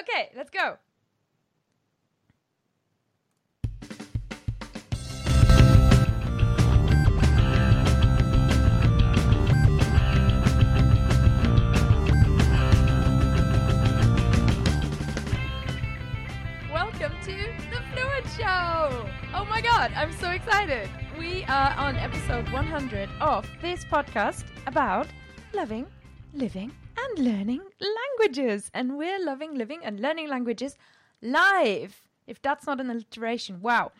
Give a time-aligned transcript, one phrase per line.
[0.00, 0.76] okay, let's go.
[16.72, 17.36] Welcome to
[17.70, 19.06] the Fluent Show!
[19.34, 20.88] Oh my god, I'm so excited!
[21.18, 25.08] We are on episode 100 of this podcast about
[25.52, 25.86] loving,
[26.34, 26.72] living,
[27.16, 28.70] and learning languages.
[28.74, 30.76] And we're loving, living, and learning languages
[31.22, 32.02] live.
[32.26, 33.92] If that's not an alliteration, wow.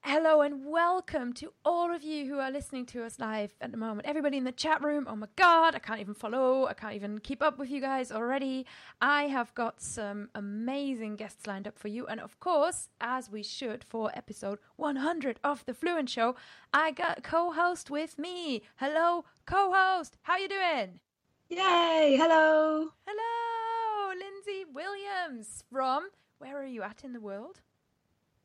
[0.00, 3.76] Hello and welcome to all of you who are listening to us live at the
[3.76, 4.06] moment.
[4.06, 5.04] Everybody in the chat room.
[5.10, 6.66] Oh my god, I can't even follow.
[6.66, 8.66] I can't even keep up with you guys already.
[9.00, 12.06] I have got some amazing guests lined up for you.
[12.06, 16.36] And of course, as we should for episode 100 of The Fluent Show,
[16.72, 18.62] I got co-host with me.
[18.76, 20.18] Hello, co-host.
[20.22, 21.00] How you doing?
[21.48, 22.16] Yay!
[22.20, 22.88] Hello.
[23.06, 27.60] Hello, Lindsay Williams from where are you at in the world?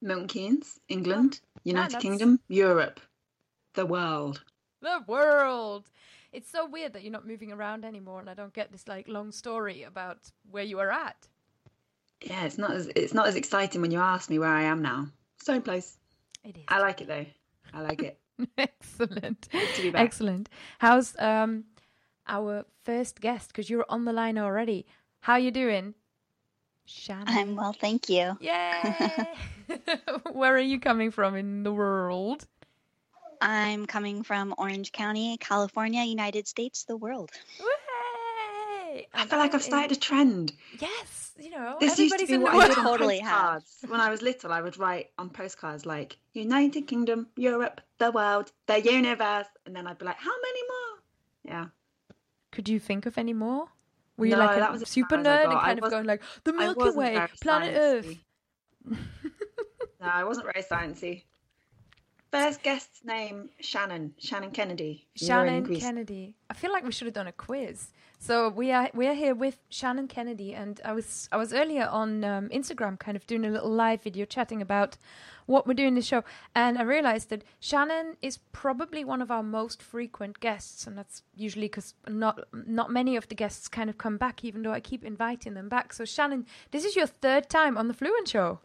[0.02, 3.00] Milton Keynes, England, United that's- Kingdom, Europe,
[3.74, 4.44] the world.
[4.82, 5.90] the world.
[6.32, 9.08] It's so weird that you're not moving around anymore, and I don't get this like
[9.08, 11.28] long story about where you are at.
[12.22, 14.82] Yeah, it's not as it's not as exciting when you ask me where I am
[14.82, 15.08] now.
[15.42, 15.98] Same place.
[16.44, 17.26] It is I like it though.
[17.74, 18.20] I like it.
[18.58, 19.42] excellent,
[19.76, 20.02] to be back.
[20.02, 20.50] excellent.
[20.80, 21.66] How's um
[22.32, 23.50] our first guest?
[23.50, 24.88] Because you're on the line already.
[25.20, 25.94] How are you doing,
[26.86, 27.28] Shannon?
[27.28, 28.38] I'm well, thank you.
[28.40, 29.28] Yay!
[30.32, 32.48] where are you coming from in the world?
[33.42, 37.32] I'm coming from Orange County, California, United States, the world.
[37.60, 39.08] Way!
[39.14, 40.54] I feel like I've started a trend.
[40.80, 43.64] Yes, you know, This used to be what the I did on Totally have.
[43.64, 43.78] postcards.
[43.88, 48.52] When I was little, I would write on postcards like United Kingdom, Europe, the world,
[48.68, 51.56] the universe, and then I'd be like, how many more?
[51.56, 51.66] Yeah.
[52.52, 53.68] Could you think of any more?
[54.18, 55.90] Were you No, like that a was super far as I nerd and kind of
[55.90, 57.80] going like the Milky Way, planet sciencey.
[57.80, 58.18] Earth?
[60.02, 61.24] No, I wasn't very sciencey.
[62.32, 64.14] First guest's name, Shannon.
[64.18, 65.06] Shannon Kennedy.
[65.16, 66.36] Shannon Kennedy.
[66.50, 67.90] I feel like we should have done a quiz.
[68.20, 71.88] So we are we are here with Shannon Kennedy, and I was I was earlier
[71.88, 74.96] on um, Instagram, kind of doing a little live video chatting about
[75.48, 76.24] what we're doing this show,
[76.56, 81.24] and I realized that Shannon is probably one of our most frequent guests, and that's
[81.36, 84.80] usually because not not many of the guests kind of come back, even though I
[84.80, 85.92] keep inviting them back.
[85.92, 88.60] So Shannon, this is your third time on the Fluent Show.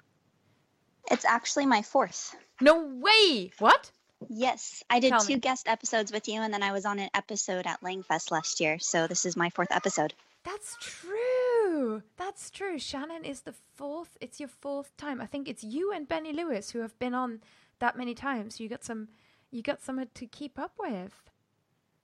[1.10, 2.36] It's actually my fourth.
[2.60, 3.50] No way!
[3.58, 3.90] What?
[4.28, 5.40] Yes, I did Tell two me.
[5.40, 8.78] guest episodes with you, and then I was on an episode at Langfest last year.
[8.78, 10.14] So this is my fourth episode.
[10.42, 12.02] That's true.
[12.16, 12.78] That's true.
[12.78, 14.16] Shannon is the fourth.
[14.20, 15.20] It's your fourth time.
[15.20, 17.40] I think it's you and Benny Lewis who have been on
[17.78, 18.58] that many times.
[18.60, 19.08] You got some.
[19.50, 21.12] You got someone to keep up with.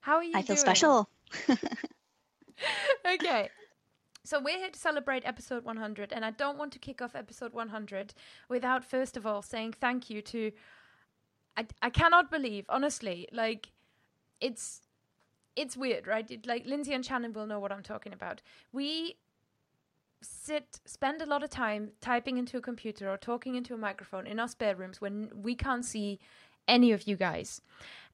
[0.00, 0.32] How are you?
[0.34, 0.58] I feel doing?
[0.58, 1.08] special.
[3.06, 3.48] okay.
[4.24, 7.52] So we're here to celebrate episode 100, and I don't want to kick off episode
[7.52, 8.14] 100
[8.48, 10.52] without first of all saying thank you to.
[11.56, 13.72] I I cannot believe, honestly, like
[14.40, 14.82] it's
[15.56, 16.30] it's weird, right?
[16.30, 18.42] It, like Lindsay and Shannon will know what I'm talking about.
[18.72, 19.16] We
[20.22, 24.26] sit spend a lot of time typing into a computer or talking into a microphone
[24.26, 26.20] in our spare rooms when we can't see
[26.68, 27.60] any of you guys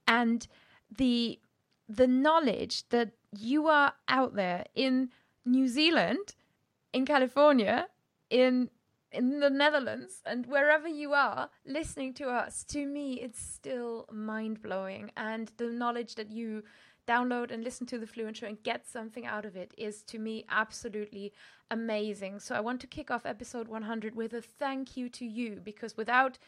[0.07, 0.49] and
[0.97, 1.39] the
[1.87, 5.11] the knowledge that you are out there in
[5.45, 6.35] New Zealand
[6.93, 7.89] in California
[8.31, 8.71] in
[9.11, 14.61] in the Netherlands and wherever you are listening to us to me it's still mind
[14.61, 16.63] blowing and the knowledge that you
[17.09, 20.19] download and listen to the Fluent Show and get something out of it is to
[20.19, 21.33] me absolutely
[21.71, 22.39] amazing.
[22.39, 25.97] So I want to kick off episode 100 with a thank you to you because
[25.97, 26.39] without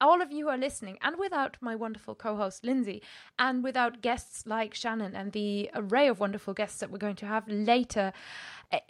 [0.00, 3.02] all of you who are listening, and without my wonderful co host Lindsay,
[3.38, 7.26] and without guests like Shannon and the array of wonderful guests that we're going to
[7.26, 8.12] have later,
[8.72, 8.80] eh,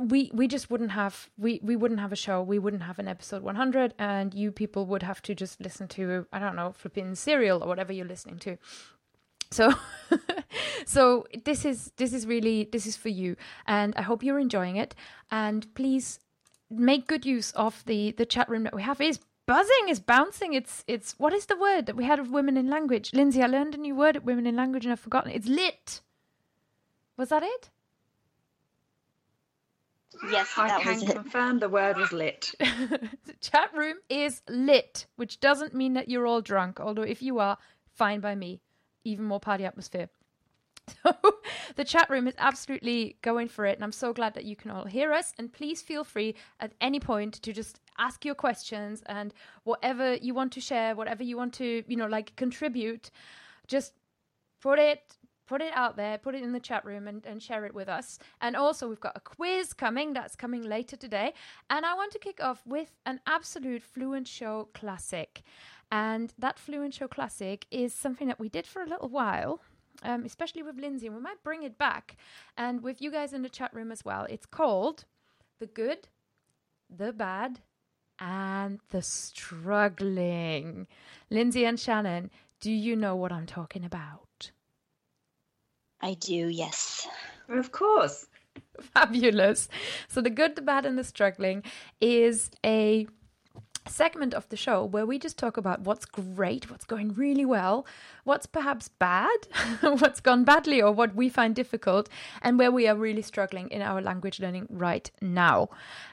[0.00, 2.42] we we just wouldn't have we we wouldn't have a show.
[2.42, 6.26] We wouldn't have an episode 100 and you people would have to just listen to
[6.32, 8.58] i don't know flipping serial or whatever you're listening to.
[9.50, 9.74] So
[10.86, 13.36] so this is this is really this is for you
[13.66, 14.94] and i hope you're enjoying it.
[15.30, 16.18] And please
[16.70, 19.00] make good use of the the chat room that we have.
[19.00, 22.30] It is buzzing is bouncing it's it's what is the word that we had of
[22.30, 25.00] women in language lindsay i learned a new word at women in language and i've
[25.00, 26.00] forgotten it's lit
[27.16, 27.70] was that it
[30.30, 31.12] Yes, I can was it.
[31.12, 32.52] confirm the word was lit.
[32.60, 37.38] the chat room is lit, which doesn't mean that you're all drunk, although if you
[37.40, 37.58] are,
[37.94, 38.60] fine by me.
[39.04, 40.08] Even more party atmosphere.
[41.04, 41.14] So
[41.76, 44.70] the chat room is absolutely going for it, and I'm so glad that you can
[44.70, 45.34] all hear us.
[45.38, 49.34] And please feel free at any point to just ask your questions and
[49.64, 53.10] whatever you want to share, whatever you want to, you know, like contribute,
[53.66, 53.92] just
[54.60, 55.16] put it
[55.46, 57.88] put it out there, put it in the chat room and, and share it with
[57.88, 58.18] us.
[58.40, 61.34] And also, we've got a quiz coming that's coming later today.
[61.70, 65.42] And I want to kick off with an absolute Fluent Show classic.
[65.92, 69.60] And that Fluent Show classic is something that we did for a little while.
[70.04, 72.16] Um, especially with Lindsay, we might bring it back,
[72.56, 74.26] and with you guys in the chat room as well.
[74.28, 75.04] It's called
[75.58, 76.08] "The Good,
[76.94, 77.60] the Bad,
[78.20, 80.86] and the Struggling."
[81.30, 82.30] Lindsay and Shannon,
[82.60, 84.50] do you know what I'm talking about?
[86.00, 87.08] I do, yes.
[87.48, 88.26] Of course.
[88.80, 89.68] Fabulous.
[90.08, 91.62] So, The Good, the Bad, and the Struggling
[92.00, 93.06] is a
[93.86, 97.86] segment of the show where we just talk about what's great, what's going really well,
[98.24, 99.36] what's perhaps bad,
[99.80, 102.08] what's gone badly, or what we find difficult,
[102.42, 105.68] and where we are really struggling in our language learning right now.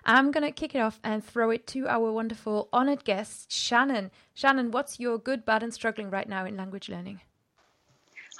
[0.05, 4.11] I'm going to kick it off and throw it to our wonderful honored guest, Shannon.
[4.33, 7.21] Shannon, what's your good, bad, and struggling right now in language learning?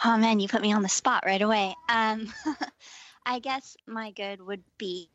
[0.03, 1.75] Oh man, you put me on the spot right away.
[1.87, 2.33] Um,
[3.25, 5.09] I guess my good would be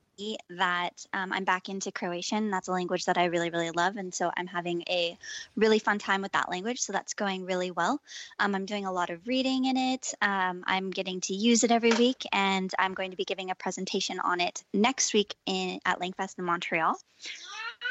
[0.50, 2.50] that um, I'm back into Croatian.
[2.50, 3.96] That's a language that I really, really love.
[3.96, 5.16] And so I'm having a
[5.56, 6.80] really fun time with that language.
[6.80, 8.00] So that's going really well.
[8.38, 10.14] Um, I'm doing a lot of reading in it.
[10.22, 12.24] Um, I'm getting to use it every week.
[12.32, 16.38] And I'm going to be giving a presentation on it next week in, at Langfest
[16.38, 16.96] in Montreal.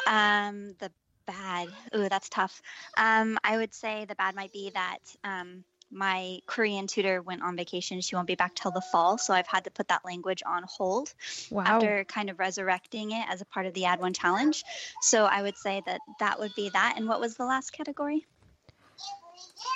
[0.08, 0.92] Um, the
[1.26, 2.62] bad, ooh, that's tough.
[2.98, 5.64] Um, I would say the bad might be that um,
[5.96, 8.02] my Korean tutor went on vacation.
[8.02, 9.18] She won't be back till the fall.
[9.18, 11.14] So I've had to put that language on hold
[11.50, 11.64] Wow.
[11.66, 14.64] after kind of resurrecting it as a part of the Add One challenge.
[15.02, 16.96] So I would say that that would be that.
[16.98, 18.26] And what was the last category?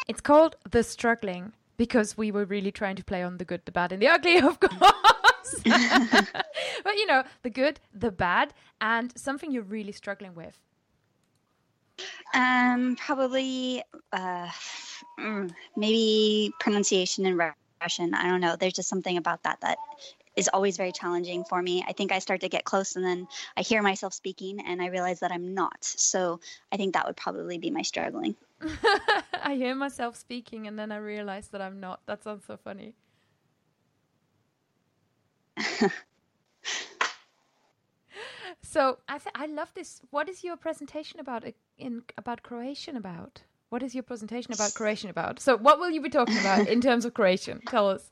[0.07, 3.71] It's called The Struggling because we were really trying to play on the good, the
[3.71, 5.55] bad, and the ugly, of course.
[5.63, 10.59] but you know, the good, the bad, and something you're really struggling with.
[12.33, 14.49] Um, probably uh,
[15.19, 17.51] mm, maybe pronunciation in Ru-
[17.81, 18.13] Russian.
[18.13, 18.55] I don't know.
[18.55, 19.77] There's just something about that that
[20.35, 21.83] is always very challenging for me.
[21.87, 24.87] I think I start to get close and then I hear myself speaking and I
[24.87, 25.83] realize that I'm not.
[25.83, 26.39] So
[26.71, 28.35] I think that would probably be my struggling.
[29.33, 32.01] I hear myself speaking and then I realize that I'm not.
[32.05, 32.93] That sounds so funny.
[38.69, 40.01] so I th- I love this.
[40.11, 41.43] What is your presentation about
[41.77, 43.41] in about Croatian about?
[43.69, 45.39] What is your presentation about Croatian about?
[45.39, 47.61] So what will you be talking about in terms of Croatian?
[47.67, 48.07] Tell us.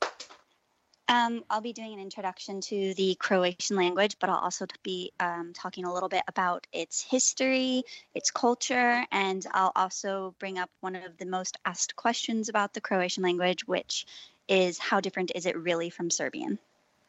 [1.08, 5.52] Um, I'll be doing an introduction to the Croatian language, but I'll also be um,
[5.54, 7.84] talking a little bit about its history,
[8.14, 12.82] its culture, and I'll also bring up one of the most asked questions about the
[12.82, 14.06] Croatian language, which
[14.48, 16.58] is how different is it really from Serbian?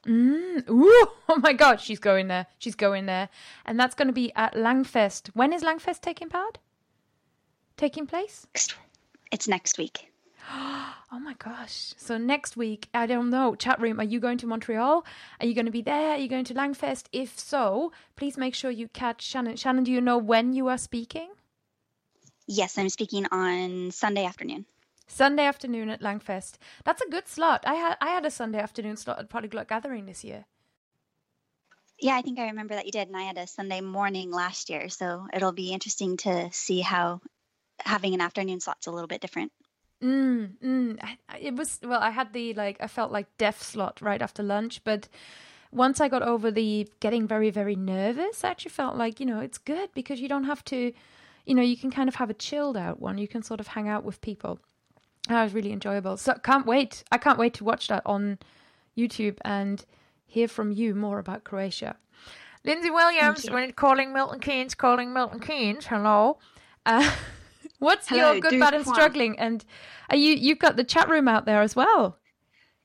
[0.05, 2.47] Mm, ooh, oh my God, she's going there.
[2.57, 3.29] She's going there,
[3.65, 5.29] and that's going to be at Langfest.
[5.33, 6.57] When is Langfest taking part?
[7.77, 8.47] Taking place?
[9.31, 10.11] It's next week.
[11.11, 11.95] Oh my gosh.
[11.97, 15.03] So next week, I don't know, chat room, are you going to Montreal?
[15.39, 16.11] Are you going to be there?
[16.11, 17.05] Are you going to Langfest?
[17.11, 19.55] If so, please make sure you catch Shannon.
[19.55, 21.29] Shannon, do you know when you are speaking?
[22.45, 24.67] Yes, I'm speaking on Sunday afternoon.
[25.09, 26.57] Sunday afternoon at Langfest.
[26.85, 27.63] That's a good slot.
[27.65, 30.45] I had I had a Sunday afternoon slot at Polyglot Gathering this year.
[31.99, 34.69] Yeah, I think I remember that you did, and I had a Sunday morning last
[34.69, 37.21] year, so it'll be interesting to see how
[37.79, 39.51] having an afternoon slot's a little bit different.
[40.01, 41.17] Mm, mm.
[41.41, 41.99] It was well.
[41.99, 42.77] I had the like.
[42.79, 45.09] I felt like deaf slot right after lunch, but
[45.71, 49.39] once I got over the getting very very nervous, I actually felt like you know
[49.39, 50.93] it's good because you don't have to,
[51.45, 53.17] you know, you can kind of have a chilled out one.
[53.17, 54.59] You can sort of hang out with people.
[55.29, 56.17] That was really enjoyable.
[56.17, 57.03] So can't wait.
[57.11, 58.39] I can't wait to watch that on
[58.97, 59.85] YouTube and
[60.25, 61.95] hear from you more about Croatia.
[62.65, 65.85] Lindsay Williams, when calling Milton Keynes, calling Milton Keynes.
[65.85, 66.39] Hello.
[66.85, 67.09] Uh,
[67.79, 69.39] what's Hello, your good, bad, and struggling?
[69.39, 69.63] And
[70.09, 72.18] are you you've got the chat room out there as well?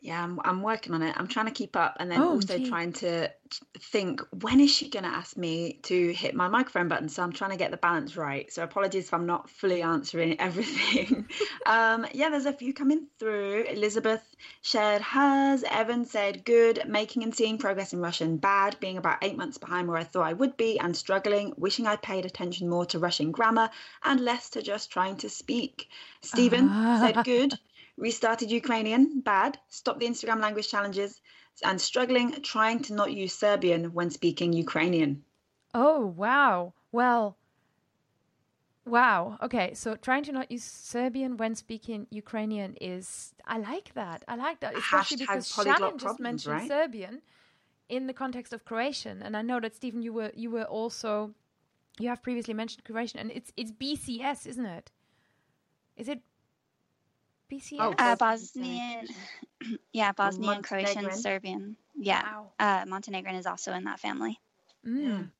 [0.04, 1.14] Yeah, I'm, I'm working on it.
[1.16, 2.68] I'm trying to keep up and then Oh, also gee.
[2.68, 3.30] trying to
[3.78, 7.08] think when is she going to ask me to hit my microphone button?
[7.08, 8.52] So I'm trying to get the balance right.
[8.52, 11.26] So apologies if I'm not fully answering everything.
[11.64, 13.62] um, yeah, there's a few coming through.
[13.62, 14.20] Elizabeth
[14.60, 15.64] shared hers.
[15.70, 18.36] Evan said good, making and seeing progress in Russian.
[18.36, 21.86] Bad, being about eight months behind where I thought I would be and struggling, wishing
[21.86, 23.70] I paid attention more to Russian grammar
[24.04, 25.88] and less to just trying to speak.
[26.20, 26.68] Stephen
[26.98, 27.54] said good
[27.96, 31.20] restarted Ukrainian, bad, stopped the Instagram language challenges,
[31.62, 35.22] and struggling trying to not use Serbian when speaking Ukrainian.
[35.74, 36.74] Oh wow.
[36.92, 37.36] Well.
[38.86, 39.38] Wow.
[39.42, 39.74] Okay.
[39.74, 44.24] So trying to not use Serbian when speaking Ukrainian is I like that.
[44.28, 46.68] I like that, especially Hashtag because Shannon just mentioned right?
[46.68, 47.22] Serbian
[47.88, 51.34] in the context of Croatian, and I know that Stephen, you were you were also
[51.98, 54.90] you have previously mentioned Croatian, and it's it's BCS, isn't it?
[55.96, 56.22] Is it
[57.54, 57.76] BCS.
[57.80, 59.06] Oh, Uh, Bosnian.
[59.06, 61.76] Bosnian, yeah, Bosnian, Croatian, Serbian.
[61.96, 62.52] Yeah, Wow.
[62.58, 64.40] uh, Montenegrin is also in that family.
[64.86, 65.30] Mm.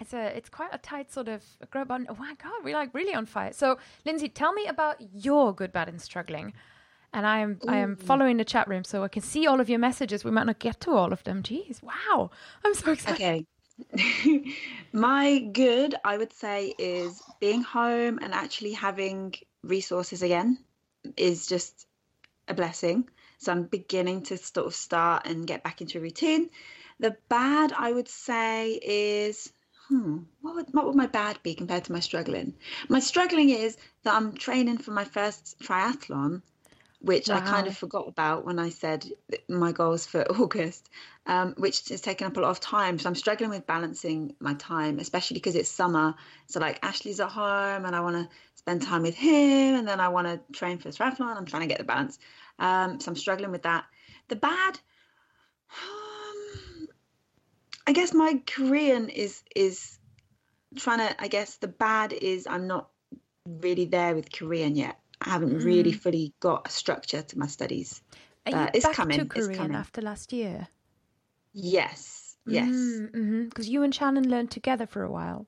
[0.00, 2.06] It's a it's quite a tight sort of group on.
[2.08, 3.52] Oh my god, we're like really on fire.
[3.52, 6.52] So, Lindsay, tell me about your good, bad, and struggling.
[7.12, 9.68] And I am I am following the chat room, so I can see all of
[9.68, 10.24] your messages.
[10.24, 11.42] We might not get to all of them.
[11.42, 12.30] Jeez, wow!
[12.64, 13.14] I'm so excited.
[13.16, 14.54] Okay.
[14.92, 20.58] My good, I would say, is being home and actually having resources again
[21.16, 21.86] is just
[22.48, 23.08] a blessing.
[23.38, 26.50] So I'm beginning to sort of start and get back into a routine.
[26.98, 29.52] The bad, I would say, is
[29.88, 32.54] hmm, what would what would my bad be compared to my struggling?
[32.88, 36.42] My struggling is that I'm training for my first triathlon,
[37.00, 39.06] which I kind of forgot about when I said
[39.48, 40.88] my goals for August,
[41.26, 42.98] um, which is taking up a lot of time.
[42.98, 46.16] So I'm struggling with balancing my time, especially because it's summer.
[46.46, 48.28] So like Ashley's at home, and I want to
[48.68, 51.36] spend time with him, and then I want to train for the triathlon.
[51.38, 52.18] I'm trying to get the balance.
[52.58, 53.86] Um, so I'm struggling with that.
[54.28, 54.78] The bad,
[55.70, 56.88] um,
[57.86, 59.98] I guess my Korean is is
[60.76, 61.22] trying to.
[61.22, 62.90] I guess the bad is I'm not
[63.46, 64.98] really there with Korean yet.
[65.22, 68.02] I haven't really fully got a structure to my studies.
[68.46, 69.76] Are Uh, you it's back coming, to Korean coming.
[69.76, 70.68] after last year?
[71.54, 73.00] Yes, yes,
[73.48, 75.46] Because you and Shannon learned together for a while.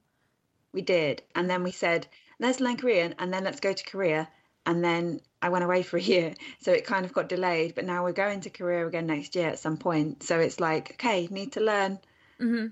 [0.72, 1.22] we did.
[1.34, 2.06] And then we said,
[2.40, 4.28] let's learn Korean and then let's go to Korea.
[4.66, 6.34] And then I went away for a year.
[6.60, 7.74] So it kind of got delayed.
[7.74, 10.22] But now we're going to Korea again next year at some point.
[10.24, 12.00] So it's like, okay, need to learn,
[12.38, 12.66] hmm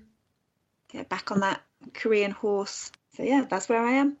[0.91, 1.61] get back on that
[1.93, 2.91] Korean horse.
[3.15, 4.17] So yeah, that's where I am.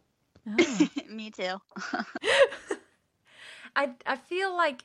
[0.47, 0.87] Oh.
[1.09, 1.57] Me too.
[3.75, 4.83] I I feel like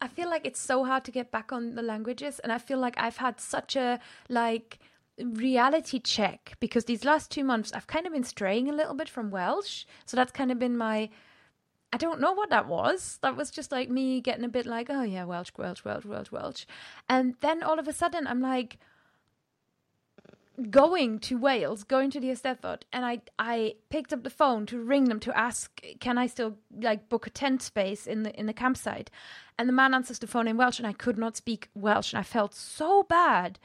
[0.00, 2.78] I feel like it's so hard to get back on the languages and I feel
[2.78, 4.78] like I've had such a like
[5.18, 9.08] reality check because these last 2 months I've kind of been straying a little bit
[9.08, 9.84] from Welsh.
[10.06, 11.10] So that's kind of been my
[11.92, 13.20] I don't know what that was.
[13.22, 16.32] That was just like me getting a bit like, oh yeah, Welsh, Welsh, Welsh, Welsh,
[16.32, 16.66] Welsh.
[17.08, 18.78] And then all of a sudden I'm like
[20.70, 24.80] going to Wales, going to the Eisteddfod, and I I picked up the phone to
[24.80, 28.46] ring them to ask, can I still like book a tent space in the in
[28.46, 29.10] the campsite?
[29.58, 32.20] And the man answers the phone in Welsh, and I could not speak Welsh, and
[32.20, 33.58] I felt so bad.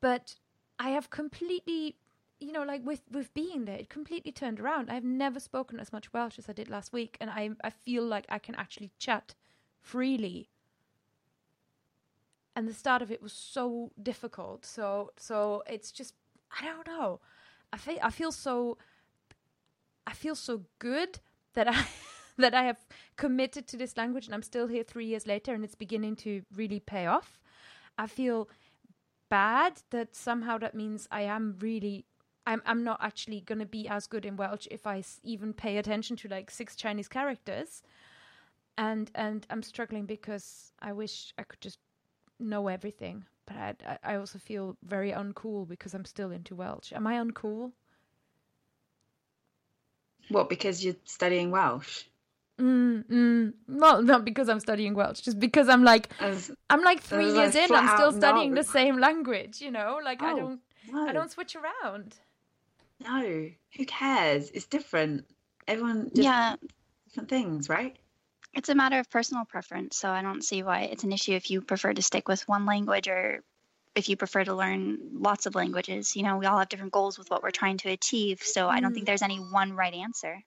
[0.00, 0.36] But
[0.82, 1.94] I have completely,
[2.40, 4.90] you know, like with with being there, it completely turned around.
[4.90, 8.04] I've never spoken as much Welsh as I did last week, and I I feel
[8.04, 9.36] like I can actually chat
[9.80, 10.48] freely.
[12.56, 14.66] And the start of it was so difficult.
[14.66, 16.14] So so it's just
[16.60, 17.20] i don't know.
[17.72, 18.76] I feel i feel so
[20.06, 21.20] i feel so good
[21.54, 21.86] that i
[22.38, 22.80] that i have
[23.16, 26.42] committed to this language and i'm still here 3 years later and it's beginning to
[26.56, 27.38] really pay off.
[27.98, 28.48] I feel
[29.32, 32.06] bad that somehow that means i am really
[32.46, 35.54] i'm i'm not actually going to be as good in welsh if i s- even
[35.54, 37.82] pay attention to like six chinese characters
[38.78, 41.78] and and i'm struggling because i wish i could just
[42.40, 46.92] know everything, but I, I I also feel very uncool because I'm still into Welsh.
[46.92, 47.72] Am I uncool?
[50.30, 52.04] What, because you're studying Welsh?
[52.60, 53.52] Mm, mm.
[53.68, 57.32] Well, not because I'm studying Welsh, just because I'm like As, I'm like three As
[57.34, 57.74] a years in.
[57.74, 58.62] I'm still studying no.
[58.62, 59.60] the same language.
[59.60, 60.60] You know, like I Oh, don't
[60.92, 62.14] no, I don't switch around.
[63.00, 64.50] no, who cares?
[64.50, 65.24] It's different.
[65.66, 66.56] Everyone just yeah,
[67.08, 67.96] different things, right?
[68.54, 69.96] it's a matter of personal preference.
[69.96, 72.66] So I don't see why it's an issue if you prefer to stick with one
[72.66, 73.42] language or
[73.94, 76.14] if you prefer to learn lots of languages.
[76.16, 78.42] You know, we all have different goals with what we're trying to achieve.
[78.42, 80.42] So I don't think there's any one right answer.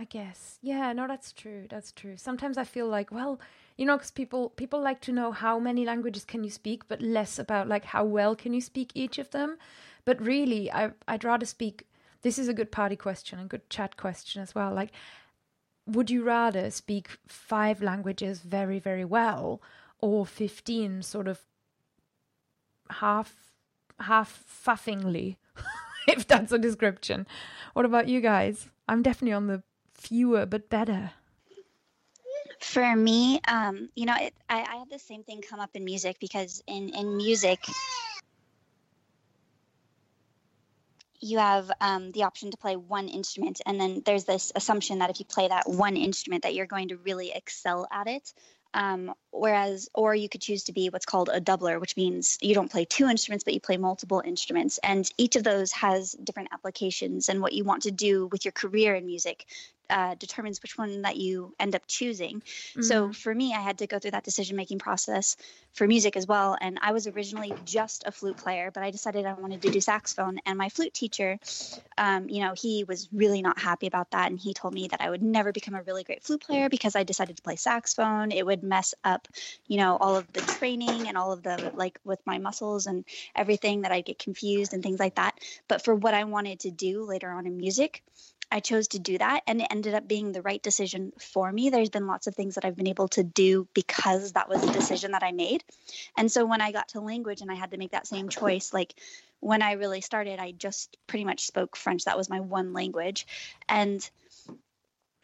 [0.00, 0.58] I guess.
[0.62, 1.66] Yeah, no, that's true.
[1.68, 2.16] That's true.
[2.16, 3.38] Sometimes I feel like, well,
[3.76, 7.02] you know, because people people like to know how many languages can you speak, but
[7.02, 9.58] less about like how well can you speak each of them.
[10.06, 11.86] But really, I I'd rather speak.
[12.22, 14.72] This is a good party question, a good chat question as well.
[14.72, 14.92] Like,
[15.86, 19.60] would you rather speak five languages very very well,
[19.98, 21.40] or fifteen sort of
[22.88, 23.34] half
[23.98, 25.36] half fuffingly,
[26.08, 27.26] if that's a description?
[27.74, 28.70] What about you guys?
[28.88, 29.62] I'm definitely on the
[30.00, 31.12] fewer but better.
[32.58, 35.84] For me, um, you know, it, I, I had the same thing come up in
[35.84, 37.60] music because in, in music,
[41.20, 45.10] you have um, the option to play one instrument, and then there's this assumption that
[45.10, 48.32] if you play that one instrument, that you're going to really excel at it.
[48.72, 52.54] Um, whereas or you could choose to be what's called a doubler which means you
[52.54, 56.48] don't play two instruments but you play multiple instruments and each of those has different
[56.52, 59.46] applications and what you want to do with your career in music
[59.90, 62.40] uh, determines which one that you end up choosing.
[62.40, 62.82] Mm-hmm.
[62.82, 65.36] So for me, I had to go through that decision making process
[65.72, 66.56] for music as well.
[66.60, 69.80] And I was originally just a flute player, but I decided I wanted to do
[69.80, 70.38] saxophone.
[70.46, 71.38] And my flute teacher,
[71.98, 74.30] um, you know, he was really not happy about that.
[74.30, 76.96] And he told me that I would never become a really great flute player because
[76.96, 78.30] I decided to play saxophone.
[78.30, 79.19] It would mess up,
[79.66, 83.04] you know, all of the training and all of the like with my muscles and
[83.34, 85.38] everything that I'd get confused and things like that.
[85.68, 88.02] But for what I wanted to do later on in music,
[88.52, 91.70] I chose to do that and it ended up being the right decision for me.
[91.70, 94.72] There's been lots of things that I've been able to do because that was a
[94.72, 95.62] decision that I made.
[96.16, 98.72] And so when I got to language and I had to make that same choice,
[98.72, 98.94] like
[99.38, 102.04] when I really started, I just pretty much spoke French.
[102.04, 103.26] That was my one language.
[103.68, 104.08] And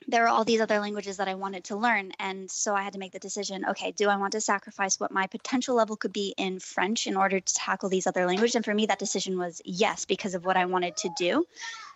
[0.08, 2.12] there are all these other languages that I wanted to learn.
[2.18, 5.10] And so I had to make the decision okay, do I want to sacrifice what
[5.10, 8.54] my potential level could be in French in order to tackle these other languages?
[8.54, 11.46] And for me, that decision was yes, because of what I wanted to do.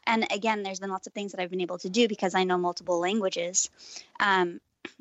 [0.06, 2.44] And again, there's been lots of things that I've been able to do because I
[2.44, 3.70] know multiple languages.
[4.18, 4.60] Um,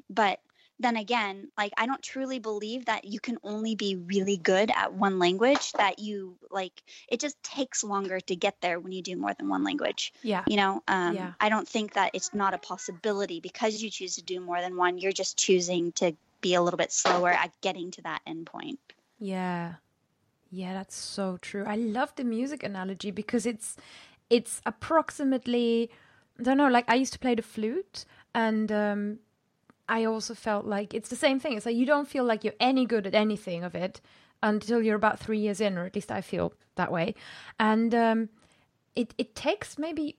[0.10, 0.40] but
[0.80, 4.94] then again, like I don't truly believe that you can only be really good at
[4.94, 9.18] one language, that you like it just takes longer to get there when you do
[9.18, 10.14] more than one language.
[10.24, 10.44] Yeah.
[10.48, 11.34] You know, um, yeah.
[11.40, 14.78] I don't think that it's not a possibility because you choose to do more than
[14.78, 14.98] one.
[14.98, 18.80] You're just choosing to be a little bit slower at getting to that end point.
[19.20, 19.74] Yeah.
[20.52, 21.66] Yeah, that's so true.
[21.68, 23.76] I love the music analogy because it's
[24.30, 25.92] it's approximately
[26.40, 29.20] I don't know, like I used to play the flute and um
[29.90, 31.58] I also felt like it's the same thing.
[31.58, 34.00] It's like you don't feel like you're any good at anything of it
[34.42, 37.16] until you're about three years in, or at least I feel that way.
[37.60, 38.30] And um,
[38.96, 40.16] it it takes maybe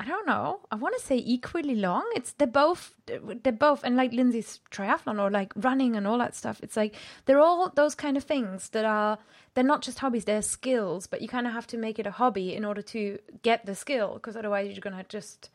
[0.00, 0.60] I don't know.
[0.70, 2.08] I want to say equally long.
[2.14, 6.36] It's they're both they're both and like Lindsay's triathlon or like running and all that
[6.36, 6.60] stuff.
[6.62, 6.94] It's like
[7.24, 9.18] they're all those kind of things that are
[9.54, 11.08] they're not just hobbies, they're skills.
[11.08, 13.74] But you kind of have to make it a hobby in order to get the
[13.74, 15.50] skill, because otherwise you're gonna just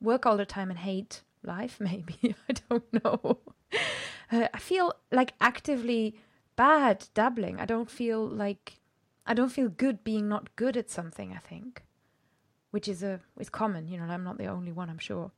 [0.00, 2.34] work all the time and hate life, maybe.
[2.48, 3.38] I don't know.
[4.30, 6.16] Uh, I feel like actively
[6.56, 7.60] bad dabbling.
[7.60, 8.80] I don't feel like
[9.26, 11.32] I don't feel good being not good at something.
[11.32, 11.82] I think,
[12.70, 13.88] which is a is common.
[13.88, 14.90] You know, I'm not the only one.
[14.90, 15.30] I'm sure.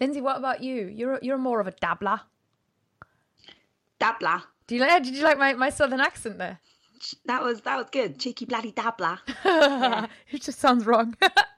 [0.00, 0.86] Lindsay, what about you?
[0.86, 2.20] You're you're more of a dabbler.
[3.98, 4.42] Dabbler.
[4.66, 5.02] Do you like?
[5.02, 6.58] Did you like my, my southern accent there?
[7.24, 8.18] That was that was good.
[8.18, 9.18] Cheeky bloody dabbler.
[9.44, 10.06] yeah.
[10.30, 11.16] It just sounds wrong.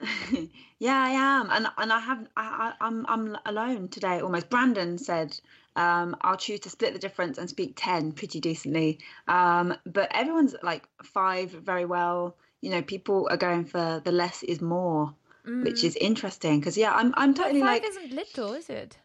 [0.78, 4.48] yeah, I am, and and I have I, I am I'm, I'm alone today almost.
[4.48, 5.38] Brandon said
[5.76, 10.54] um, I'll choose to split the difference and speak ten pretty decently, um, but everyone's
[10.62, 12.36] like five very well.
[12.60, 15.14] You know, people are going for the less is more,
[15.46, 15.64] mm.
[15.64, 18.98] which is interesting because yeah, I'm I'm totally five like isn't little, is it?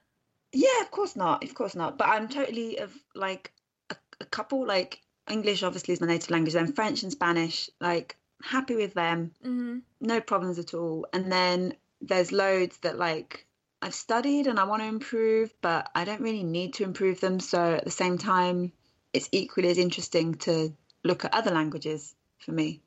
[0.53, 1.97] Yeah, of course not, of course not.
[1.97, 3.51] But I'm totally of like
[3.89, 8.17] a, a couple like English obviously is my native language, then French and Spanish like
[8.41, 9.79] happy with them, mm-hmm.
[10.01, 11.07] no problems at all.
[11.13, 13.45] And then there's loads that like
[13.81, 17.39] I've studied and I want to improve, but I don't really need to improve them.
[17.39, 18.71] So at the same time,
[19.13, 22.81] it's equally as interesting to look at other languages for me.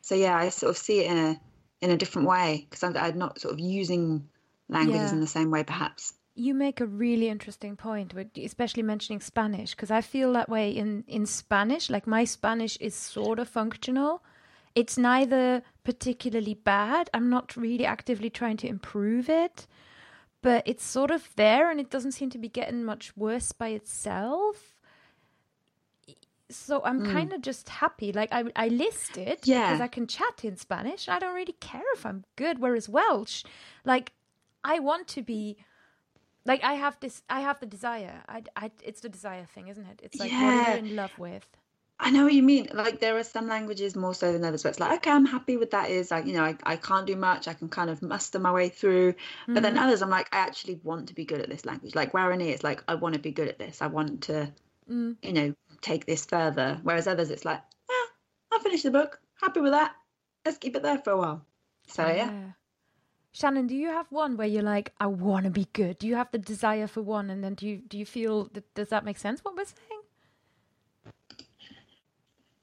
[0.00, 1.40] So yeah, I sort of see it in a
[1.80, 4.28] in a different way because I'm, I'm, not sort of using
[4.68, 5.14] languages yeah.
[5.14, 6.14] in the same way, perhaps.
[6.34, 10.70] You make a really interesting point, with especially mentioning Spanish, because I feel that way
[10.70, 11.90] in in Spanish.
[11.90, 14.22] Like my Spanish is sort of functional,
[14.74, 17.10] it's neither particularly bad.
[17.12, 19.66] I'm not really actively trying to improve it,
[20.40, 23.68] but it's sort of there and it doesn't seem to be getting much worse by
[23.68, 24.76] itself.
[26.50, 27.12] So I'm mm.
[27.12, 28.12] kind of just happy.
[28.12, 29.68] Like I, I list it yeah.
[29.68, 31.08] because I can chat in Spanish.
[31.08, 32.58] I don't really care if I'm good.
[32.58, 33.44] Whereas Welsh,
[33.84, 34.12] like
[34.62, 35.56] I want to be
[36.44, 38.22] like I have this I have the desire.
[38.28, 40.00] I, I it's the desire thing, isn't it?
[40.02, 40.58] It's like yeah.
[40.58, 41.46] what are you in love with?
[42.04, 42.68] I know what you mean.
[42.74, 45.56] Like there are some languages more so than others, but it's like, okay, I'm happy
[45.56, 45.88] with that.
[45.88, 47.46] Is like, you know, I, I can't do much.
[47.46, 49.12] I can kind of muster my way through.
[49.12, 49.54] Mm-hmm.
[49.54, 49.84] But then mm-hmm.
[49.84, 51.94] others, I'm like, I actually want to be good at this language.
[51.94, 53.80] Like Guarani, it's like, I want to be good at this.
[53.80, 54.52] I want to,
[54.90, 55.16] mm.
[55.22, 56.80] you know, take this further.
[56.82, 58.06] Whereas others, it's like, yeah,
[58.52, 59.20] I'll finish the book.
[59.40, 59.94] Happy with that.
[60.44, 61.46] Let's keep it there for a while.
[61.86, 62.32] So yeah.
[62.32, 62.50] yeah.
[63.32, 65.98] Shannon, do you have one where you're like, I want to be good?
[65.98, 68.74] Do you have the desire for one, and then do you do you feel that
[68.74, 69.42] does that make sense?
[69.42, 70.01] What we're saying?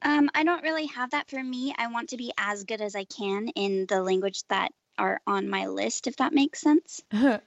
[0.01, 1.73] Um, I don't really have that for me.
[1.77, 5.49] I want to be as good as I can in the language that are on
[5.49, 7.01] my list, if that makes sense.
[7.11, 7.39] yeah,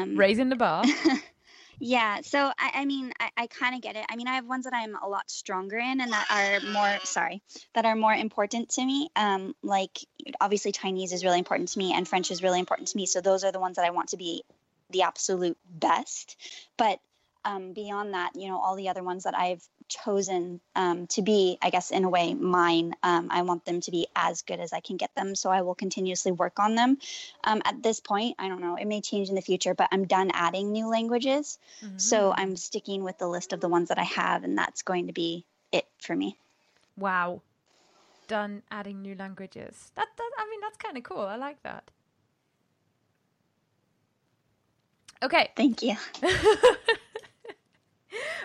[0.00, 0.84] um, raising the bar.
[1.78, 4.04] yeah, so I, I mean, I, I kind of get it.
[4.08, 6.98] I mean, I have ones that I'm a lot stronger in and that are more,
[7.04, 7.42] sorry,
[7.74, 9.10] that are more important to me.
[9.16, 9.98] Um, like,
[10.40, 13.06] obviously, Chinese is really important to me and French is really important to me.
[13.06, 14.44] So those are the ones that I want to be
[14.90, 16.36] the absolute best.
[16.76, 17.00] But
[17.44, 21.58] um, beyond that, you know, all the other ones that I've chosen um, to be,
[21.60, 24.72] I guess, in a way, mine, um, I want them to be as good as
[24.72, 25.34] I can get them.
[25.34, 26.96] So I will continuously work on them.
[27.44, 30.06] Um, at this point, I don't know, it may change in the future, but I'm
[30.06, 31.58] done adding new languages.
[31.84, 31.98] Mm-hmm.
[31.98, 35.08] So I'm sticking with the list of the ones that I have, and that's going
[35.08, 36.38] to be it for me.
[36.96, 37.42] Wow.
[38.28, 39.90] Done adding new languages.
[39.96, 41.20] That, that I mean, that's kind of cool.
[41.20, 41.90] I like that.
[45.22, 45.50] Okay.
[45.56, 45.96] Thank you.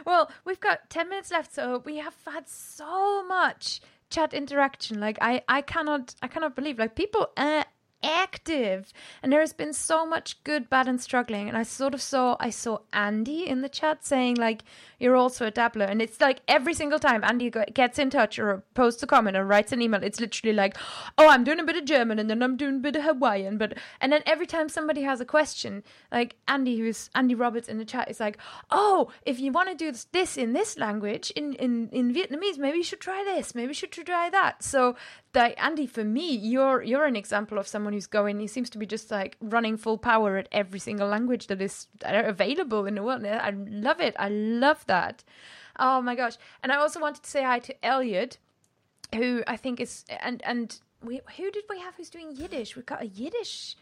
[0.05, 4.99] well, we've got 10 minutes left, so we have had so much chat interaction.
[4.99, 7.63] Like I I cannot I cannot believe like people uh,
[8.03, 8.93] active.
[9.21, 11.47] And there has been so much good bad and struggling.
[11.47, 14.63] And i sort of saw i saw andy in the chat saying like
[14.99, 15.85] you're also a dabbler.
[15.85, 19.45] And it's like every single time andy gets in touch or posts a comment or
[19.45, 20.77] writes an email it's literally like
[21.17, 23.57] oh i'm doing a bit of german and then i'm doing a bit of hawaiian.
[23.57, 27.77] But and then every time somebody has a question like andy who's andy roberts in
[27.77, 28.37] the chat is like
[28.71, 32.77] oh if you want to do this, in this language in in in vietnamese maybe
[32.77, 34.63] you should try this maybe you should try that.
[34.63, 34.95] So
[35.35, 38.39] that uh, Andy, for me, you're you're an example of someone who's going.
[38.39, 41.87] He seems to be just like running full power at every single language that is
[42.03, 43.25] available in the world.
[43.25, 44.15] I love it.
[44.17, 45.23] I love that.
[45.77, 46.37] Oh my gosh!
[46.63, 48.37] And I also wanted to say hi to Elliot,
[49.13, 52.75] who I think is and and we who did we have who's doing Yiddish?
[52.75, 53.75] We've got a Yiddish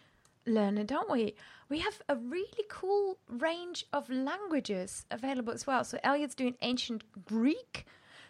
[0.48, 1.36] learner, don't we?
[1.70, 5.84] We have a really cool range of languages available as well.
[5.84, 7.86] So Elliot's doing ancient Greek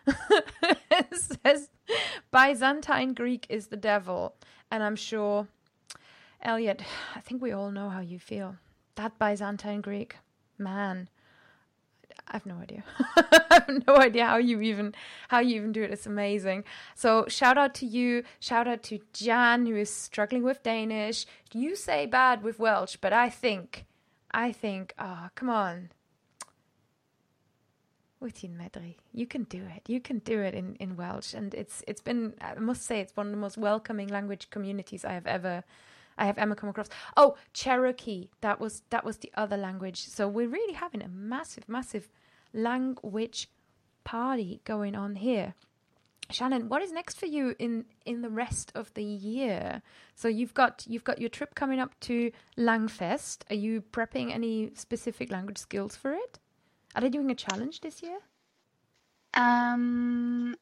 [1.14, 1.70] says
[2.32, 4.36] Byzantine Greek is the devil.
[4.72, 5.48] And I'm sure,
[6.42, 6.82] Elliot,
[7.16, 8.58] I think we all know how you feel.
[8.96, 10.18] That Byzantine Greek,
[10.58, 11.10] man.
[12.28, 12.84] I have no idea.
[13.16, 14.96] I have no idea how you even
[15.28, 15.92] how you even do it.
[15.92, 16.64] It's amazing.
[16.96, 18.24] So shout out to you.
[18.40, 21.26] Shout out to Jan who is struggling with Danish.
[21.52, 23.86] You say bad with Welsh, but I think,
[24.32, 25.90] I think, ah, oh, come on,
[28.24, 28.96] Wythin Medri.
[29.12, 29.88] You can do it.
[29.88, 33.16] You can do it in, in Welsh, and it's it's been I must say it's
[33.16, 35.64] one of the most welcoming language communities I have ever
[36.18, 36.90] I have ever come across.
[37.18, 38.30] Oh, Cherokee.
[38.42, 40.08] That was that was the other language.
[40.08, 42.08] So we're really having a massive, massive
[42.54, 43.50] language
[44.04, 45.54] party going on here.
[46.30, 49.82] Shannon, what is next for you in in the rest of the year?
[50.16, 53.44] So you've got you've got your trip coming up to Langfest.
[53.50, 56.40] Are you prepping any specific language skills for it?
[56.96, 58.20] Are they doing a challenge this year?
[59.34, 60.56] Um,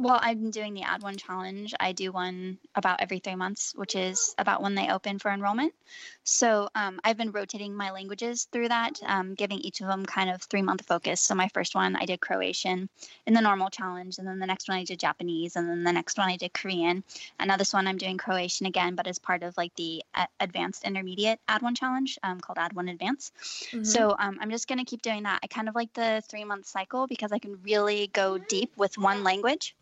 [0.00, 1.74] well, I've been doing the Add One challenge.
[1.80, 5.74] I do one about every three months, which is about when they open for enrollment.
[6.22, 10.30] So um, I've been rotating my languages through that, um, giving each of them kind
[10.30, 11.20] of three month focus.
[11.20, 12.88] So my first one I did Croatian
[13.26, 15.92] in the normal challenge, and then the next one I did Japanese, and then the
[15.92, 17.02] next one I did Korean.
[17.40, 20.04] And now this one I'm doing Croatian again, but as part of like the
[20.38, 23.32] advanced intermediate Add One challenge um, called Add One Advance.
[23.72, 23.82] Mm-hmm.
[23.82, 25.40] So um, I'm just going to keep doing that.
[25.42, 28.96] I kind of like the three month cycle because I can really go deep with
[28.96, 29.74] one language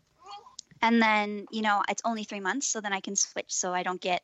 [0.81, 3.83] and then you know it's only three months so then i can switch so i
[3.83, 4.21] don't get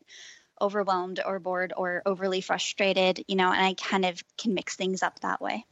[0.61, 5.03] overwhelmed or bored or overly frustrated you know and i kind of can mix things
[5.03, 5.65] up that way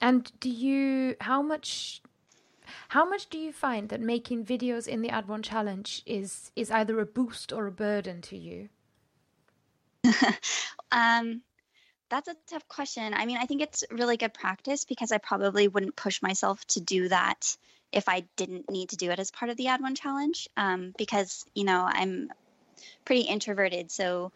[0.00, 2.02] and do you how much
[2.88, 6.70] how much do you find that making videos in the Add One challenge is is
[6.70, 8.68] either a boost or a burden to you
[10.92, 11.42] um
[12.08, 13.14] that's a tough question.
[13.14, 16.80] I mean, I think it's really good practice because I probably wouldn't push myself to
[16.80, 17.56] do that
[17.92, 20.92] if I didn't need to do it as part of the Add One challenge um,
[20.98, 22.30] because, you know, I'm
[23.04, 23.90] pretty introverted.
[23.90, 24.32] So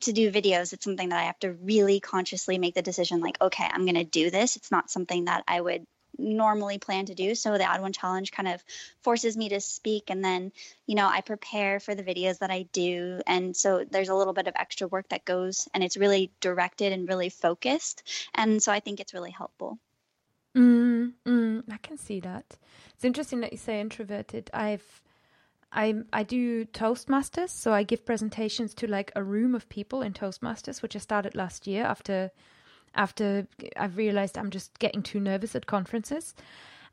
[0.00, 3.40] to do videos, it's something that I have to really consciously make the decision like,
[3.40, 4.56] okay, I'm going to do this.
[4.56, 5.86] It's not something that I would
[6.18, 7.34] normally plan to do.
[7.34, 8.62] So the Add One challenge kind of
[9.02, 10.10] forces me to speak.
[10.10, 10.52] And then,
[10.86, 13.20] you know, I prepare for the videos that I do.
[13.26, 16.92] And so there's a little bit of extra work that goes and it's really directed
[16.92, 18.02] and really focused.
[18.34, 19.78] And so I think it's really helpful.
[20.58, 22.56] Mm, mm, I can see that.
[22.92, 24.50] It's interesting that you say introverted.
[24.52, 25.02] I've
[25.70, 30.12] I I do Toastmasters, so I give presentations to like a room of people in
[30.14, 32.32] Toastmasters, which I started last year after
[32.96, 36.34] after I've realized I'm just getting too nervous at conferences.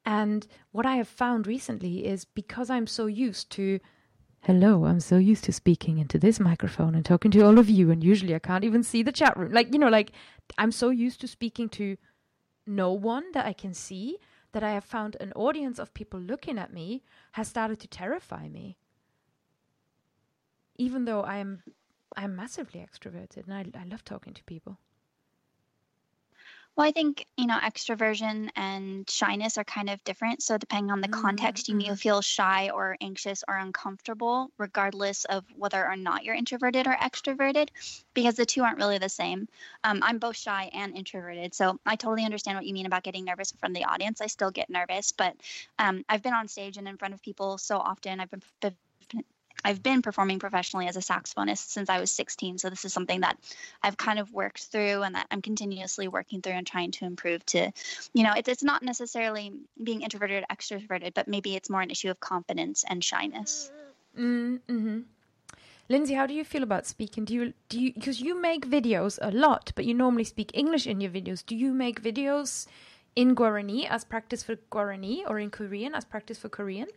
[0.06, 3.80] And what I have found recently is because I'm so used to
[4.42, 7.90] hello, I'm so used to speaking into this microphone and talking to all of you
[7.90, 9.52] and usually I can't even see the chat room.
[9.52, 10.12] Like, you know, like
[10.60, 11.98] I'm so used to speaking to
[12.66, 14.18] no one that I can see,
[14.52, 18.48] that I have found an audience of people looking at me has started to terrify
[18.48, 18.78] me.
[20.78, 21.64] Even though I am
[22.16, 24.80] I'm massively extroverted and I, I love talking to people.
[26.76, 30.44] Well, I think, you know, extroversion and shyness are kind of different.
[30.44, 31.96] So, depending on the Mm, context, you may mhm.
[31.96, 37.70] feel shy or anxious or uncomfortable, regardless of whether or not you're introverted or extroverted,
[38.14, 39.48] because the two aren't really the same.
[39.86, 41.54] Um, I'm both shy and introverted.
[41.54, 44.20] So, I totally understand what you mean about getting nervous in front of the audience.
[44.20, 45.38] I still get nervous, but
[45.80, 48.20] um, I've been on stage and in front of people so often.
[48.20, 48.44] I've been
[49.66, 52.60] I've been performing professionally as a saxophonist since I was 16.
[52.60, 53.36] So this is something that
[53.82, 57.44] I've kind of worked through and that I'm continuously working through and trying to improve
[57.48, 57.72] to,
[58.14, 61.90] you know, it's, it's not necessarily being introverted or extroverted, but maybe it's more an
[61.90, 63.72] issue of confidence and shyness.
[64.16, 65.00] Mm-hmm.
[65.90, 67.26] Lindsay, how do you feel about speaking?
[67.26, 70.88] Do you do you because you make videos a lot, but you normally speak English
[70.88, 71.46] in your videos.
[71.46, 72.68] Do you make videos
[73.16, 76.88] in Guarani as practice for Guarani or in Korean as practice for Korean?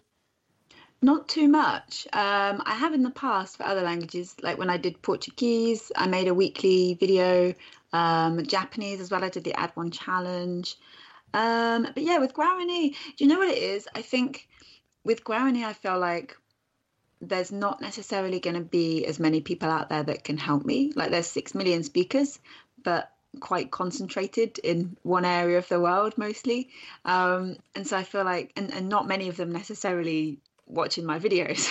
[1.00, 2.08] Not too much.
[2.12, 6.08] Um, I have in the past for other languages, like when I did Portuguese, I
[6.08, 7.54] made a weekly video.
[7.92, 10.76] Um, Japanese as well, I did the Add One challenge.
[11.32, 13.86] Um, but yeah, with Guarani, do you know what it is?
[13.94, 14.48] I think
[15.04, 16.36] with Guarani, I feel like
[17.20, 20.92] there's not necessarily going to be as many people out there that can help me.
[20.96, 22.40] Like there's six million speakers,
[22.82, 26.70] but quite concentrated in one area of the world mostly.
[27.04, 31.18] Um, and so I feel like, and, and not many of them necessarily watching my
[31.18, 31.66] videos.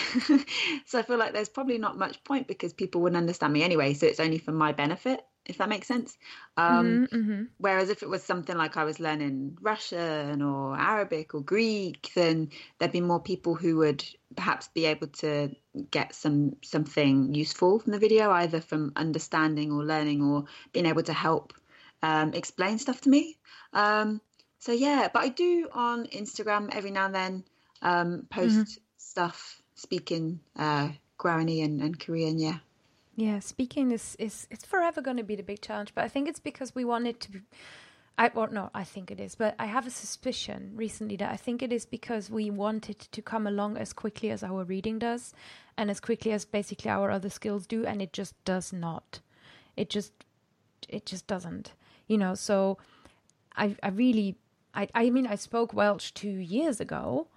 [0.85, 3.93] so I feel like there's probably not much point because people wouldn't understand me anyway.
[3.93, 6.17] So it's only for my benefit, if that makes sense.
[6.57, 7.43] Um, mm-hmm.
[7.57, 12.49] Whereas if it was something like I was learning Russian or Arabic or Greek, then
[12.79, 14.03] there'd be more people who would
[14.35, 15.55] perhaps be able to
[15.91, 21.03] get some something useful from the video, either from understanding or learning or being able
[21.03, 21.53] to help
[22.01, 23.37] um, explain stuff to me.
[23.73, 24.21] Um,
[24.59, 27.43] so yeah, but I do on Instagram every now and then
[27.81, 28.79] um, post
[29.17, 32.37] stuff speaking uh, Guarani and, and Korean.
[32.37, 32.57] Yeah.
[33.15, 36.29] Yeah, speaking is is it's forever going to be the big challenge, but I think
[36.29, 37.39] it's because we want it to be.
[38.19, 41.35] I well, no, I think it is, but I have a suspicion recently that I
[41.35, 44.99] think it is because we want it to come along as quickly as our reading
[44.99, 45.33] does,
[45.77, 49.19] and as quickly as basically our other skills do, and it just does not.
[49.75, 50.13] It just,
[50.87, 51.73] it just doesn't.
[52.07, 52.77] You know, so
[53.55, 54.35] I I really
[54.75, 57.27] I I mean I spoke Welsh two years ago,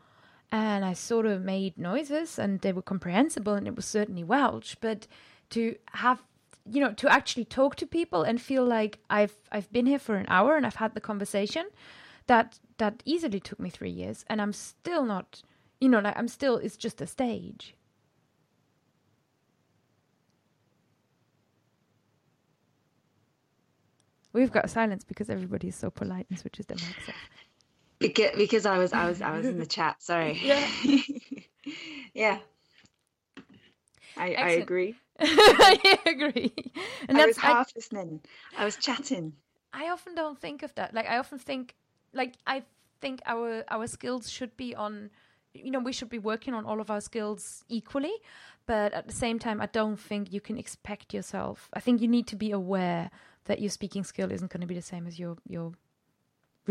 [0.52, 4.76] and I sort of made noises, and they were comprehensible, and it was certainly Welsh,
[4.80, 5.06] but
[5.50, 6.22] to have
[6.70, 10.16] you know to actually talk to people and feel like I've I've been here for
[10.16, 11.66] an hour and I've had the conversation
[12.26, 15.42] that that easily took me 3 years and I'm still not
[15.80, 17.74] you know like I'm still it's just a stage
[24.32, 27.16] We've got silence because everybody is so polite and switches their mics off.
[28.00, 30.02] Because, because I was I was I was in the chat.
[30.02, 30.40] Sorry.
[30.42, 30.66] Yeah.
[32.14, 32.38] yeah.
[34.16, 34.94] I, I agree.
[35.20, 36.52] I agree.
[37.08, 38.20] And I was that's I, half listening.
[38.56, 39.34] I was chatting.
[39.72, 40.94] I often don't think of that.
[40.94, 41.74] Like I often think
[42.12, 42.64] like I
[43.00, 45.10] think our our skills should be on
[45.52, 48.14] you know, we should be working on all of our skills equally,
[48.66, 51.68] but at the same time I don't think you can expect yourself.
[51.74, 53.10] I think you need to be aware
[53.46, 55.72] that your speaking skill isn't going to be the same as your your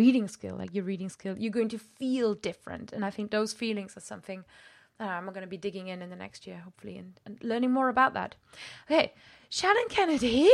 [0.02, 0.56] reading skill.
[0.62, 4.06] Like your reading skill, you're going to feel different, and I think those feelings are
[4.14, 4.44] something
[5.00, 7.72] uh, I'm going to be digging in in the next year, hopefully, and, and learning
[7.72, 8.36] more about that.
[8.90, 9.14] Okay,
[9.50, 10.50] Shannon Kennedy,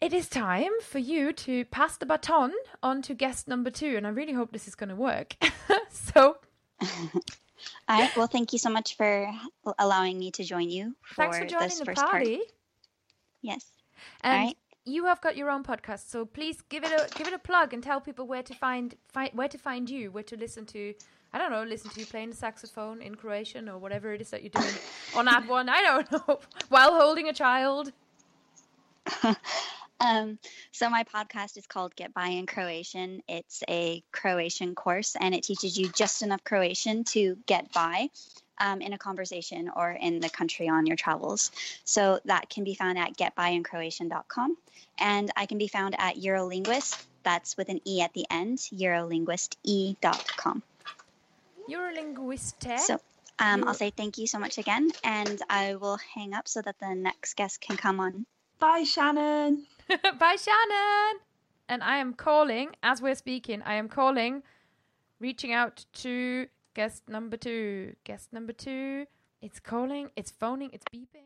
[0.00, 4.06] it is time for you to pass the baton on to guest number two, and
[4.06, 5.36] I really hope this is going to work.
[5.90, 6.36] so,
[7.88, 8.16] All right.
[8.16, 9.30] Well, thank you so much for
[9.78, 12.36] allowing me to join you for, thanks for joining this the first party.
[12.36, 12.48] part.
[13.42, 13.64] Yes.
[14.22, 14.56] And Alright.
[14.84, 17.72] You have got your own podcast, so please give it a give it a plug
[17.72, 20.94] and tell people where to find, find where to find you, where to listen to.
[21.32, 24.30] I don't know, listen to you playing the saxophone in Croatian or whatever it is
[24.30, 24.74] that you're doing
[25.16, 25.68] on Add One.
[25.68, 27.92] I don't know, while holding a child.
[30.02, 30.40] Um,
[30.72, 33.22] so my podcast is called Get By in Croatian.
[33.28, 38.08] It's a Croatian course, and it teaches you just enough Croatian to get by
[38.58, 41.50] um, in a conversation or in the country on your travels.
[41.84, 44.56] So that can be found at getbyincroatian.com,
[44.98, 47.04] and I can be found at Eurolinguiste.
[47.24, 48.58] That's with an e at the end.
[49.38, 50.62] Eurolinguiste.com.
[51.68, 52.66] You're a linguist.
[52.66, 52.76] eh?
[52.78, 53.00] So
[53.38, 56.60] um, You- I'll say thank you so much again, and I will hang up so
[56.62, 58.26] that the next guest can come on.
[58.58, 59.66] Bye, Shannon.
[59.88, 61.20] Bye, Shannon.
[61.68, 64.42] And I am calling, as we're speaking, I am calling,
[65.20, 67.94] reaching out to guest number two.
[68.04, 69.06] Guest number two.
[69.40, 71.24] It's calling, it's phoning, it's beeping.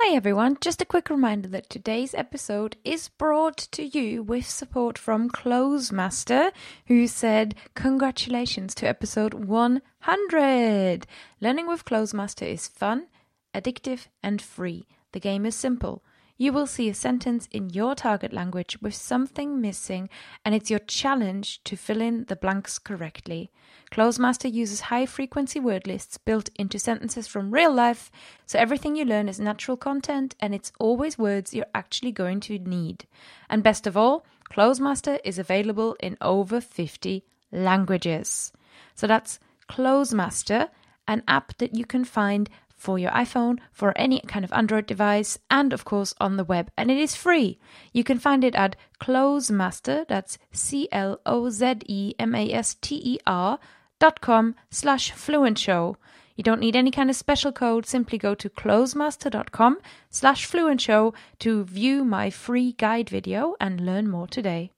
[0.00, 0.56] Hi, everyone.
[0.60, 6.52] Just a quick reminder that today's episode is brought to you with support from Clozemaster,
[6.86, 11.06] who said, Congratulations to episode 100.
[11.40, 13.08] Learning with Clozemaster is fun,
[13.52, 14.86] addictive, and free.
[15.10, 16.04] The game is simple.
[16.40, 20.08] You will see a sentence in your target language with something missing,
[20.44, 23.50] and it's your challenge to fill in the blanks correctly.
[23.90, 28.08] Clozemaster uses high frequency word lists built into sentences from real life,
[28.46, 32.60] so everything you learn is natural content and it's always words you're actually going to
[32.60, 33.04] need.
[33.50, 38.52] And best of all, Clozemaster is available in over 50 languages.
[38.94, 40.68] So that's Clozemaster,
[41.08, 42.48] an app that you can find
[42.78, 46.70] for your iPhone, for any kind of Android device, and of course on the web.
[46.78, 47.58] And it is free.
[47.92, 52.76] You can find it at Clozemaster, that's C L O Z E M A S
[52.80, 53.58] T E R
[53.98, 55.96] dot com slash fluent show.
[56.36, 57.84] You don't need any kind of special code.
[57.84, 64.08] Simply go to clozemaster.com slash fluent show to view my free guide video and learn
[64.08, 64.70] more today.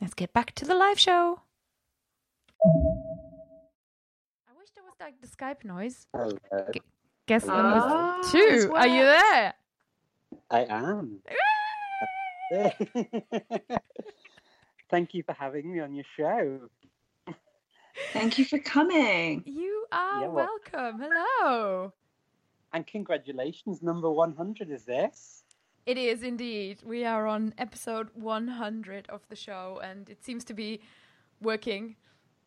[0.00, 1.42] Let's get back to the live show.
[4.48, 6.08] I wish there was like the Skype noise.
[6.14, 6.66] Oh, Hello.
[7.26, 8.38] Guess Ah, number two.
[8.50, 9.54] it's Are you there?
[10.50, 11.20] I am.
[14.90, 16.68] Thank you for having me on your show.
[18.12, 19.42] Thank you for coming.
[19.46, 21.00] You are Yeah, well- welcome.
[21.00, 21.92] Hello.
[22.74, 25.44] And congratulations, number 100 is this.
[25.84, 26.78] It is indeed.
[26.84, 30.80] We are on episode 100 of the show, and it seems to be
[31.40, 31.96] working.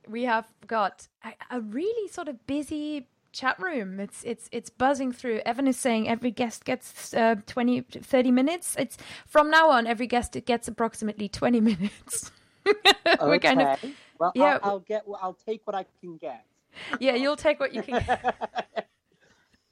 [0.08, 4.00] We have got a, a really sort of busy chat room.
[4.00, 5.42] It's it's it's buzzing through.
[5.46, 8.76] Evan is saying every guest gets uh, 20 30 minutes.
[8.80, 12.32] It's from now on every guest it gets approximately 20 minutes.
[13.22, 13.86] We're kind of.
[14.20, 14.60] Well, yeah.
[14.64, 15.06] I'll, I'll get.
[15.22, 16.46] I'll take what I can get.
[17.00, 18.88] yeah, you'll take what you can get.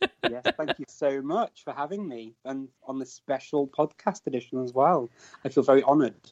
[0.29, 4.73] yes, thank you so much for having me and on this special podcast edition as
[4.73, 5.09] well.
[5.43, 6.31] I feel very honoured.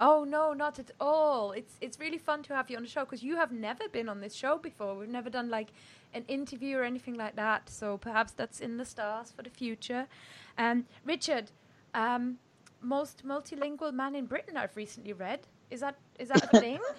[0.00, 1.52] Oh no, not at all.
[1.52, 4.08] It's it's really fun to have you on the show because you have never been
[4.08, 4.94] on this show before.
[4.96, 5.68] We've never done like
[6.14, 7.68] an interview or anything like that.
[7.68, 10.06] So perhaps that's in the stars for the future.
[10.56, 11.50] Um, Richard,
[11.94, 12.38] um,
[12.80, 14.56] most multilingual man in Britain.
[14.56, 15.40] I've recently read.
[15.70, 16.80] Is that is that a thing?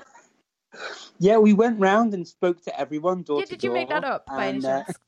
[1.19, 4.03] Yeah, we went round and spoke to everyone door yeah, to did you make that
[4.03, 4.99] up by any and, uh, chance?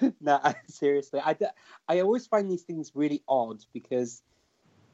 [0.20, 1.36] no, seriously, I,
[1.88, 4.22] I always find these things really odd because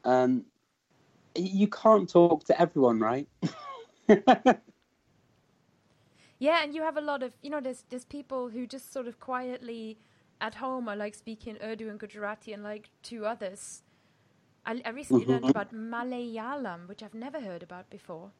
[0.03, 0.56] um, y-
[1.37, 3.27] you can't talk to everyone, right?
[6.39, 9.07] Yeah, and you have a lot of you know there's there's people who just sort
[9.07, 9.97] of quietly
[10.39, 13.83] at home are like speaking Urdu and Gujarati and like two others.
[14.65, 15.49] I, I recently learned Mhm.
[15.49, 18.31] about Malayalam, which I've never heard about before.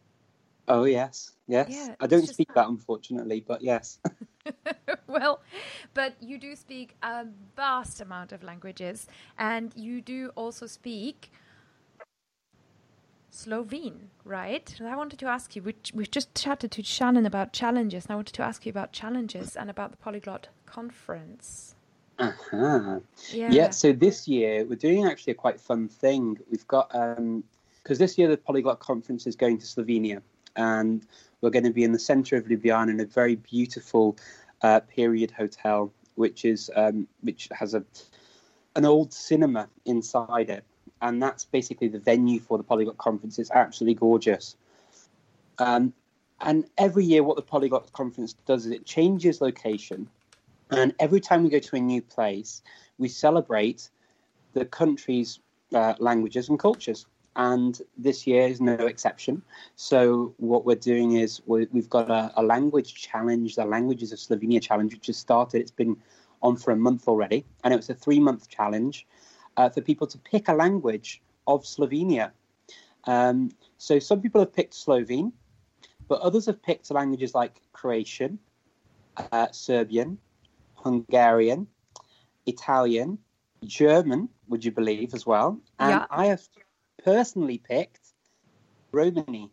[0.68, 1.68] oh yes, yes.
[1.68, 4.00] Yeah, I don't speak that- that unfortunately, but yes.
[5.08, 5.42] well,
[5.94, 9.08] but you do speak a vast amount of languages,
[9.38, 11.32] and you do also speak
[13.38, 14.76] Slovene, right?
[14.80, 15.62] And I wanted to ask you.
[15.62, 18.93] We we've just chatted to Shannon about challenges, and I wanted to ask you about
[18.93, 21.76] challenges and about the Polyglot Conference.
[22.17, 23.00] Uh-huh.
[23.32, 23.52] Yeah.
[23.52, 23.69] Yeah.
[23.69, 26.39] so this year we're doing actually a quite fun thing.
[26.50, 26.89] We've got
[27.84, 30.23] because this year the Polyglot Conference is going to Slovenia,
[30.56, 31.06] and
[31.41, 34.17] we're going to be in the centre of Ljubljana in a very beautiful
[34.63, 37.84] uh, period hotel, which is um, which has a
[38.76, 40.63] an old cinema inside it,
[41.02, 43.40] and that's basically the venue for the Polyglot Conference.
[43.40, 44.56] It's absolutely gorgeous.
[45.60, 45.94] Um,
[46.42, 50.10] and every year, what the Polyglot Conference does is it changes location.
[50.70, 52.62] And every time we go to a new place,
[52.98, 53.90] we celebrate
[54.54, 55.40] the country's
[55.74, 57.06] uh, languages and cultures.
[57.36, 59.44] And this year is no exception.
[59.76, 64.18] So, what we're doing is we we've got a, a language challenge, the Languages of
[64.18, 65.62] Slovenia challenge, which has started.
[65.62, 65.98] It's been
[66.42, 67.46] on for a month already.
[67.64, 69.06] And it was a three month challenge
[69.58, 72.32] uh, for people to pick a language of Slovenia.
[73.06, 75.34] Um, so, some people have picked Slovene,
[76.08, 78.39] but others have picked languages like Croatian,
[79.32, 80.17] uh, Serbian,
[80.76, 81.67] Hungarian,
[82.46, 83.17] Italian,
[83.65, 85.60] German, would you believe, as well.
[85.80, 86.06] And Yeah.
[86.10, 86.48] I have
[87.04, 88.13] personally picked
[88.91, 89.52] Romani.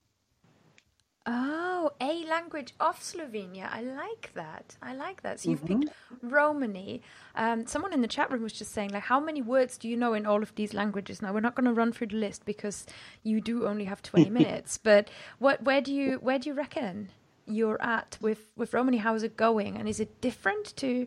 [1.84, 3.68] Oh, a language of Slovenia.
[3.70, 4.76] I like that.
[4.82, 5.40] I like that.
[5.40, 5.66] So you've Mhm.
[5.66, 5.90] picked
[6.22, 7.02] Romani.
[7.34, 9.96] Um, someone in the chat room was just saying, like, how many words do you
[9.96, 11.20] know in all of these languages?
[11.20, 12.86] Now we're not going to run through the list because
[13.22, 14.78] you do only have twenty minutes.
[14.78, 17.10] But what, where do you, where do you reckon
[17.46, 18.98] you're at with with Romani?
[18.98, 19.76] How is it going?
[19.76, 21.06] And is it different to?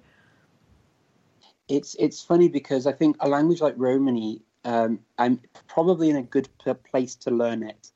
[1.67, 6.23] It's it's funny because I think a language like Romani, um, I'm probably in a
[6.23, 6.49] good
[6.85, 7.91] place to learn it,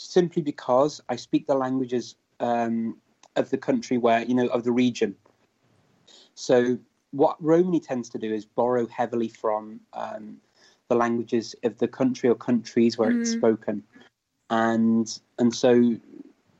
[0.00, 2.96] simply because I speak the languages um,
[3.36, 5.14] of the country where you know of the region.
[6.34, 6.78] So
[7.10, 10.40] what Romani tends to do is borrow heavily from um,
[10.88, 13.32] the languages of the country or countries where it's Mhm.
[13.32, 13.82] spoken,
[14.48, 15.72] and and so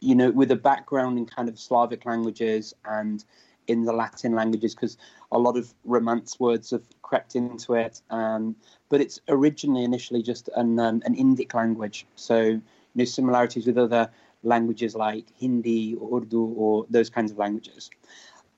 [0.01, 3.25] you know with a background in kind of Slavic languages and
[3.69, 4.99] in the Latin languages because
[5.33, 8.03] a lot of Romance words have crept into it.
[8.11, 8.57] Um,
[8.89, 12.61] but it's originally initially just an um, an Indic language, so
[12.95, 14.11] you know similarities with other
[14.43, 17.91] languages like Hindi or Urdu or those kinds of languages.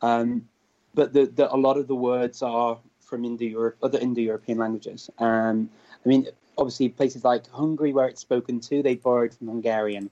[0.01, 0.49] Um,
[0.95, 5.11] but the, the, a lot of the words are from Indo-Europe, other Indo-European languages.
[5.18, 5.70] Um,
[6.05, 6.28] I mean,
[6.59, 10.11] obviously, places like Hungary, where it's spoken to, they borrowed from Hungarian.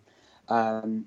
[0.48, 1.06] Um,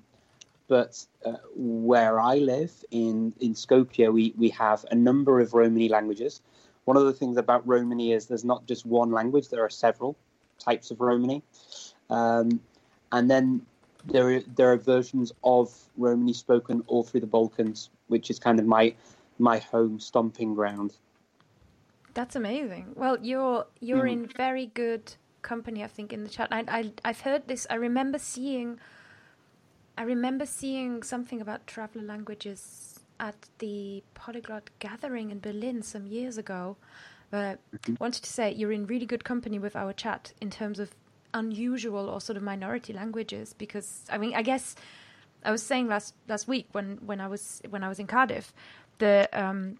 [0.68, 5.88] but uh, where I live in in Skopje, we we have a number of Romani
[5.88, 6.40] languages.
[6.84, 10.16] One of the things about Romani is there's not just one language; there are several
[10.58, 11.42] types of Romani,
[12.08, 12.60] um,
[13.12, 13.64] and then
[14.06, 18.58] there are, there are versions of Romani spoken all through the Balkans, which is kind
[18.58, 18.94] of my
[19.38, 20.96] my home stomping ground.
[22.14, 22.92] That's amazing.
[22.94, 24.12] Well, you're you're mm.
[24.12, 26.48] in very good company, I think, in the chat.
[26.50, 27.66] I, I I've heard this.
[27.70, 28.78] I remember seeing.
[29.96, 36.36] I remember seeing something about traveler languages at the Polyglot Gathering in Berlin some years
[36.36, 36.76] ago.
[37.30, 37.94] But mm-hmm.
[38.00, 40.90] wanted to say you're in really good company with our chat in terms of
[41.34, 43.52] unusual or sort of minority languages.
[43.52, 44.74] Because I mean, I guess
[45.44, 48.54] I was saying last last week when when I was when I was in Cardiff
[48.98, 49.78] the um,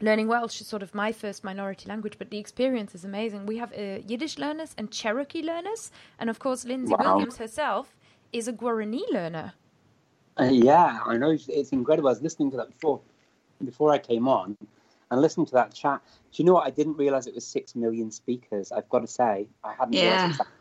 [0.00, 3.46] learning Welsh is sort of my first minority language, but the experience is amazing.
[3.46, 7.14] We have uh, Yiddish learners and Cherokee learners, and of course, Lindsay wow.
[7.14, 7.96] Williams herself
[8.32, 9.54] is a Guarani learner.
[10.38, 12.08] Uh, yeah, I know it's, it's, incredible.
[12.08, 13.00] I was listening to that before
[13.64, 14.56] before I came on,
[15.10, 16.00] and listening to that chat.
[16.32, 16.66] Do you know what?
[16.66, 18.70] I didn't realize it was six million speakers.
[18.70, 20.02] I've got to say, I hadn't yeah.
[20.02, 20.57] realized exactly.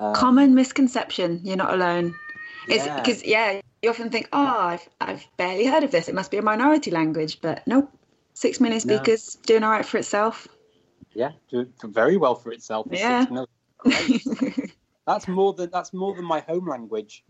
[0.00, 1.40] Um, Common misconception.
[1.44, 2.14] You're not alone.
[2.68, 3.52] It's because yeah.
[3.52, 6.08] yeah, you often think, oh, I've I've barely heard of this.
[6.08, 7.90] It must be a minority language, but nope.
[8.32, 9.42] Six million speakers no.
[9.46, 10.48] doing all right for itself.
[11.12, 12.86] Yeah, doing very well for itself.
[12.90, 13.26] Yeah.
[15.06, 17.22] that's more than that's more than my home language.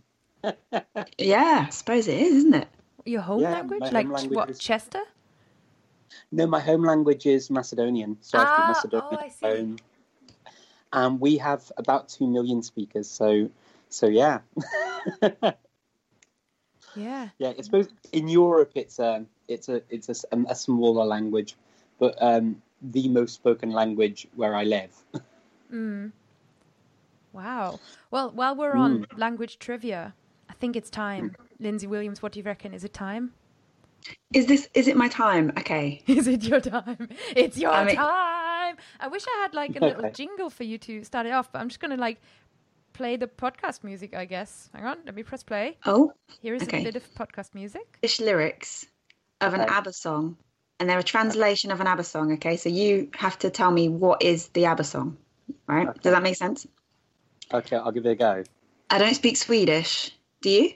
[1.18, 2.68] yeah, I suppose it is, isn't it?
[3.04, 4.50] Your home yeah, language, home like language what?
[4.50, 4.58] Is...
[4.58, 5.02] Chester.
[6.30, 9.18] No, my home language is Macedonian, so ah, I speak Macedonian.
[9.20, 9.58] Oh, I see.
[9.58, 9.76] Home.
[10.92, 13.50] And we have about two million speakers, so
[13.88, 14.40] so yeah.
[16.96, 17.28] yeah.
[17.38, 20.14] Yeah, I suppose in Europe it's a it's a it's a,
[20.48, 21.56] a smaller language,
[21.98, 24.92] but um, the most spoken language where I live.
[25.72, 26.12] mm.
[27.32, 27.78] Wow.
[28.10, 29.18] Well, while we're on mm.
[29.18, 30.14] language trivia,
[30.48, 31.36] I think it's time.
[31.60, 32.74] Lindsay Williams, what do you reckon?
[32.74, 33.32] Is it time?
[34.32, 35.52] Is this is it my time?
[35.58, 36.02] Okay.
[36.06, 37.08] Is it your time?
[37.36, 38.76] It's your I mean, time.
[39.00, 41.60] I wish I had like a little jingle for you to start it off, but
[41.60, 42.20] I'm just gonna like
[42.92, 44.70] play the podcast music, I guess.
[44.74, 45.76] Hang on, let me press play.
[45.86, 46.12] Oh.
[46.40, 46.80] Here is okay.
[46.80, 47.98] a bit of podcast music.
[48.02, 48.86] English lyrics
[49.40, 50.36] of an ABBA song,
[50.78, 52.56] and they're a translation of an ABBA song, okay?
[52.56, 55.16] So you have to tell me what is the ABBA song,
[55.66, 55.88] right?
[55.88, 56.00] Okay.
[56.02, 56.66] Does that make sense?
[57.52, 58.44] Okay, I'll give it a go.
[58.90, 60.12] I don't speak Swedish.
[60.42, 60.74] Do you?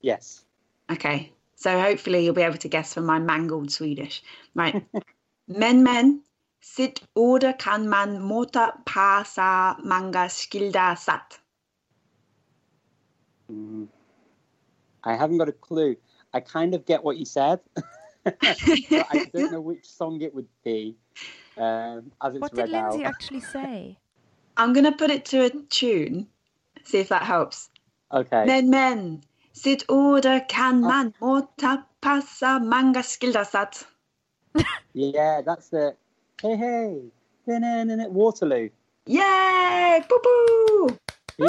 [0.00, 0.44] Yes.
[0.90, 1.32] Okay.
[1.56, 4.22] So hopefully you'll be able to guess from my mangled Swedish.
[4.54, 4.84] Right.
[5.48, 6.22] men, men,
[6.60, 11.38] sit order kan man mota pasa manga skilda sat?
[13.50, 13.88] Mm.
[15.04, 15.96] I haven't got a clue.
[16.34, 17.60] I kind of get what you said.
[18.26, 20.96] I don't know which song it would be.
[21.56, 23.14] Um, as it's what did Lindsay out.
[23.14, 23.96] actually say?
[24.58, 26.26] I'm going to put it to a tune.
[26.84, 27.70] See if that helps.
[28.12, 28.44] Okay.
[28.44, 29.22] Men, men.
[29.56, 30.88] Sitt order kan oh.
[30.88, 33.86] man mota passa manga skilda sat.
[34.92, 35.96] yeah, that's it.
[36.42, 37.00] Hey, hey,
[37.46, 38.68] Waterloo.
[39.06, 40.02] Yay!
[40.08, 40.98] Boo boo!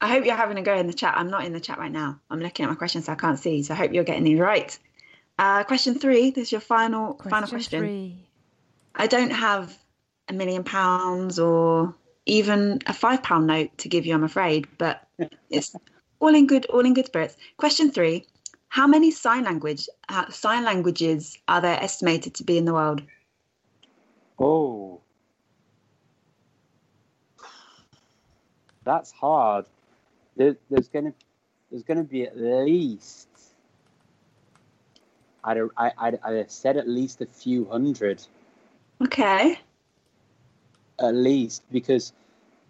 [0.00, 1.14] I hope you're having a go in the chat.
[1.14, 2.20] I'm not in the chat right now.
[2.30, 3.62] I'm looking at my questions, so I can't see.
[3.62, 4.78] So I hope you're getting these right.
[5.38, 6.30] Uh, question three.
[6.30, 7.80] This is your final question final question.
[7.80, 8.16] Three.
[8.94, 9.76] I don't have
[10.28, 15.03] a million pounds or even a five pound note to give you, I'm afraid, but
[15.50, 15.74] it's
[16.20, 17.36] all in good, all in good spirits.
[17.56, 18.26] Question three:
[18.68, 23.02] how many sign language uh, sign languages are there estimated to be in the world?
[24.38, 25.00] Oh,
[28.84, 29.66] that's hard.
[30.36, 31.14] There, there's gonna
[31.70, 33.28] there's gonna be at least
[35.44, 38.22] I'd, I, I'd, I'd said at least a few hundred.
[39.02, 39.58] Okay.
[40.98, 42.12] At least because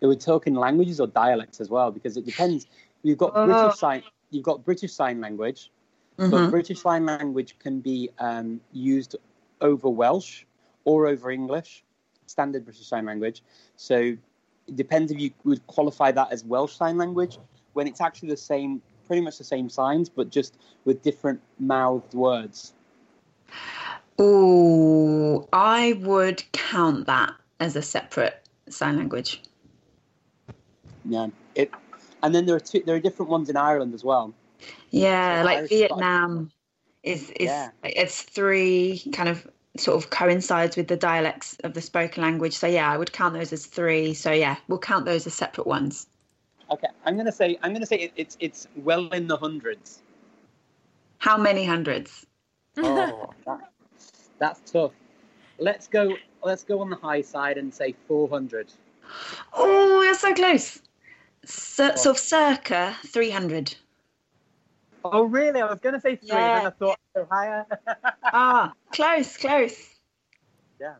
[0.08, 2.66] we're talking languages or dialects as well because it depends.
[3.02, 3.46] You've got oh.
[3.46, 4.02] British sign.
[4.30, 5.70] You've got British Sign Language,
[6.18, 6.30] Mm-hmm.
[6.30, 9.16] But British Sign Language can be um, used
[9.60, 10.44] over Welsh
[10.84, 11.82] or over English,
[12.26, 13.42] standard British Sign Language.
[13.76, 17.38] So it depends if you would qualify that as Welsh Sign Language,
[17.72, 22.14] when it's actually the same, pretty much the same signs, but just with different mouthed
[22.14, 22.74] words.
[24.18, 29.42] Oh, I would count that as a separate sign language.
[31.04, 31.70] Yeah, it,
[32.22, 34.32] and then there are two, there are different ones in Ireland as well.
[34.90, 36.50] Yeah, So like Irish Vietnam
[37.02, 37.70] is is Yeah.
[37.82, 39.46] it's three kind of
[39.76, 42.56] sort of coincides with the dialects of the spoken language.
[42.56, 44.14] So yeah, I would count those as three.
[44.14, 46.06] So yeah, we'll count those as separate ones.
[46.70, 50.00] Okay, I'm gonna say I'm gonna say it, it's it's well in the hundreds.
[51.18, 52.26] How many hundreds?
[52.78, 53.60] Oh, that,
[54.38, 54.92] that's tough.
[55.58, 56.16] Let's go.
[56.42, 58.70] Let's go on the high side and say 400.
[59.54, 60.80] Oh, you're so close.
[61.46, 63.74] Cir- sort of circa 300.
[65.04, 65.60] Oh, really?
[65.60, 66.58] I was gonna say three, Yeah.
[66.58, 67.66] then I thought so higher.
[68.36, 69.76] Ah, close, close.
[70.80, 70.94] Yeah.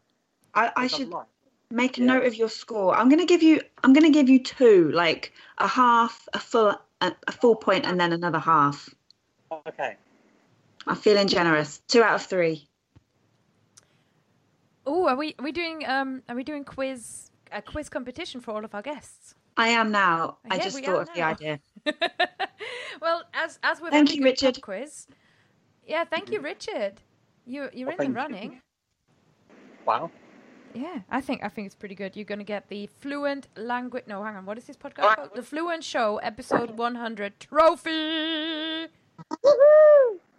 [0.55, 1.27] I, I should lot.
[1.71, 2.07] make a Yeah.
[2.07, 2.95] note of your score.
[2.95, 3.61] I'm gonna give you.
[3.83, 7.99] I'm gonna give you two, like a half, a full, a, a full point, and
[7.99, 8.89] then another half.
[9.67, 9.97] Okay.
[10.87, 11.79] I'm feeling generous.
[11.89, 12.69] Two out of three.
[14.87, 18.51] Oh, are we are we doing um are we doing quiz a quiz competition for
[18.53, 19.35] all of our guests?
[19.57, 20.39] I am now.
[20.51, 21.61] I Yeah, just thought are of the idea.
[23.01, 24.61] well, as as with Thank every you, Richard.
[24.63, 25.07] quiz.
[25.87, 27.01] Yeah, thank you, Richard.
[27.47, 28.37] You you're Well, in the thank you.
[28.37, 28.63] running.
[29.87, 30.11] Wow.
[30.75, 32.17] Yeah, I think I think it's pretty good.
[32.17, 34.05] You're gonna get the fluent language.
[34.09, 34.45] No, hang on.
[34.47, 35.31] What is this podcast called?
[35.35, 38.87] The Fluent Show, episode 100 trophy.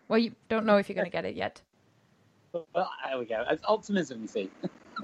[0.09, 1.61] Well, you don't know if you're gonna get it yet.
[2.51, 3.43] Well, there we go.
[3.49, 4.49] It's optimism, you see.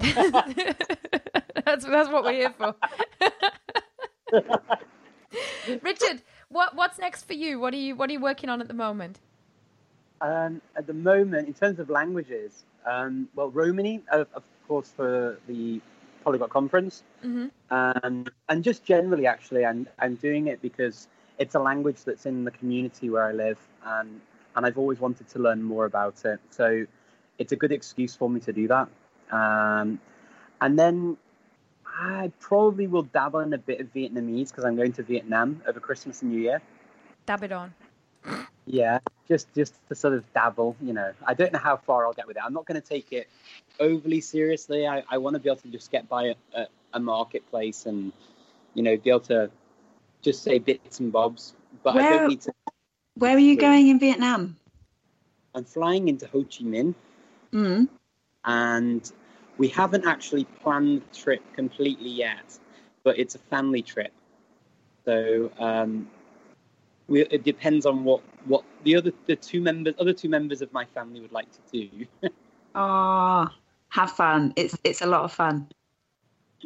[1.64, 2.74] that's that's what we're here for.
[5.82, 7.58] Richard, what what's next for you?
[7.60, 9.18] What are you what are you working on at the moment?
[10.20, 15.38] Um, at the moment, in terms of languages, um, well, Romani, of, of course, for
[15.48, 15.80] the
[16.24, 21.08] Polyglot Conference, hmm um, and just generally, actually, I'm I'm doing it because
[21.38, 24.20] it's a language that's in the community where I live, and
[24.54, 26.38] and I've always wanted to learn more about it.
[26.50, 26.86] So
[27.38, 28.88] it's a good excuse for me to do that.
[29.30, 29.98] Um,
[30.60, 31.16] and then
[31.94, 35.80] I probably will dabble in a bit of Vietnamese because I'm going to Vietnam over
[35.80, 36.60] Christmas and New Year.
[37.26, 37.74] Dab it on.
[38.66, 41.12] Yeah, just just to sort of dabble, you know.
[41.26, 42.42] I don't know how far I'll get with it.
[42.44, 43.28] I'm not going to take it
[43.80, 44.86] overly seriously.
[44.86, 48.12] I, I want to be able to just get by a, a, a marketplace and,
[48.74, 49.50] you know, be able to
[50.22, 51.54] just say bits and bobs.
[51.82, 52.52] But I Where- don't need to.
[53.16, 54.56] Where are you going in Vietnam?
[55.54, 56.94] I'm flying into Ho Chi Minh,
[57.52, 57.88] Mm.
[58.44, 59.12] and
[59.58, 62.58] we haven't actually planned the trip completely yet,
[63.04, 64.12] but it's a family trip.
[65.04, 66.08] So um,
[67.08, 70.72] we, it depends on what, what the other the two members other two members of
[70.72, 72.06] my family would like to do.
[72.74, 73.48] Oh,
[73.90, 74.54] have fun.
[74.56, 75.68] It's it's a lot of fun.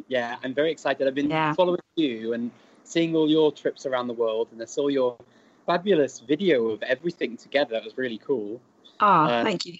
[0.07, 1.05] yeah, I'm very excited.
[1.05, 1.53] I've been Yeah.
[1.53, 2.49] following you and
[2.85, 5.17] seeing all your trips around the world, and I saw your
[5.65, 7.75] fabulous video of everything together.
[7.75, 8.61] It was really cool.
[9.01, 9.77] Oh, Uh, thank you.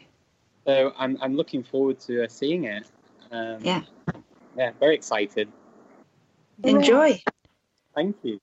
[0.66, 2.92] So I'm I'm looking forward to uh, seeing it.
[3.32, 3.84] Um, Yeah.
[4.56, 5.50] Yeah, very excited.
[6.64, 7.22] Enjoy.
[7.94, 8.40] Thank you.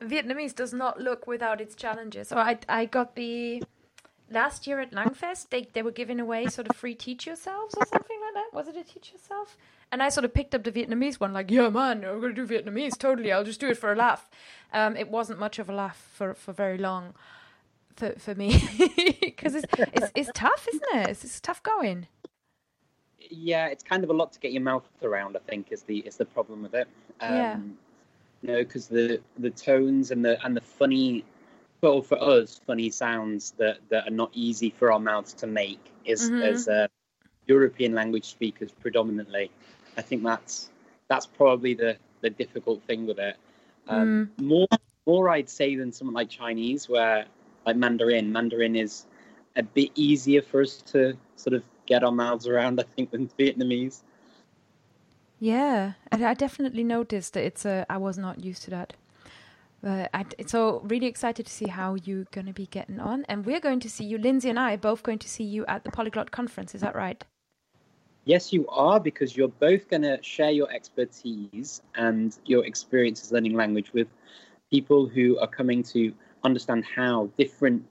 [0.00, 2.28] Vietnamese does not look without its challenges.
[2.28, 3.62] So I I got the
[4.30, 5.50] last year at Langfest.
[5.50, 8.48] They they were giving away sort of free teach yourselves or something like that.
[8.52, 9.56] Was it a teach yourself?
[9.90, 12.46] And I sort of picked up the Vietnamese one, like, yeah, man, I'm gonna do
[12.46, 12.98] Vietnamese.
[12.98, 14.30] Totally, I'll just do it for a laugh.
[14.72, 17.14] Um, it wasn't much of a laugh for for very long,
[17.96, 18.50] for for me,
[19.20, 21.10] because it's, it's it's tough, isn't it?
[21.10, 22.06] It's, it's tough going.
[23.30, 25.36] Yeah, it's kind of a lot to get your mouth around.
[25.36, 26.88] I think is the is the problem with it.
[27.20, 27.56] Um, Yeah.
[28.42, 31.24] You know, because the the tones and the and the funny,
[31.80, 35.80] well, for us, funny sounds that that are not easy for our mouths to make
[36.04, 36.42] is Mhm.
[36.42, 36.88] as uh,
[37.46, 39.50] European language speakers predominantly.
[39.96, 40.70] I think that's
[41.08, 43.36] that's probably the the difficult thing with it.
[43.88, 44.66] Um, More
[45.06, 47.26] more I'd say than something like Chinese, where
[47.66, 48.32] like Mandarin.
[48.32, 49.06] Mandarin is
[49.56, 51.62] a bit easier for us to sort of
[51.92, 54.00] get our mouths around, I think, than Vietnamese.
[55.38, 57.84] Yeah, I, I definitely noticed that it's a.
[57.90, 58.94] I was not used to that.
[59.82, 63.44] But I, so really excited to see how you're going to be getting on, and
[63.44, 65.90] we're going to see you, Lindsay and I, both going to see you at the
[65.90, 66.74] Polyglot Conference.
[66.74, 67.20] Is that right?
[68.24, 73.56] Yes, you are, because you're both going to share your expertise and your experiences learning
[73.62, 74.06] language with
[74.70, 76.14] people who are coming to
[76.44, 77.84] understand how different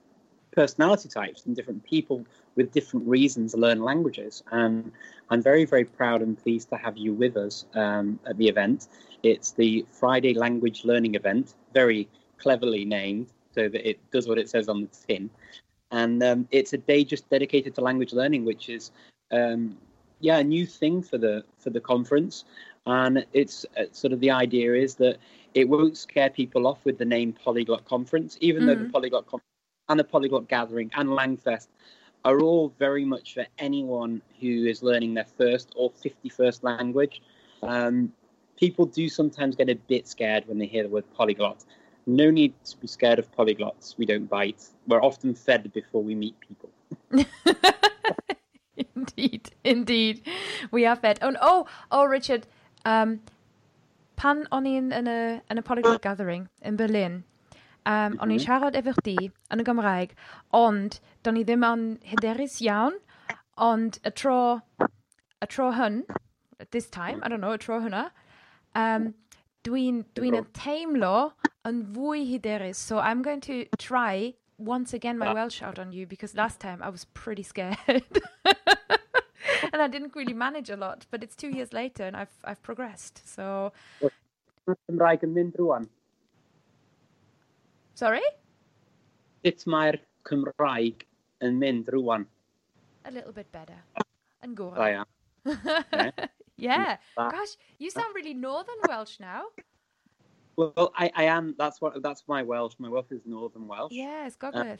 [0.56, 2.24] personality types and different people
[2.56, 4.42] with different reasons learn languages.
[4.50, 4.92] And
[5.30, 8.88] I'm very, very proud and pleased to have you with us um, at the event.
[9.22, 14.48] It's the Friday Language Learning event, very cleverly named so that it does what it
[14.48, 15.30] says on the tin.
[15.90, 18.90] And um, it's a day just dedicated to language learning, which is
[19.30, 19.76] um,
[20.20, 22.44] yeah a new thing for the for the conference
[22.86, 25.18] and it's uh, sort of the idea is that
[25.54, 28.92] it won't scare people off with the name polyglot conference even though the Mhm.
[28.92, 29.44] polyglot conference
[29.88, 31.68] and the polyglot gathering and langfest
[32.24, 37.22] are all very much for anyone who is learning their first or 51st language
[37.62, 38.12] um,
[38.56, 41.64] people do sometimes get a bit scared when they hear the word polyglot
[42.06, 43.96] no need to be scared of polyglots.
[43.96, 44.64] We don't bite.
[44.86, 46.70] We're often fed before we meet people.
[48.76, 50.22] indeed, indeed.
[50.70, 51.18] We are fed.
[51.22, 52.46] Oh, oh, oh Richard.
[52.84, 53.20] Um,
[54.16, 57.22] pan o'n i'n y, yn y polyglot gathering in Berlin.
[57.84, 58.44] Um, o'n i'n Mhm.
[58.46, 59.16] siarad efo chdi
[59.50, 60.12] yn y Gymraeg,
[60.54, 62.98] ond do'n i ddim yn hyderus iawn,
[63.58, 64.60] ond y tro,
[65.42, 66.04] y tro hyn,
[66.70, 68.10] this time, I don't know, y tro hynna,
[68.76, 69.14] um,
[69.64, 71.32] dwi'n dwi yn teimlo
[71.66, 72.76] yn fwy hyderus.
[72.76, 75.32] So I'm going to try once again my.
[75.34, 78.04] Welsh out on you because last time I was pretty scared.
[79.72, 82.62] and I didn't really manage a lot, but it's two years later and I've I've
[82.62, 83.22] progressed.
[83.26, 83.72] So
[84.88, 85.88] Cymraeg yn mynd rwan.
[87.94, 88.22] Sorry,
[89.44, 91.04] Sut mae'r Cymraeg
[91.42, 92.26] yn mynd rwan?
[93.04, 93.74] a little bit better.
[94.42, 95.06] And go Da iawn.
[96.56, 96.96] yeah.
[97.18, 97.30] Ah.
[97.30, 99.46] Gosh, you sound really northern Welsh now.
[100.56, 101.54] Well, I, I am.
[101.58, 102.00] That's what.
[102.02, 102.74] That's my Welsh.
[102.78, 103.90] My Welsh is Northern Welsh.
[103.90, 104.78] Yes, Gogledd.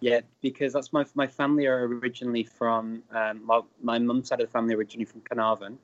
[0.00, 3.02] Yeah, because that's my my family are originally from.
[3.12, 5.78] Um, well, my mum's side of the family originally from Carnarvon,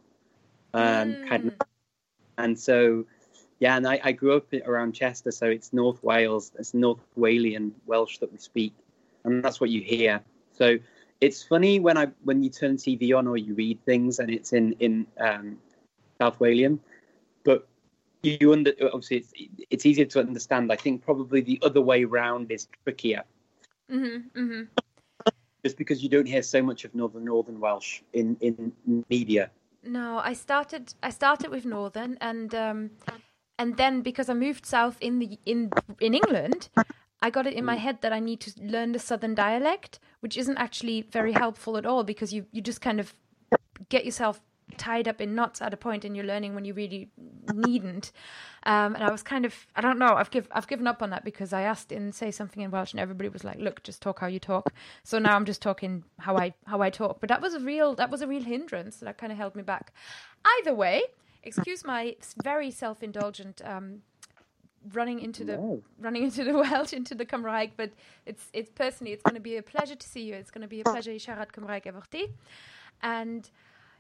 [0.75, 1.67] um, kind of- Mm.
[2.39, 3.07] and so
[3.59, 7.73] yeah, and I, I grew up around Chester, so it's North Wales, it's North Walian
[7.87, 8.75] Welsh that we speak,
[9.25, 10.21] and that's what you hear.
[10.53, 10.79] So
[11.21, 14.53] it's funny when I when you turn TV on or you read things and it's
[14.53, 15.59] in in um,
[16.19, 16.79] South Walian,
[17.45, 17.67] but
[18.23, 19.33] you under obviously it's
[19.71, 20.73] it's easier to understand.
[20.73, 23.25] I think probably the other way round is trickier
[23.91, 24.63] hmm hmm
[25.65, 28.73] just because you don't hear so much of Northern Northern Welsh in in
[29.09, 29.51] media.
[29.83, 30.95] No, I started.
[31.03, 33.23] I started with Northern, and um, and
[33.77, 36.69] then because I moved south in the in in England,
[37.21, 40.37] I got it in my head that I need to learn the Southern dialect, which
[40.37, 43.15] isn't actually very helpful at all because you you just kind of
[43.89, 44.41] get yourself
[44.77, 47.11] tied up in knots at a point and you're learning when you really
[47.55, 48.13] needn't.
[48.65, 51.11] Um, and I was kind of I don't know I've give I've given up on
[51.11, 54.03] that because I asked in say something in Welsh and everybody was like look just
[54.03, 54.73] talk how you talk.
[55.05, 57.21] So now I'm just talking how I how I talk.
[57.21, 59.63] But that was a real that was a real hindrance that kind of held me
[59.63, 59.93] back.
[60.61, 61.03] Either way,
[61.43, 64.03] excuse my very self indulgent um,
[64.93, 65.83] running into the No.
[66.01, 67.91] running into the Welsh into the Cymraeg, but
[68.27, 70.35] it's it's personally it's going to be a pleasure to see you.
[70.35, 72.31] It's going to be a pleasure i siarad Cymraeg efo chdi.
[73.03, 73.49] And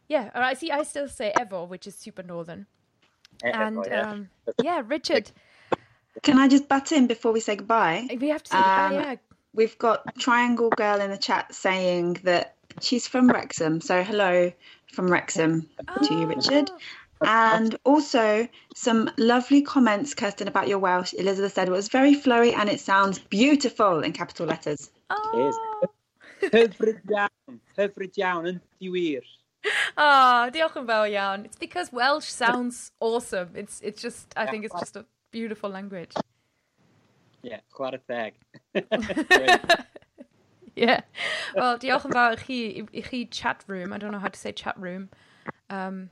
[0.09, 2.67] yeah, or I see I still say Evo, which is super northern.
[3.43, 4.11] And yeah.
[4.11, 4.29] um,
[4.63, 5.31] yeah, Richard,
[6.23, 8.09] Can I just butt in before we say goodbye?
[8.21, 9.17] we have to say goodbye, Um, yeah.
[9.55, 13.81] We've got Triangle Girl in the chat saying that she's from Wrexham.
[13.81, 14.53] So hello
[14.93, 15.69] from Wrexham
[16.05, 16.71] to you, Richard.
[17.23, 21.15] And also some lovely comments, Kerstin, about your Welsh.
[21.15, 24.91] Elizabeth said it was very flowy and it sounds beautiful in capital letters.
[25.11, 25.53] Oh,
[26.41, 29.25] Hyfryd iawn, hyfryd iawn, yn diwyr.
[29.99, 31.45] oh, diolch yn fawr iawn.
[31.49, 33.51] It's because Welsh sounds awesome.
[33.55, 36.15] It's it's just I think it's just a beautiful language.
[37.43, 38.35] Yeah, chwarae teg.
[40.77, 41.01] yeah.
[41.57, 42.61] Well, diolch yn fawr i chi,
[42.95, 43.93] i chi chat room.
[43.93, 45.09] I don't know how to say chat room.
[45.71, 46.11] Um,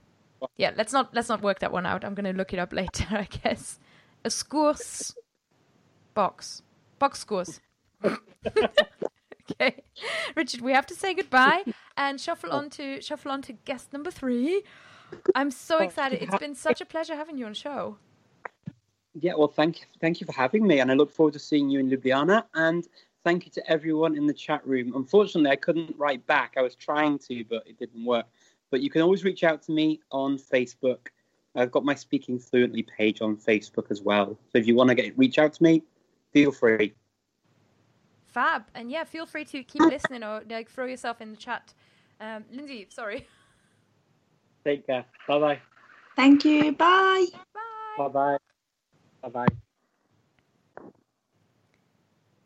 [0.56, 2.04] yeah, let's not let's not work that one out.
[2.04, 3.78] I'm going to look it up later, I guess.
[4.24, 5.14] A scourse
[6.14, 6.62] box.
[6.98, 7.60] Box scores.
[8.04, 9.82] okay.
[10.34, 11.64] Richard, we have to say goodbye
[11.96, 12.58] and shuffle oh.
[12.58, 14.62] on to shuffle on to guest number 3.
[15.34, 16.22] I'm so oh, excited.
[16.22, 17.96] It's been such a pleasure having you on the show.
[19.18, 21.70] Yeah, well, thank you, thank you for having me, and I look forward to seeing
[21.70, 22.44] you in Ljubljana.
[22.54, 22.86] And
[23.24, 24.92] thank you to everyone in the chat room.
[24.94, 26.54] Unfortunately, I couldn't write back.
[26.56, 28.26] I was trying to, but it didn't work.
[28.70, 31.08] But you can always reach out to me on Facebook.
[31.54, 34.38] I've got my Speaking Fluently page on Facebook as well.
[34.52, 35.82] So if you want to get reach out to me,
[36.32, 36.94] feel free.
[38.26, 38.64] Fab.
[38.74, 41.72] And yeah, feel free to keep listening or like throw yourself in the chat.
[42.20, 43.26] Um, Lindsay, sorry.
[44.64, 45.04] Take care.
[45.28, 45.60] Bye bye.
[46.16, 46.72] Thank you.
[46.72, 47.26] Bye.
[47.54, 47.60] Bye.
[47.98, 48.36] Bye bye.
[49.22, 49.46] Bye bye.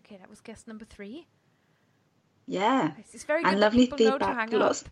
[0.05, 1.27] Okay, that was guest number three.
[2.47, 2.93] Yeah.
[2.99, 4.51] It's it's very good And lovely people know to feedback.
[4.51, 4.89] hang Lots, up.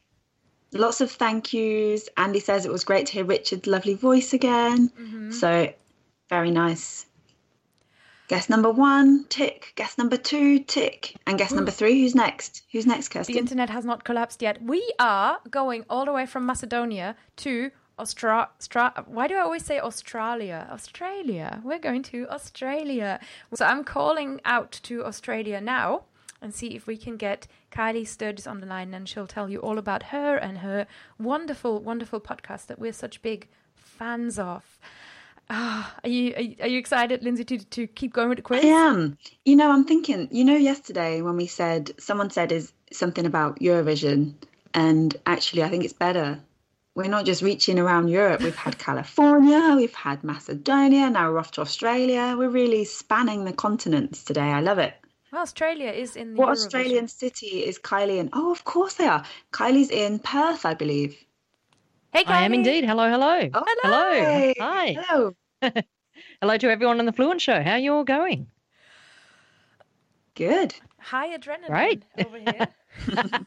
[0.72, 2.08] Lots of thank yous.
[2.16, 4.90] Andy says it was great to hear Richard's lovely voice again.
[4.98, 5.32] Mhm.
[5.32, 5.72] So
[6.28, 7.06] very nice.
[8.28, 9.72] Guest number one, tick.
[9.74, 11.16] Guest number two, tick.
[11.26, 12.62] And guest number three, who's next?
[12.72, 13.32] Who's next, Kirsty?
[13.32, 14.60] The internet has not collapsed yet.
[14.62, 18.48] We are going all the way from Macedonia to Austra.
[18.58, 20.68] Stra- Why do I always say Australia?
[20.70, 21.62] Australia.
[21.64, 23.18] We're going to Australia.
[23.54, 26.02] So I'm calling out to Australia now
[26.40, 29.58] and see if we can get Kylie Sturgess on the line and she'll tell you
[29.58, 30.86] all about her and her
[31.18, 34.78] wonderful, wonderful podcast that we're such big fans of.
[35.50, 38.42] Ah, are you are you, are you excited, Lindsay, to to keep going with the
[38.42, 38.64] quiz?
[38.64, 39.16] I am.
[39.46, 43.58] You know, I'm thinking, you know, yesterday when we said, someone said is something about
[43.58, 44.34] Eurovision,
[44.74, 46.38] and actually, I think it's better
[46.98, 48.42] we're not just reaching around Europe.
[48.42, 52.34] We've had California, we've had Macedonia, now we're off to Australia.
[52.36, 54.40] We're really spanning the continents today.
[54.40, 54.94] I love it.
[55.32, 56.64] Well, Australia is in the What Eurovision.
[56.64, 58.30] Australian city is Kylie in?
[58.32, 59.24] Oh, of course they are.
[59.52, 61.16] Kylie's in Perth, I believe.
[62.12, 62.28] Hey, Kylie.
[62.30, 62.84] I am indeed.
[62.84, 63.50] Hello, hello.
[63.52, 64.20] Oh, Hello.
[64.20, 64.54] hi.
[64.58, 64.96] Hi.
[65.06, 65.34] Hello.
[66.40, 67.62] Hello to everyone on the Fluent Show.
[67.62, 68.46] How you all going?
[70.34, 70.74] Good.
[70.98, 72.02] High adrenaline Right.
[72.24, 72.68] over here.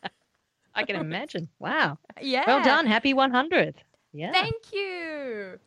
[0.75, 1.49] I can imagine.
[1.59, 1.97] Wow.
[2.21, 2.43] yeah.
[2.47, 2.85] Well done.
[2.85, 3.75] Happy 100th.
[4.13, 4.31] Yeah.
[4.31, 5.59] Thank you.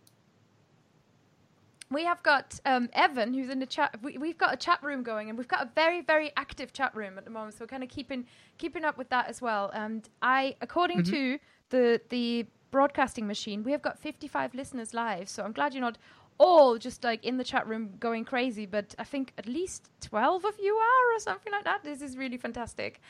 [1.95, 3.97] We have got um, Evan, who's in the chat.
[4.03, 6.95] We, we've got a chat room going, and we've got a very, very active chat
[6.95, 7.55] room at the moment.
[7.55, 8.27] So we're kind of keeping
[8.59, 9.71] keeping up with that as well.
[9.75, 11.13] And I, according Mm-hmm.
[11.13, 11.39] to
[11.71, 15.29] the the broadcasting machine, we have got 55 listeners live.
[15.29, 15.97] So I'm glad you're not
[16.39, 20.45] all just like in the chat room going crazy, but I think at least 12
[20.45, 21.85] of you are, or something like that.
[21.85, 23.01] This is really fantastic.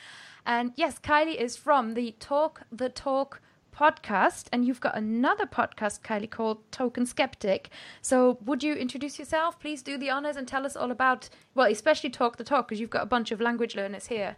[0.45, 3.41] And yes, Kylie is from the Talk the Talk
[3.75, 7.69] podcast, and you've got another podcast, Kylie, called Token Skeptic.
[8.01, 9.59] So, would you introduce yourself?
[9.59, 12.79] Please do the honors and tell us all about, well, especially Talk the Talk, because
[12.79, 14.37] you've got a bunch of language learners here.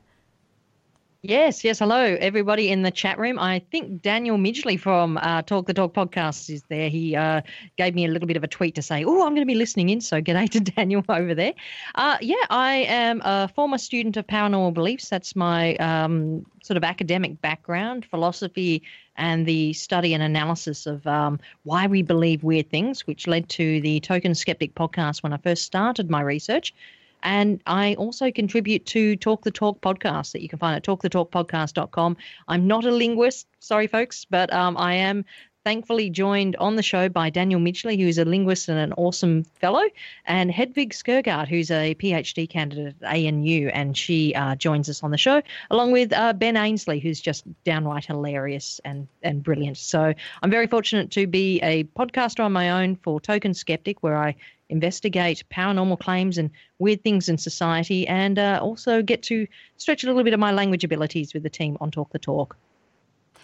[1.23, 1.79] Yes, yes.
[1.79, 3.39] Hello, everybody in the chat room.
[3.39, 6.89] I think Daniel Midgley from uh, Talk the Talk podcast is there.
[6.89, 7.41] He uh,
[7.75, 9.55] gave me a little bit of a tweet to say, "Oh, I'm going to be
[9.55, 11.55] listening in." So, g'day to Daniel over there.
[11.95, 15.09] Uh, yeah, I am a former student of paranormal beliefs.
[15.09, 18.83] That's my um, sort of academic background, philosophy,
[19.15, 23.81] and the study and analysis of um, why we believe weird things, which led to
[23.81, 26.75] the Token Skeptic podcast when I first started my research.
[27.23, 32.17] And I also contribute to Talk the Talk podcast that you can find at talkthetalkpodcast.com.
[32.47, 35.25] I'm not a linguist, sorry, folks, but um, I am
[35.67, 39.83] thankfully joined on the show by Daniel Midgley, who's a linguist and an awesome fellow,
[40.25, 45.11] and Hedvig Skirgård, who's a PhD candidate at ANU, and she uh, joins us on
[45.11, 49.75] the show, along with uh, Ben Ainslie, who's just downright hilarious and, and brilliant.
[49.75, 54.15] So I'm very fortunate to be a podcaster on my own for Token Skeptic, where
[54.15, 54.37] I
[54.69, 56.49] investigate paranormal claims and
[56.79, 59.45] weird things in society, and uh, also get to
[59.75, 62.55] stretch a little bit of my language abilities with the team on Talk the Talk.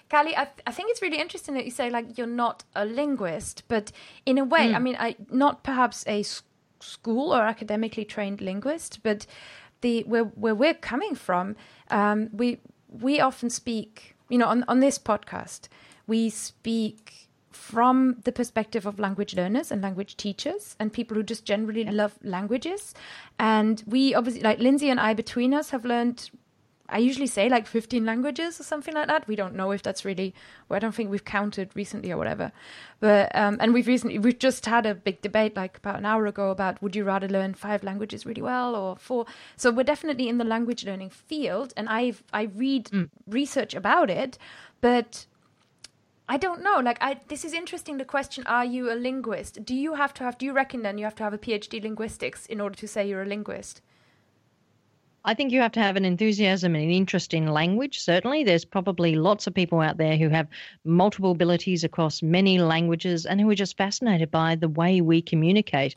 [0.10, 2.86] Kylie, I, th- I think it's really interesting that you say like you're not a
[2.86, 3.92] linguist, but
[4.26, 6.44] in a way, I mean, I not perhaps a s-
[6.80, 9.26] school or academically trained linguist, but
[9.82, 11.56] the where where we're coming from,
[11.90, 15.68] um, we we often speak, you know, on on this podcast,
[16.06, 21.46] we speak from the perspective of language learners and language teachers and people who just
[21.46, 22.94] generally love languages,
[23.40, 26.30] and we obviously like Lindsay and I between us have learned
[26.94, 29.28] I usually say like 15 languages or something like that.
[29.28, 30.34] We don't know if that's really,
[30.70, 32.52] well, I don't think we've counted recently or whatever.
[33.00, 36.28] But, um, and we've recently, we've just had a big debate like about an hour
[36.28, 39.26] ago about would you rather learn five languages really well or four?
[39.58, 42.92] So we're definitely in the language learning field and I've, I read
[43.28, 44.38] research about it,
[44.80, 45.26] but
[46.30, 46.80] I don't know.
[46.80, 47.98] Like, I this is interesting.
[47.98, 49.66] The question: Are you a linguist?
[49.66, 50.38] Do you have to have?
[50.38, 53.08] Do you reckon then you have to have a PhD linguistics in order to say
[53.08, 53.82] you're a linguist?
[55.26, 58.00] I think you have to have an enthusiasm and an interest in language.
[58.00, 60.48] Certainly, there's probably lots of people out there who have
[60.84, 65.96] multiple abilities across many languages and who are just fascinated by the way we communicate.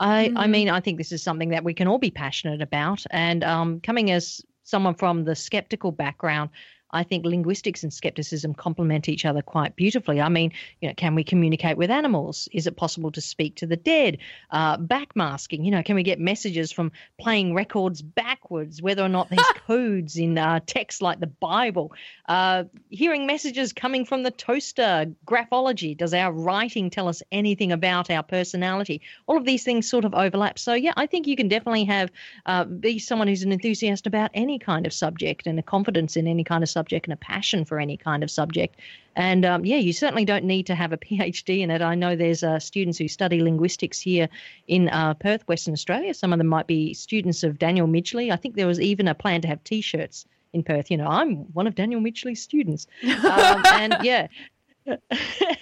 [0.00, 3.04] I, I mean, I think this is something that we can all be passionate about.
[3.10, 6.50] And um, coming as someone from the skeptical background,
[6.92, 10.20] I think linguistics and skepticism complement each other quite beautifully.
[10.20, 12.48] I mean, you know, can we communicate with animals?
[12.52, 14.18] Is it possible to speak to the dead?
[14.50, 18.82] Uh, backmasking, you know, can we get messages from playing records backwards?
[18.82, 21.92] Whether or not there's codes in uh, text like the Bible,
[22.28, 25.96] uh, hearing messages coming from the toaster, graphology.
[25.96, 29.00] Does our writing tell us anything about our personality?
[29.26, 30.58] All of these things sort of overlap.
[30.58, 32.10] So yeah, I think you can definitely have
[32.46, 36.26] uh, be someone who's an enthusiast about any kind of subject and a confidence in
[36.26, 38.80] any kind of subject and a passion for any kind of subject.
[39.14, 41.82] And um, yeah, you certainly don't need to have a PhD in it.
[41.82, 44.28] I know there's uh, students who study linguistics here
[44.66, 46.14] in uh, Perth, Western Australia.
[46.14, 48.32] Some of them might be students of Daniel Midgley.
[48.32, 50.90] I think there was even a plan to have T-shirts in Perth.
[50.90, 54.28] You know, I'm one of Daniel Midgley's students, um, and yeah.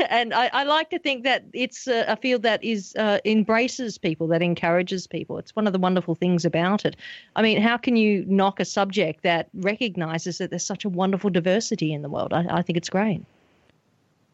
[0.08, 3.98] And I, I, like to think that it's a, a field that is uh, embraces
[3.98, 5.38] people, that encourages people.
[5.38, 6.96] It's one of the wonderful things about it.
[7.36, 11.28] I mean, how can you knock a subject that recognizes that there's such a wonderful
[11.28, 12.32] diversity in the world?
[12.32, 13.22] I, I think it's great.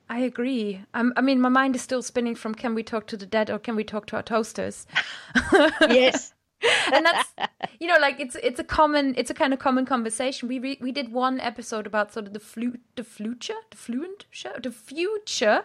[0.09, 0.81] I agree.
[0.95, 3.51] Um, I mean, my mind is still spinning from can we talk to the dead
[3.51, 4.87] or can we talk to our toasters?
[5.81, 6.33] yes.
[6.93, 7.35] and that's
[7.79, 10.49] you know like it's it's a common it's a kind of common conversation.
[10.49, 14.27] We re- we did one episode about sort of the flute the future the fluent
[14.31, 15.65] show the future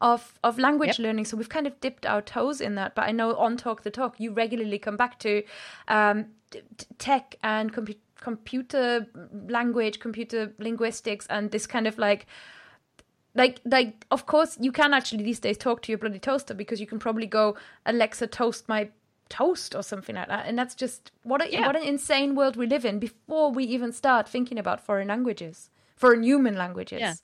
[0.00, 0.98] of of language yep.
[0.98, 1.26] learning.
[1.26, 2.94] So we've kind of dipped our toes in that.
[2.94, 5.42] But i know on talk the talk you regularly come back to
[5.88, 9.06] um, t- tech and compu- computer
[9.48, 12.26] language computer linguistics and this kind of like
[13.34, 16.80] like like of course you can actually these days talk to your bloody toaster because
[16.80, 18.88] you can probably go alexa toast my
[19.32, 21.66] toast or something like that and that's just what a, Yeah.
[21.66, 25.70] what an insane world we live in before we even start thinking about foreign languages
[25.96, 27.14] foreign human languages Yeah.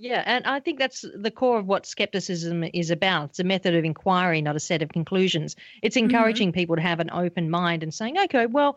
[0.00, 3.30] Yeah, and I think that's the core of what skepticism is about.
[3.30, 5.56] It's a method of inquiry, not a set of conclusions.
[5.82, 6.04] It's mm-hmm.
[6.04, 8.76] encouraging people to have an open mind and saying, okay, well,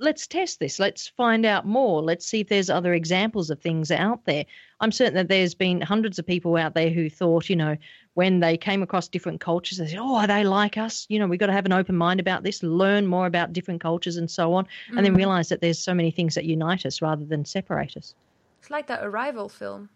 [0.00, 0.80] let's test this.
[0.80, 2.02] Let's find out more.
[2.02, 4.46] Let's see if there's other examples of things out there.
[4.80, 7.76] I'm certain that there's been hundreds of people out there who thought, you know,
[8.14, 11.06] when they came across different cultures, they said, oh, are they like us?
[11.08, 13.80] You know, we've got to have an open mind about this, learn more about different
[13.80, 15.18] cultures and so on, and then Mhm.
[15.18, 18.14] realize that there's so many things that unite us rather than separate us.
[18.60, 19.88] it's like that arrival film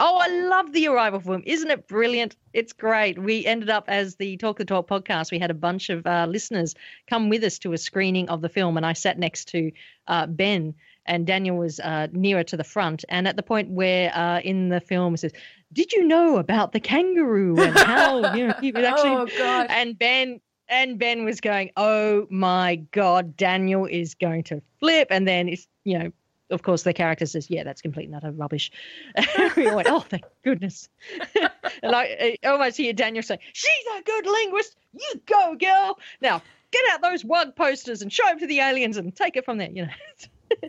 [0.00, 1.42] Oh, I love the Arrival film.
[1.44, 2.36] Isn't it brilliant?
[2.52, 3.18] It's great.
[3.18, 5.32] We ended up as the Talk the Talk podcast.
[5.32, 6.76] We had a bunch of uh, listeners
[7.08, 9.72] come with us to a screening of the film, and I sat next to
[10.06, 10.74] uh, Ben,
[11.08, 13.04] and Daniel was uh, nearer to the front.
[13.08, 15.32] And at the point where uh, in the film it says,
[15.72, 19.66] "Did you know about the kangaroo and how you know he would actually?" oh god
[19.70, 25.26] and Ben and Ben was going, "Oh my God, Daniel is going to flip," and
[25.26, 26.12] then it's you know.
[26.50, 28.70] Of course, the character says, "Yeah, that's complete and utter rubbish."
[29.56, 30.88] we went, "Oh, thank goodness!"
[31.82, 34.74] and I, I almost hear Daniel say, "She's a good linguist.
[34.94, 35.98] You go, girl.
[36.22, 36.40] Now
[36.70, 39.58] get out those wug posters and show them to the aliens and take it from
[39.58, 39.92] there." You know.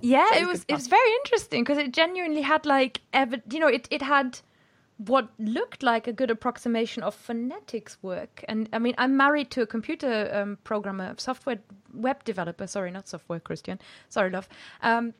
[0.02, 3.68] Yeah it was it was very interesting because it genuinely had like ever you know
[3.68, 4.40] it, it had
[4.98, 8.44] what looked like a good approximation of phonetics work.
[8.48, 11.60] And i mean i'm married to a computer um, programmer software
[11.94, 12.68] web developer.
[12.68, 13.80] Sorry not software christian.
[14.10, 14.50] Sorry love.
[14.82, 15.14] Um,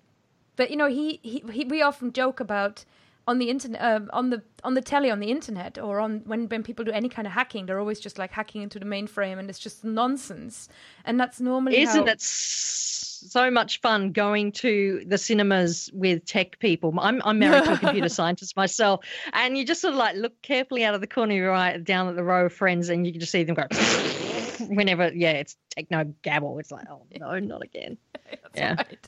[0.56, 2.84] but you know he, he, he we often joke about
[3.30, 6.48] on the internet um, on the on the telly on the internet or on when
[6.50, 9.38] when people do any kind of hacking they're always just like hacking into the mainframe
[9.40, 10.68] and it's just nonsense
[11.06, 16.58] and that's normally Isn't how, it so much fun going to the cinemas with tech
[16.60, 16.94] people?
[17.00, 20.42] I'm I'm married to a computer scientist myself, and you just sort of like look
[20.42, 23.06] carefully out of the corner of your eye down at the row of friends, and
[23.06, 23.68] you can just see them go.
[24.70, 26.60] Whenever, yeah, it's techno gabble.
[26.60, 27.98] It's like, oh no, not again.
[28.32, 28.76] That's Yeah.
[28.78, 29.08] right.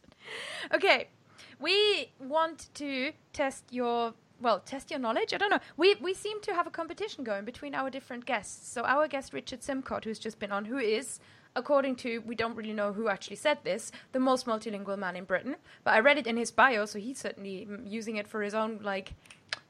[0.74, 1.08] Okay,
[1.62, 5.34] we want to test your well, test your knowledge.
[5.34, 5.59] I don't know.
[5.78, 8.68] We we seem to have a competition going between our different guests.
[8.68, 11.20] So our guest Richard Simcott, who's just been on, who is,
[11.55, 15.26] according to we don't really know who actually said this, the most multilingual man in
[15.26, 15.55] Britain.
[15.84, 18.53] But I read it in his bio, so he's certainly mm, using it for his
[18.53, 19.14] own like.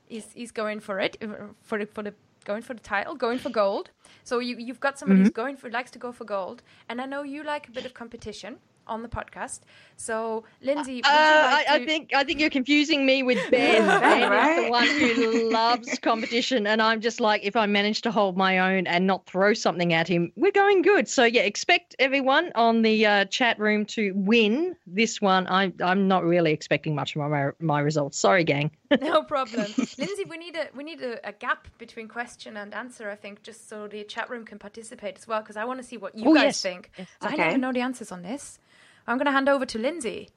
[0.08, 2.14] He's he's going for it uh, for the for the
[2.46, 3.92] going for the title, going for gold.
[4.24, 7.06] So you you've got somebody who's going for likes to go for gold, and I
[7.06, 8.58] know you like a bit of competition
[8.88, 9.62] on the podcast.
[9.98, 13.86] So Lindsay, Uh, I, like I to- think I think you're confusing me with Ben.
[13.86, 18.02] Ben, ben is the one who loves competition, and I'm just like, if I manage
[18.02, 21.08] to hold my own and not throw something at him, we're going good.
[21.08, 25.46] So yeah, expect everyone on the uh, chat room to win this one.
[25.48, 28.18] I'm I'm not really expecting much from my my results.
[28.18, 28.72] Sorry, gang.
[29.02, 29.68] no problem,
[29.98, 30.26] Lindsay.
[30.28, 33.10] We need a we need a, a gap between question and answer.
[33.10, 35.84] I think just so the chat room can participate as well, because I want to
[35.88, 36.62] see what you Oh, guys yes.
[36.62, 36.92] think.
[36.98, 37.08] Yes.
[37.22, 37.38] I Okay.
[37.38, 38.60] never know the answers on this.
[39.08, 40.30] I'm going to hand over to Lindsay.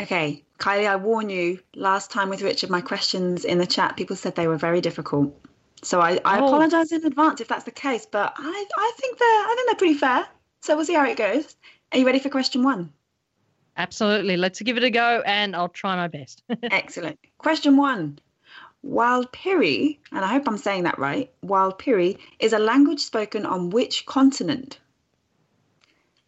[0.00, 4.16] Okay, Kylie, I warn you, last time with Richard, my questions in the chat, people
[4.16, 5.38] said they were very difficult.
[5.82, 6.46] So I, I Oh.
[6.46, 9.76] apologize in advance if that's the case, but I, I think they're I think they're
[9.76, 10.26] pretty fair.
[10.62, 11.56] So we'll see how it goes.
[11.92, 12.92] Are you ready for question one?
[13.76, 14.36] Absolutely.
[14.36, 16.42] Let's give it a go, and I'll try my best.
[16.62, 17.18] Excellent.
[17.38, 18.18] Question one.
[18.84, 24.06] Warlpiri, and I hope I'm saying that right, Warlpiri is a language spoken on which
[24.06, 24.78] continent?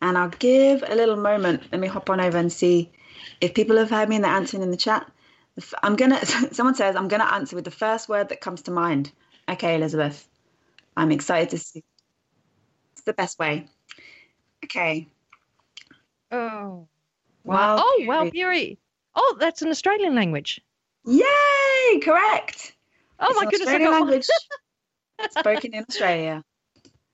[0.05, 1.63] And I'll give a little moment.
[1.73, 2.91] Let me hop on over and see
[3.41, 5.11] if people have heard me and they're answering in the chat.
[5.83, 6.23] I'm gonna.
[6.53, 9.11] Someone says I'm gonna answer with the first word that comes to mind.
[9.49, 10.29] Okay, Elizabeth.
[10.95, 11.83] I'm excited to see.
[12.93, 13.67] It's the best way.
[14.63, 15.09] Okay.
[16.31, 16.87] oh.
[17.45, 18.79] Wild oh, wow, Fury.
[19.15, 20.61] Oh, that's an Australian language.
[21.07, 22.01] Yay!
[22.03, 22.75] Correct.
[23.19, 23.69] Oh It's my goodness!
[23.69, 24.27] Australian language
[25.31, 26.45] spoken in Australia.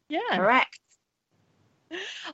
[0.09, 0.21] Yeah.
[0.33, 0.80] Correct.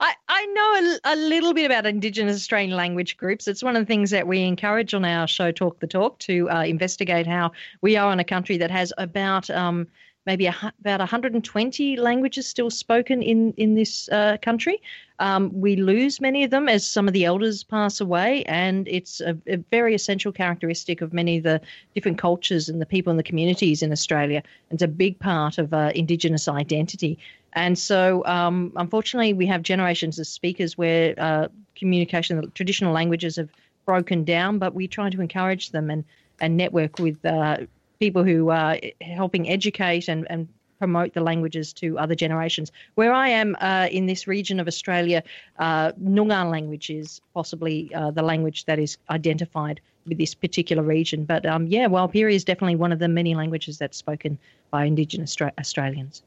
[0.01, 3.49] I, I know a, a little bit about Indigenous Australian language groups.
[3.49, 6.51] It's one of the things that we encourage on our show, Talk the Talk, to
[6.51, 9.87] uh, investigate how we are in a country that has about um,
[10.27, 14.83] maybe a, about 120 languages still spoken in in this uh, country.
[15.19, 19.21] Um, we lose many of them as some of the elders pass away, and it's
[19.21, 21.61] a, a very essential characteristic of many of the
[21.95, 24.43] different cultures and the people in the communities in Australia.
[24.71, 27.19] It's a big part of uh, Indigenous identity.
[27.55, 33.49] And so, um, unfortunately, we have generations of speakers where uh, communication, traditional languages have
[33.87, 36.05] broken down, but we try to encourage them and,
[36.39, 37.59] and network with uh,
[37.99, 42.71] people who are helping educate and, and promote the languages to other generations.
[42.95, 45.23] Where I am uh, in this region of Australia,
[45.59, 51.25] uh, Noongar language is possibly uh, the language that is identified with this particular region.
[51.25, 54.39] But um, yeah, Walpiri is definitely one of the many languages that's spoken
[54.71, 56.23] by Indigenous Australians.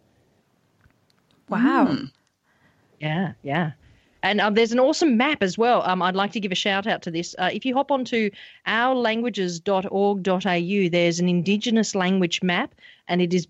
[1.48, 1.88] Wow.
[1.90, 2.12] Mm.
[3.00, 3.72] Yeah, yeah.
[4.22, 5.82] And um, there's an awesome map as well.
[5.84, 7.36] Um, I'd like to give a shout out to this.
[7.40, 8.30] Uh, if you hop onto
[8.68, 12.76] ourlanguages.org.au, there's an Indigenous language map,
[13.08, 13.48] and it is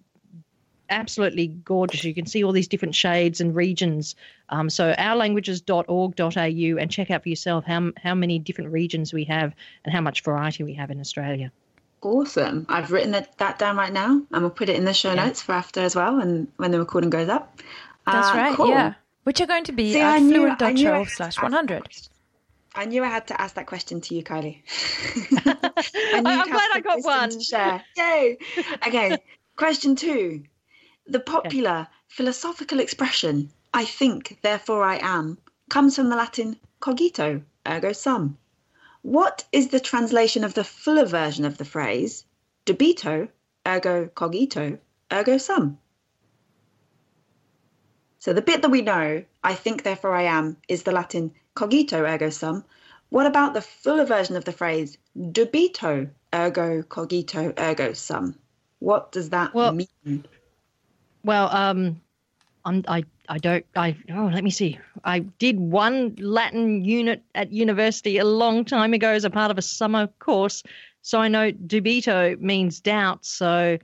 [0.92, 2.04] absolutely gorgeous.
[2.04, 4.16] You can see all these different shades and regions.
[4.50, 9.54] Um, so ourlanguages.org.au, and check out for yourself how how many different regions we have
[9.86, 11.52] and how much variety we have in Australia.
[12.02, 12.66] Awesome.
[12.70, 15.26] I've written that, that down right now and we'll put it in the show Yeah.
[15.26, 17.60] notes for after as well and when the recording goes up.
[18.06, 18.56] That's Uh, right.
[18.56, 18.70] cool.
[18.70, 18.94] Yeah.
[19.24, 22.10] Which are going to be See, at I knew- I knew I fluent.show slash 100.
[22.76, 24.62] I knew I had to ask that question to you, Kylie.
[25.46, 27.32] I'm glad I got one.
[27.32, 27.84] To share.
[27.98, 28.38] Yay!
[28.88, 29.18] Okay,
[29.56, 30.44] question two.
[31.08, 35.40] The popular philosophical expression, I think, therefore I am,
[35.70, 38.38] comes from the Latin cogito, ergo sum.
[39.02, 42.26] What is the translation of the fuller version of the phrase,
[42.66, 43.30] dubito,
[43.68, 44.78] ergo cogito,
[45.12, 45.80] ergo sum?
[48.20, 52.04] So the bit that we know, I think, therefore I am, is the Latin cogito,
[52.06, 52.66] ergo sum.
[53.10, 58.36] What about the fuller version of the phrase dubito ergo cogito, ergo sum?
[58.80, 60.26] What does that Well- mean?
[61.24, 62.02] Well, um,
[62.66, 64.80] I'm, I I don't I oh let me see.
[65.04, 69.58] I did one Latin unit at university a long time ago as a part of
[69.58, 70.64] a summer course,
[71.02, 73.26] so I know dubito means doubt.
[73.26, 73.78] So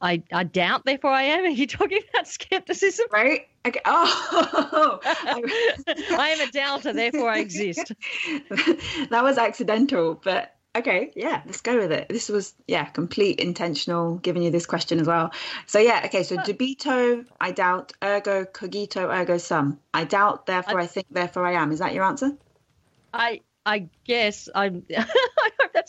[0.00, 1.44] I I doubt, therefore I am.
[1.44, 3.06] Are you talking about skepticism?
[3.12, 3.48] Right?
[3.66, 3.80] Okay.
[3.84, 7.92] Oh, I am a doubter, therefore I exist.
[9.10, 12.08] that was accidental, but okay, yeah, let's go with it.
[12.08, 15.32] This was, yeah, complete intentional giving you this question as well.
[15.66, 19.78] So, yeah, okay, so dubito, I doubt, ergo cogito, ergo sum.
[19.92, 21.72] I doubt, therefore I think, therefore I am.
[21.72, 22.32] Is that your answer?
[23.12, 24.84] I I guess I'm.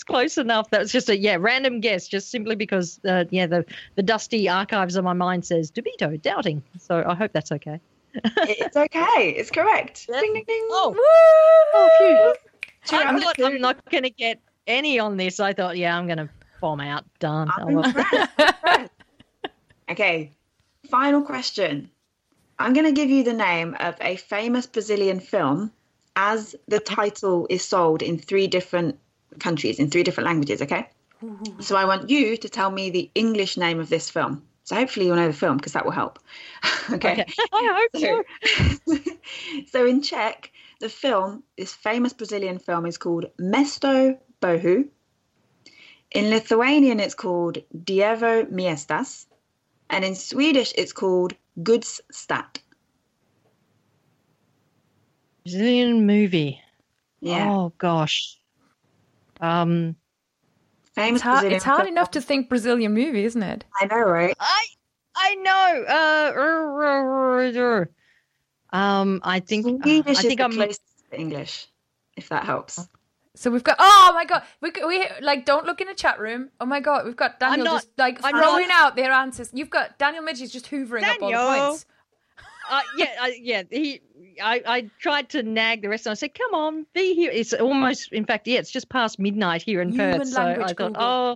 [0.01, 0.69] I hope that's close enough.
[0.69, 4.49] That was just a yeah random guess, just simply because uh, yeah the the dusty
[4.49, 6.63] archives of my mind says dubito doubting.
[6.79, 7.79] So I hope that's okay.
[8.13, 9.35] it's okay.
[9.37, 10.07] It's correct.
[10.09, 10.21] Yep.
[10.21, 10.67] Ding, ding, ding.
[10.69, 10.97] Oh, Woo!
[11.73, 12.35] oh phew.
[12.85, 15.39] Two I thought I'm not going to get any on this.
[15.39, 16.29] I thought yeah I'm going to
[16.59, 17.05] bomb out.
[17.19, 17.49] Done.
[17.57, 17.85] Oh, I'm well.
[17.85, 18.91] impressed.
[19.91, 20.31] Okay,
[20.89, 21.89] final question.
[22.57, 25.73] I'm going to give you the name of a famous Brazilian film
[26.15, 28.97] as the title is sold in three different
[29.39, 30.87] countries, in three different languages, okay?
[31.59, 34.43] So I want you to tell me the English name of this film.
[34.63, 36.19] So hopefully you'll know the film because that will help.
[36.91, 37.11] okay.
[37.13, 37.25] Okay.
[37.53, 38.23] I hope so.
[38.87, 38.97] So,
[39.71, 44.87] so in Czech, the film, this famous Brazilian film, is called Mesto Bohu.
[46.11, 49.27] In Lithuanian, it's called Dievo Miestas.
[49.89, 52.59] And in Swedish, it's called Gudstad.
[55.43, 56.61] Brazilian movie.
[57.19, 57.49] Yeah.
[57.49, 58.37] Oh gosh.
[59.41, 59.95] Um,
[60.93, 61.93] famous It's hard, Brazilian it's hard film.
[61.93, 63.65] enough to think Brazilian movie, isn't it?
[63.81, 64.35] I know, right?
[64.39, 64.65] I
[65.15, 65.83] I know.
[68.73, 70.51] Uh, um, I think uh, I think I'm.
[70.53, 70.81] closest
[71.11, 71.67] to English,
[72.15, 72.79] if that helps.
[73.35, 73.77] So we've got.
[73.79, 76.49] Oh my god, we we like don't look in the chat room.
[76.59, 79.49] Oh my god, we've got Daniel not- just like I'm throwing not- out their answers.
[79.53, 81.85] You've got Daniel Midge is just hoovering up all the points.
[82.69, 83.63] Uh, yeah, I, yeah.
[83.69, 84.01] He,
[84.41, 86.05] I, I tried to nag the rest.
[86.05, 89.19] And I said, "Come on, be here." It's almost, in fact, yeah, it's just past
[89.19, 90.27] midnight here in Human Perth.
[90.29, 90.95] So I thought, Google.
[90.97, 91.35] oh,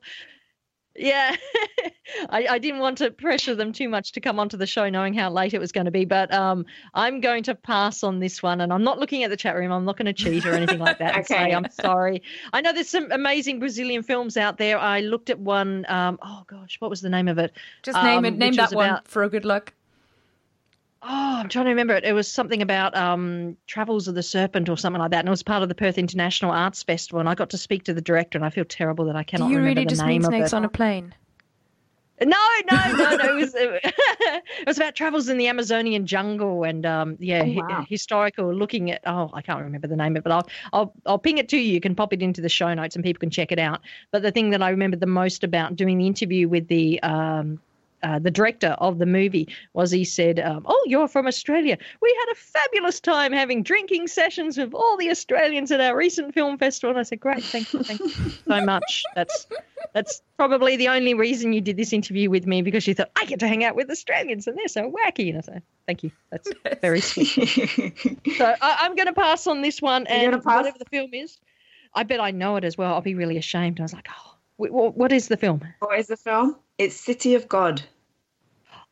[0.96, 1.36] yeah.
[2.30, 5.14] I, I didn't want to pressure them too much to come onto the show, knowing
[5.14, 6.06] how late it was going to be.
[6.06, 9.36] But um, I'm going to pass on this one, and I'm not looking at the
[9.38, 9.72] chat room.
[9.72, 11.16] I'm not going to cheat or anything like that.
[11.18, 11.54] and say Okay.
[11.54, 12.22] I'm sorry.
[12.54, 14.78] I know there's some amazing Brazilian films out there.
[14.78, 15.86] I looked at one.
[15.90, 17.54] Um, oh gosh, what was the name of it?
[17.84, 18.38] Just name Um, it.
[18.38, 19.74] Name that was one for a good luck.
[21.08, 22.03] Oh, I'm trying to remember it.
[22.03, 25.32] It was something about um, Travels of the Serpent or something like that, and it
[25.32, 27.20] was part of the Perth International Arts Festival.
[27.20, 29.38] And I got to speak to the director, and I feel terrible that I Do
[29.38, 31.14] cannot you remember really just mean snakes on a plane?
[32.22, 32.38] No,
[32.72, 33.24] no, no, no.
[33.26, 37.86] It was it was about travels in the Amazonian jungle and um, yeah, Oh, wow.
[37.88, 38.51] historical.
[38.51, 41.38] Looking at oh, I can't remember the name of it, but I'll I'll I'll ping
[41.38, 41.74] it to you.
[41.74, 43.82] You can pop it into the show notes and people can check it out.
[44.12, 47.60] But the thing that I remember the most about doing the interview with the um,
[48.06, 51.76] uh, the director of the movie was he said, um, "Oh, you're from Australia.
[52.01, 56.36] We had a fabulous time having drinking sessions with all the Australians at our recent
[56.36, 58.10] film festival." And I said, "Great, thank you, thank you
[58.47, 59.03] so much.
[59.16, 59.47] That's
[59.93, 63.26] that's probably the only reason you did this interview with me because you thought I
[63.26, 66.12] get to hang out with Australians and they're so wacky." And I said, "Thank you.
[66.30, 66.51] That's
[66.82, 67.34] very sweet."
[68.38, 71.39] So I, I'm going to pass on this one, You're and whatever the film is,
[71.93, 72.93] I bet I know it as well.
[72.93, 73.80] I'll be really ashamed.
[73.80, 76.58] I was like, "Oh, wh- wh- what is the film?" what is the film?
[76.78, 77.82] It's City of God.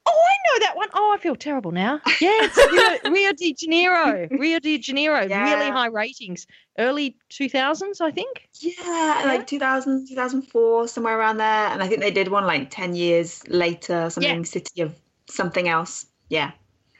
[0.05, 0.89] Oh, I know that one.
[0.93, 2.01] Oh, I feel terrible now.
[2.19, 4.27] Yeah, it's Rio, Rio de Janeiro.
[4.31, 5.21] Rio de Janeiro.
[5.21, 6.45] Really high ratings.
[6.77, 8.49] Early 2000s, I think.
[8.59, 11.67] Yeah, like 2000, 2004, somewhere around there.
[11.67, 14.93] And I think they did one like 10 years later, something City of
[15.29, 16.05] something else.
[16.29, 16.51] Yeah.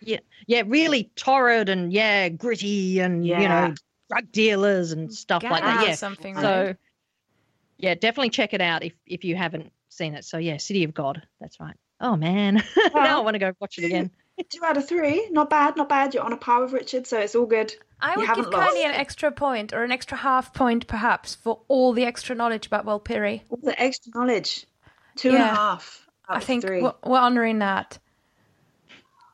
[0.06, 3.74] Yeah, yeah, really torrid and yeah, gritty and you know,
[4.10, 5.88] drug dealers and stuff like that.
[5.88, 5.96] Yeah.
[5.96, 6.36] something.
[6.36, 6.42] right?
[6.42, 6.76] So
[7.78, 10.26] yeah, definitely check it out if if you haven't seen it.
[10.26, 11.26] So yeah, City of God.
[11.40, 11.76] That's right.
[12.04, 14.12] Oh man, now I Well, want to go watch it again.
[14.50, 15.28] Two out of three.
[15.32, 16.14] Not bad, not bad.
[16.14, 17.74] You're on a par with Richard, so it's all good.
[18.02, 18.76] I would give haven't lost.
[18.76, 22.68] Kylie an extra point or an extra half point, perhaps, for all the extra knowledge
[22.68, 23.42] about Warlpiri.
[23.50, 24.66] All the extra knowledge.
[25.16, 26.82] Two and a half out I of think three.
[26.82, 28.00] we're, we're honouring that.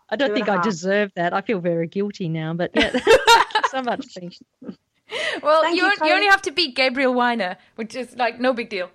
[0.10, 0.64] I don't think I half.
[0.64, 1.34] deserve that.
[1.34, 2.92] I feel very guilty now, but yeah,
[3.72, 4.06] so much.
[5.42, 8.54] Well, Thank you, you, you only have to beat Gabriel Wyner, which is like no
[8.54, 8.90] big deal.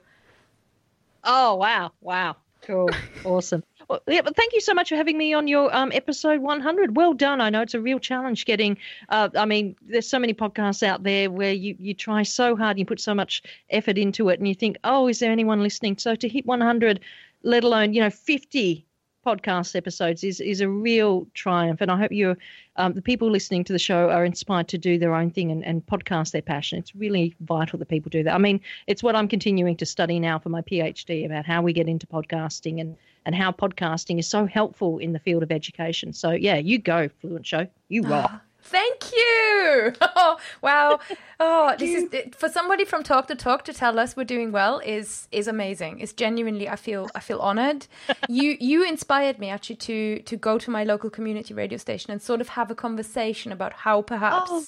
[1.24, 2.88] Oh wow, wow, cool,
[3.24, 3.62] awesome.
[3.88, 6.96] Well, yeah, but thank you so much for having me on your um, episode 100.
[6.96, 7.40] Well done.
[7.40, 8.78] I know it's a real challenge getting.
[9.08, 12.70] Uh, I mean, there's so many podcasts out there where you you try so hard
[12.70, 15.62] and you put so much effort into it, and you think, oh, is there anyone
[15.62, 15.98] listening?
[15.98, 17.00] So to hit 100,
[17.42, 18.86] let alone you know 50
[19.24, 21.80] podcast episodes is is a real triumph.
[21.80, 22.36] And I hope you,
[22.76, 25.64] um, the people listening to the show, are inspired to do their own thing and,
[25.64, 26.78] and podcast their passion.
[26.78, 28.34] It's really vital that people do that.
[28.34, 31.72] I mean, it's what I'm continuing to study now for my PhD about how we
[31.72, 32.96] get into podcasting and
[33.26, 36.12] and how podcasting is so helpful in the field of education.
[36.12, 37.66] So yeah, you go, Fluent Show.
[37.88, 38.42] You rock.
[38.64, 39.92] Thank you.
[40.16, 41.00] Oh, wow.
[41.40, 44.78] Oh, this is for somebody from Talk the Talk to tell us we're doing well
[44.78, 46.00] is is amazing.
[46.00, 47.86] It's genuinely I feel I feel honored.
[48.28, 52.22] you you inspired me actually to to go to my local community radio station and
[52.22, 54.64] sort of have a conversation about how perhaps Oh.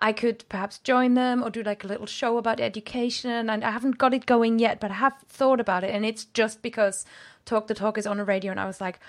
[0.00, 3.50] I could perhaps join them or do like a little show about education.
[3.50, 5.90] And I haven't got it going yet, but I have thought about it.
[5.94, 7.04] And it's just because
[7.44, 8.50] Talk the Talk is on the radio.
[8.52, 9.00] And I was like,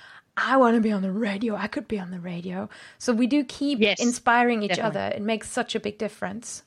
[0.41, 1.55] I want to be on the radio.
[1.55, 2.69] I could be on the radio.
[2.97, 4.99] So we do keep Yes, inspiring each definitely.
[5.01, 5.15] other.
[5.15, 6.63] It makes such a big difference.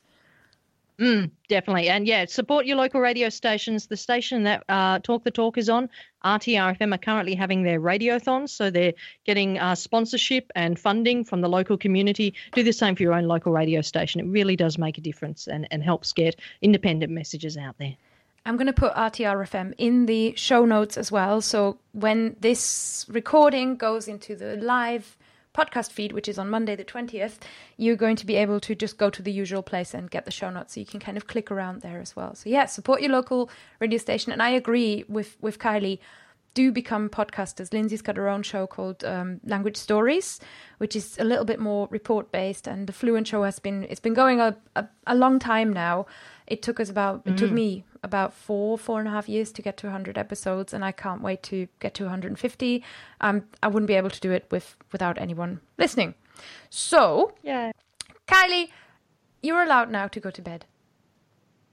[0.99, 1.89] Mm, definitely.
[1.89, 3.87] And yeah, support your local radio stations.
[3.87, 5.89] The station that uh, Talk the Talk is on,
[6.23, 8.49] RTRFM, are currently having their radiothons.
[8.49, 8.93] So they're
[9.25, 12.35] getting uh, sponsorship and funding from the local community.
[12.53, 14.21] Do the same for your own local radio station.
[14.21, 17.95] It really does make a difference and, and helps get independent messages out there.
[18.45, 21.41] I'm going to put RTRFM in the show notes as well.
[21.41, 25.17] So when this recording goes into the live
[25.53, 27.37] podcast feed, which is on Monday the 20th,
[27.77, 30.31] you're going to be able to just go to the usual place and get the
[30.31, 30.73] show notes.
[30.73, 32.35] So you can kind of click around there as well.
[32.35, 34.31] So yeah, support your local radio station.
[34.31, 35.99] And I agree with, with Kylie.
[36.53, 37.73] Do become podcasters.
[37.73, 40.39] Lindsay's got her own show called um, Language Stories,
[40.77, 42.67] which is a little bit more report based.
[42.67, 46.05] And the Fluent Show has been it's been going a, a, a long time now.
[46.47, 49.61] It took us about it took me about four four and a half years to
[49.61, 52.83] get to 100 episodes, and I can't wait to get to 150.
[53.21, 56.15] Um, I wouldn't be able to do it with without anyone listening.
[56.69, 57.71] So, Yeah.
[58.27, 58.69] Kylie,
[59.41, 60.65] you're allowed now to go to bed.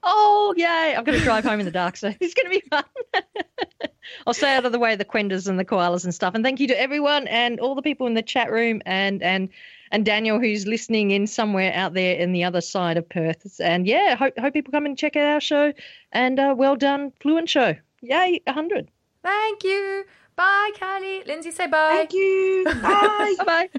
[0.03, 0.95] Oh, yay.
[0.97, 2.83] I'm going to drive home in the dark, so it's going to be fun.
[4.27, 6.33] I'll stay out of the way the quendas and the koalas and stuff.
[6.35, 9.49] And thank you to everyone and all the people in the chat room and and
[9.91, 13.59] and Daniel who's listening in somewhere out there in the other side of Perth.
[13.59, 15.73] And yeah, hope hope people come and check out our show.
[16.11, 17.75] And uh, well done, Fluent Show.
[18.01, 18.89] Yay, 100.
[19.21, 20.05] Thank you.
[20.35, 21.27] Bye, Kylie.
[21.27, 21.89] Lindsay, say bye.
[21.91, 22.63] Thank you.
[22.65, 23.35] Bye.
[23.45, 23.69] Bye-bye.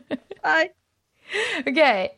[0.42, 0.70] Bye.
[1.66, 2.14] okay,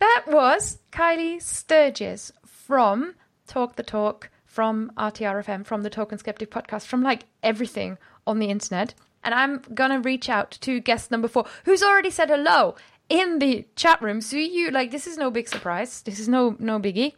[0.00, 3.14] that was Kylie Sturgess from
[3.46, 8.46] Talk the Talk, from RTRFM, from the Token Skeptic podcast, from like everything on the
[8.46, 8.94] internet.
[9.22, 12.74] And I'm gonna reach out to guest number four, who's already said hello
[13.08, 14.20] in the chat room.
[14.20, 16.02] So you like this is no big surprise.
[16.02, 17.14] This is no no biggie.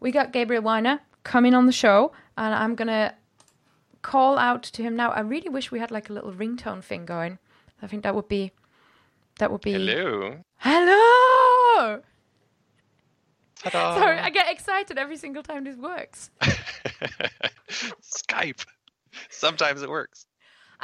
[0.00, 3.14] We got Gabriel Wyner coming on the show, and I'm gonna
[4.02, 5.10] call out to him now.
[5.10, 7.38] I really wish we had like a little ringtone thing going.
[7.82, 8.52] I think that would be
[9.38, 10.38] that would be Hello.
[10.58, 12.00] Hello!
[13.56, 13.98] Ta-da.
[13.98, 16.30] Sorry, I get excited every single time this works.
[17.70, 18.64] Skype.
[19.30, 20.26] Sometimes it works.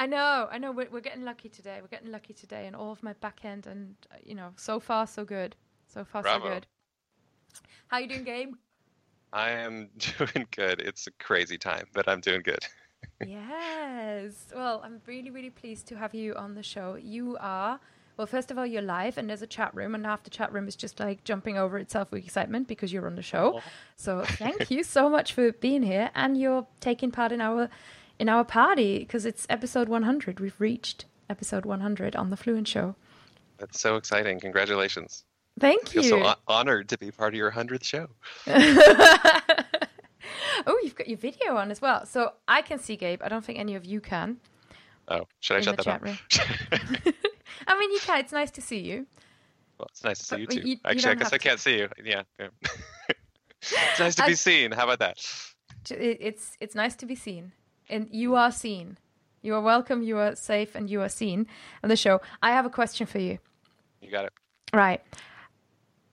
[0.00, 0.72] I know, I know.
[0.72, 1.78] We're, we're getting lucky today.
[1.82, 4.80] We're getting lucky today, and all of my back end, and uh, you know, so
[4.80, 5.54] far so good.
[5.88, 6.46] So far Bravo.
[6.46, 6.66] so good.
[7.88, 8.54] How you doing, Gabe?
[9.34, 10.80] I am doing good.
[10.80, 12.64] It's a crazy time, but I'm doing good.
[13.26, 14.46] yes.
[14.54, 16.94] Well, I'm really, really pleased to have you on the show.
[16.94, 17.78] You are.
[18.16, 20.50] Well, first of all, you're live, and there's a chat room, and half the chat
[20.50, 23.60] room is just like jumping over itself with excitement because you're on the show.
[23.96, 27.68] So thank you so much for being here, and you're taking part in our
[28.20, 30.38] in our party because it's episode 100.
[30.40, 32.94] We've reached episode 100 on the Fluent Show.
[33.58, 34.38] That's so exciting.
[34.38, 35.24] Congratulations.
[35.58, 36.08] Thank I feel you.
[36.10, 38.08] so honored to be part of your 100th show.
[40.66, 43.22] oh, you've got your video on as well, so I can see Gabe.
[43.22, 44.36] I don't think any of you can.
[45.08, 46.02] Oh, should I shut that chat up?
[46.04, 46.18] room.
[47.66, 48.20] I mean, you can.
[48.20, 49.06] It's nice to see you.
[49.78, 50.68] well, it's nice to see But you too.
[50.68, 51.88] you Actually, I guess I can't see you.
[52.04, 52.22] Yeah.
[52.38, 52.48] yeah.
[53.62, 54.72] it's nice to I- be seen.
[54.72, 55.18] How about that?
[55.90, 57.52] It's it's nice to be seen,
[57.90, 58.98] and you are seen.
[59.42, 60.02] You are welcome.
[60.02, 61.46] You are safe, and you are seen
[61.82, 62.20] on the show.
[62.42, 63.38] I have a question for you.
[64.00, 64.32] You got it.
[64.72, 65.02] Right.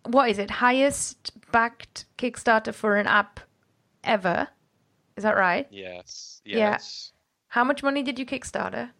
[0.04, 0.50] What is it?
[0.50, 3.40] Highest backed Kickstarter for an app
[4.04, 4.48] ever?
[5.16, 5.68] Is that right?
[5.70, 6.42] Yes.
[6.46, 6.58] Yeah.
[6.58, 7.12] Yes.
[7.50, 8.92] How much money did you Kickstarter?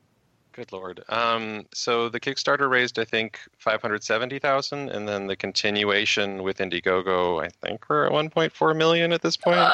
[0.52, 1.04] Good lord.
[1.10, 6.42] Um, so the Kickstarter raised, I think, five hundred seventy thousand, and then the continuation
[6.42, 9.58] with Indiegogo, I think we're at one point four million at this point.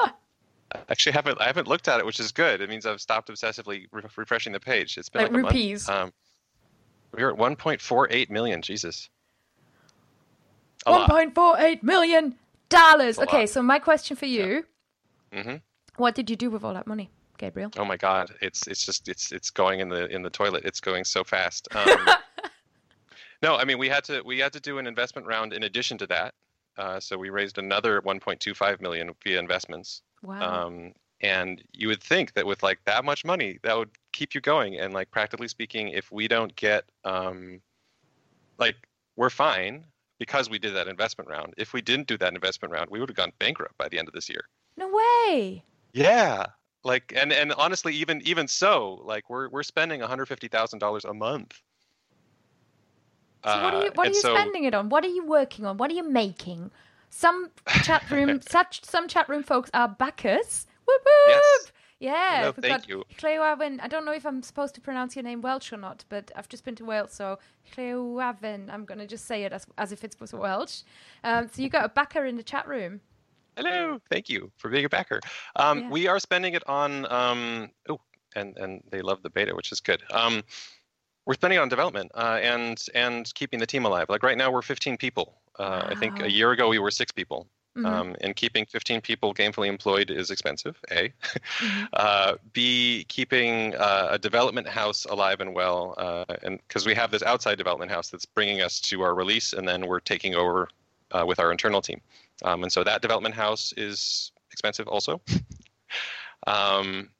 [0.00, 0.14] Ah!
[0.74, 2.60] I actually haven't I haven't looked at it, which is good.
[2.60, 4.98] It means I've stopped obsessively re- refreshing the page.
[4.98, 5.54] It's been Like like, a month.
[5.54, 5.88] rupees.
[5.88, 6.12] Um,
[7.12, 8.60] we're at one point four eight million.
[8.62, 9.08] Jesus.
[10.86, 11.10] A One lot.
[11.10, 12.36] point four eight million
[12.68, 13.18] dollars.
[13.18, 13.48] Okay, lot.
[13.48, 14.64] so my question for you:
[15.32, 15.56] hmm
[15.96, 17.70] What did you do with all that money, Gabriel?
[17.76, 18.34] Oh my God!
[18.42, 20.64] It's it's just it's it's going in the in the toilet.
[20.64, 21.68] It's going so fast.
[21.76, 22.08] Um,
[23.42, 25.96] no, I mean we had to we had to do an investment round in addition
[25.98, 26.34] to that.
[26.76, 30.02] Uh, so we raised another 1.25 million via investments.
[30.22, 30.66] Wow.
[30.66, 34.40] Um, and you would think that with like that much money, that would keep you
[34.40, 34.78] going.
[34.78, 37.60] And like practically speaking, if we don't get um,
[38.58, 38.76] like
[39.16, 39.84] we're fine
[40.18, 41.54] because we did that investment round.
[41.56, 44.08] If we didn't do that investment round, we would have gone bankrupt by the end
[44.08, 44.44] of this year.
[44.76, 45.62] no way.
[45.92, 46.46] Yeah.
[46.84, 51.60] Like and and honestly even even so, like we're we're spending $150,000 a month.
[53.44, 54.88] So what are you Uh, are you so- spending it on?
[54.88, 55.76] What are you working on?
[55.76, 56.70] What are you making?
[57.10, 57.50] Some
[57.82, 60.66] chat room such some chat room folks are backers.
[60.86, 61.28] Whoop whoop.
[61.28, 61.72] Yes.
[62.00, 62.40] Yeah.
[62.42, 63.04] No, thank you.
[63.80, 66.48] I don't know if I'm supposed to pronounce your name Welsh or not, but I've
[66.48, 67.38] just been to Wales, so
[67.74, 68.72] Cleoavin.
[68.72, 70.82] I'm gonna just say it as as if it's was Welsh.
[71.24, 73.00] Um, so you got a backer in the chat room.
[73.56, 74.00] Hello.
[74.08, 75.20] Thank you for being a backer.
[75.56, 75.90] Um, Yeah.
[75.90, 77.10] We are spending it on.
[77.10, 78.00] Um, oh,
[78.36, 80.02] and and they love the beta, which is good.
[80.12, 80.44] Um,
[81.26, 84.06] we're spending it on development uh, and and keeping the team alive.
[84.08, 85.34] Like right now, we're 15 people.
[85.58, 87.48] Uh, I think a year ago we were six people.
[87.76, 87.86] Mhm.
[87.86, 90.76] Um, and keeping 15 people gainfully employed is expensive.
[90.90, 91.12] A.
[91.58, 91.88] Mhm.
[91.92, 93.04] Uh, B.
[93.08, 97.56] Keeping uh, a development house alive and well, uh, and because we have this outside
[97.56, 100.68] development house that's bringing us to our release, and then we're taking over
[101.12, 102.00] uh, with our internal team.
[102.44, 105.20] Um, and so that development house is expensive also.
[106.46, 107.10] um,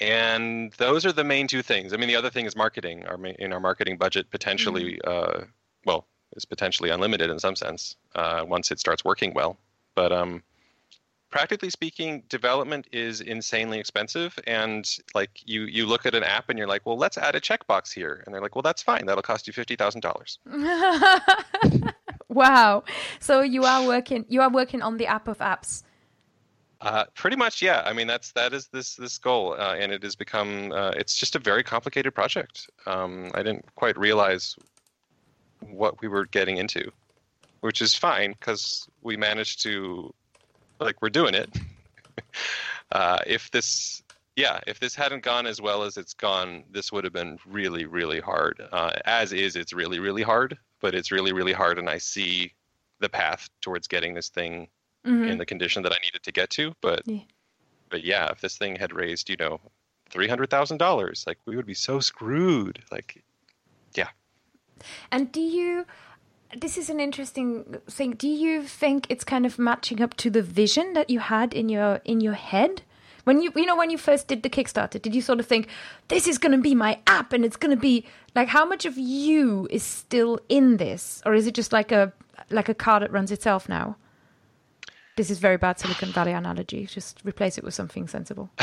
[0.00, 1.92] and those are the main two things.
[1.92, 3.06] I mean, the other thing is marketing.
[3.06, 5.42] Our in our marketing budget potentially, uh,
[5.84, 6.06] well,
[6.36, 9.58] is potentially unlimited in some sense uh, once it starts working well.
[9.94, 10.42] But um,
[11.30, 14.38] practically speaking, development is insanely expensive.
[14.46, 17.40] And like you, you look at an app and you're like, well, let's add a
[17.40, 19.06] checkbox here, and they're like, well, that's fine.
[19.06, 20.38] That'll cost you fifty thousand dollars.
[22.28, 22.84] wow.
[23.20, 25.82] So you are working you are working on the app of apps.
[26.80, 27.82] Uh, pretty much, yeah.
[27.84, 30.70] I mean, that's that is this this goal, uh, and it has become.
[30.70, 32.70] Uh, it's just a very complicated project.
[32.86, 34.54] Um, I didn't quite realize
[35.60, 36.90] what we were getting into,
[37.60, 40.12] which is fine because we managed to,
[40.80, 41.54] like, we're doing it.
[42.92, 44.02] uh, if this,
[44.36, 47.86] yeah, if this hadn't gone as well as it's gone, this would have been really,
[47.86, 48.60] really hard.
[48.72, 52.52] Uh, as is, it's really, really hard, but it's really, really hard, and I see
[53.00, 54.68] the path towards getting this thing
[55.04, 55.28] Mhm.
[55.28, 56.74] in the condition that I needed to get to.
[56.80, 57.22] But Yeah.
[57.90, 59.60] but yeah, if this thing had raised, you know,
[60.10, 62.82] three hundred thousand dollars, like we would be so screwed.
[62.90, 63.22] Like
[65.10, 65.86] And do you
[66.56, 68.12] this is an interesting thing.
[68.12, 71.68] Do you think it's kind of matching up to the vision that you had in
[71.68, 72.82] your in your head?
[73.24, 75.68] When you you know when you first did the Kickstarter, did you sort of think
[76.08, 78.86] this is going to be my app and it's going to be like how much
[78.86, 82.12] of you is still in this or is it just like a
[82.50, 83.96] like a car that runs itself now?
[85.16, 86.86] This is very bad Silicon Valley analogy.
[86.86, 88.50] Just replace it with something sensible.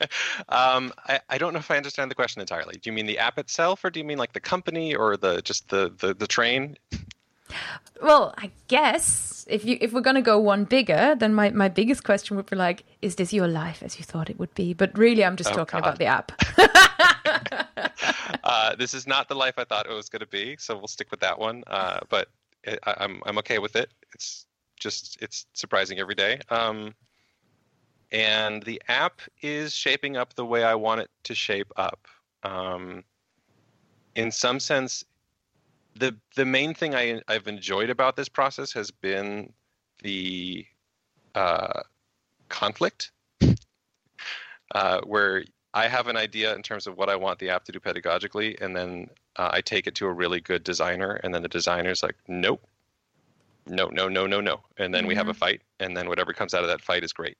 [0.48, 2.74] um, I, I don't know if I understand the question entirely.
[2.80, 5.40] Do you mean the app itself, or do you mean like the company, or the
[5.42, 6.76] just the the, the train?
[8.02, 12.04] Well, I guess if you if we're gonna go one bigger, then my, my biggest
[12.04, 14.74] question would be like, is this your life as you thought it would be?
[14.74, 15.86] But really, I'm just Oh, talking God.
[15.86, 16.32] about the app.
[18.44, 20.88] uh, this is not the life I thought it was going to be, so we'll
[20.88, 21.62] stick with that one.
[21.66, 22.28] Uh, but
[22.64, 23.90] it, I, I'm I'm okay with it.
[24.14, 24.46] It's
[24.78, 26.40] just it's surprising every day.
[26.50, 26.94] Um,
[28.12, 32.06] and the app is shaping up the way I want it to shape up.
[32.42, 33.04] Um,
[34.14, 35.04] in some sense,
[35.94, 39.52] the the main thing I I've enjoyed about this process has been
[40.02, 40.66] the
[41.34, 41.82] uh,
[42.48, 43.12] conflict,
[44.74, 47.72] uh, where I have an idea in terms of what I want the app to
[47.72, 51.42] do pedagogically, and then uh, I take it to a really good designer, and then
[51.42, 52.66] the designer's like, nope,
[53.66, 56.54] no, no, no, no, no, and then we have a fight, and then whatever comes
[56.54, 57.36] out of that fight is great.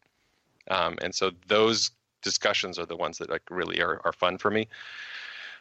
[0.71, 1.91] Um, and so those
[2.23, 4.69] discussions are the ones that like really are, are fun for me.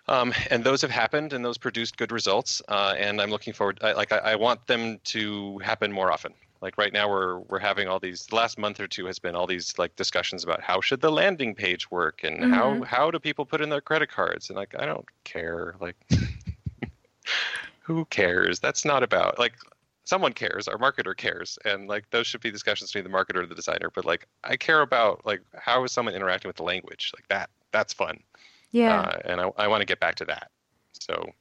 [0.07, 2.61] Um, and those have happened, and those produced good results.
[2.67, 3.79] Uh, and I'm looking forward.
[3.81, 6.33] I, like I, I want them to happen more often.
[6.61, 8.25] Like right now, we're we're having all these.
[8.27, 11.11] The last month or two has been all these like discussions about how should the
[11.11, 12.49] landing page work and Mhm.
[12.51, 14.49] how how do people put in their credit cards.
[14.49, 15.75] And like I don't care.
[15.79, 15.95] Like
[17.81, 18.59] who cares?
[18.59, 19.53] That's not about like
[20.05, 20.67] someone cares.
[20.67, 23.89] Our marketer cares, and like those should be discussions between the marketer and the designer.
[23.93, 27.11] But like I care about like how is someone interacting with the language?
[27.15, 27.49] Like that.
[27.71, 28.19] That's fun.
[28.71, 29.01] Yeah.
[29.01, 30.49] Uh, and I, I want to get back to that.
[30.93, 31.31] So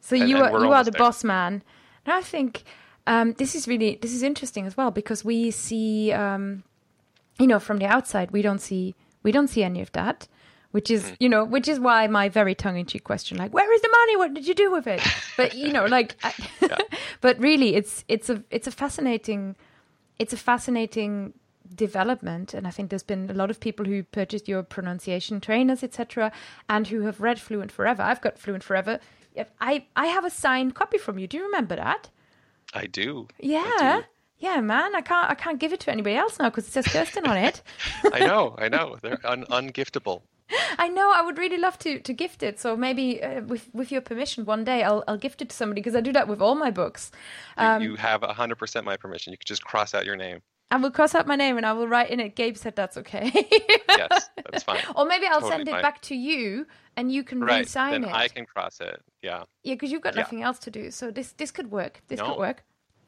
[0.00, 0.98] So And- you are you are the there.
[0.98, 1.62] boss man.
[2.06, 2.64] And I think
[3.06, 6.62] um, this is really this is interesting as well because we see um,
[7.38, 10.28] you know from the outside we don't see we don't see any of that,
[10.74, 11.16] which is Mm.
[11.22, 13.92] you know which is why my very tongue in cheek question like where is the
[14.00, 14.14] money?
[14.20, 15.00] What did you do with it?
[15.40, 16.32] But you know like, I,
[17.26, 19.42] but really it's it's a it's a fascinating
[20.18, 21.34] it's a fascinating
[21.74, 25.82] development and i think there's been a lot of people who purchased your pronunciation trainers
[25.82, 26.30] etc
[26.68, 29.00] and who have read fluent forever i've got fluent forever
[29.60, 32.10] i i have a signed copy from you do you remember that
[32.82, 33.26] I do.
[33.40, 34.04] yeah do.
[34.46, 36.86] yeah man i can't i can't give it to anybody else now because it says
[36.86, 37.62] Kerstin on it
[38.12, 38.54] I know.
[38.64, 38.86] I know.
[39.02, 40.22] They're un- ungiftable.
[40.78, 43.90] i know i would really love to to gift it so maybe uh, with with
[43.90, 46.40] your permission one day i'll i'll gift it to somebody because i do that with
[46.42, 47.10] all my books
[47.58, 49.32] You, Um, you have hundred percent my permission.
[49.32, 50.42] You could just cross out your name.
[50.70, 52.96] i will cross out my name and i will write in it gabe said that's
[52.96, 53.30] okay
[53.96, 54.80] Yes, that's fine.
[54.96, 55.82] Or maybe I'll Totally send it fine.
[55.82, 56.66] back to you
[56.96, 57.58] and you can Right.
[57.60, 58.12] re-sign Then it.
[58.12, 59.00] I can cross it.
[59.22, 59.44] Yeah.
[59.62, 60.22] Yeah, because you've got Yeah.
[60.22, 60.90] nothing else to do.
[60.90, 62.02] So this this could work.
[62.08, 62.26] This No.
[62.30, 62.64] could work.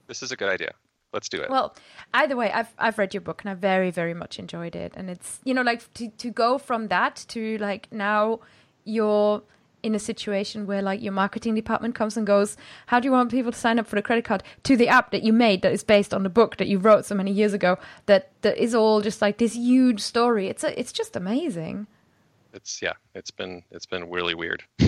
[0.06, 0.72] This is a good idea.
[1.12, 1.50] Let's do it.
[1.50, 1.74] Well,
[2.14, 4.92] either way, I've I've read your book and I very very much enjoyed it.
[4.96, 8.40] And it's you know like to to go from that to like now
[8.84, 9.42] you're
[9.82, 12.56] in a situation where like your marketing department comes and goes,
[12.86, 14.42] how do you want people to sign up for the credit card?
[14.64, 17.04] To the app that you made that is based on the book that you wrote
[17.04, 17.78] so many years ago.
[18.06, 20.48] That that is all just like this huge story.
[20.48, 21.86] It's a, it's just amazing.
[22.52, 22.94] it's yeah.
[23.14, 24.64] It's been it's been really weird.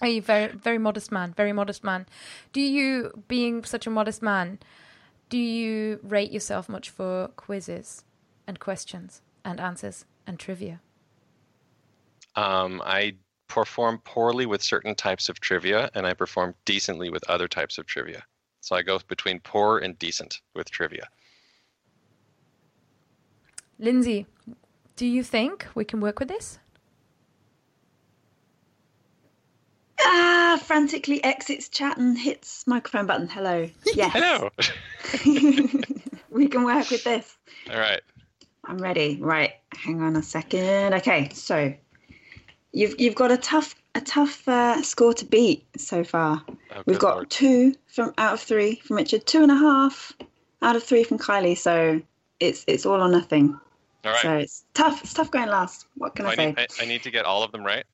[0.00, 1.32] Are you very very modest man?
[1.34, 2.06] Very modest man.
[2.52, 4.58] Do you, being such a modest man,
[5.28, 8.04] do you rate yourself much for quizzes
[8.46, 10.80] and questions and answers and trivia?
[12.36, 13.14] Um, I
[13.48, 17.86] perform poorly with certain types of trivia, and I perform decently with other types of
[17.86, 18.24] trivia.
[18.60, 21.08] So I go between poor and decent with trivia.
[23.78, 24.26] Lindsay,
[24.96, 26.58] do you think we can work with this?
[30.00, 33.28] Ah, frantically exits chat and hits microphone button.
[33.28, 33.68] Hello.
[33.94, 34.12] Yes.
[34.12, 34.50] Hello.
[36.30, 37.36] we can work with this.
[37.70, 38.00] All right.
[38.64, 39.18] I'm ready.
[39.20, 39.52] Right.
[39.74, 40.94] Hang on a second.
[40.94, 41.30] Okay.
[41.32, 41.74] So
[42.72, 46.44] you've you've got a tough a tough uh, score to beat so far.
[46.48, 47.30] Oh, We've got Lord.
[47.30, 50.12] two from out of three from Richard, two and a half
[50.62, 51.56] out of three from Kylie.
[51.56, 52.00] So
[52.40, 53.58] it's it's all or nothing.
[54.04, 54.22] All right.
[54.22, 55.02] So it's tough.
[55.02, 55.86] It's tough going last.
[55.96, 56.46] What can I I say?
[56.46, 57.84] need, I, I need to get all of them right.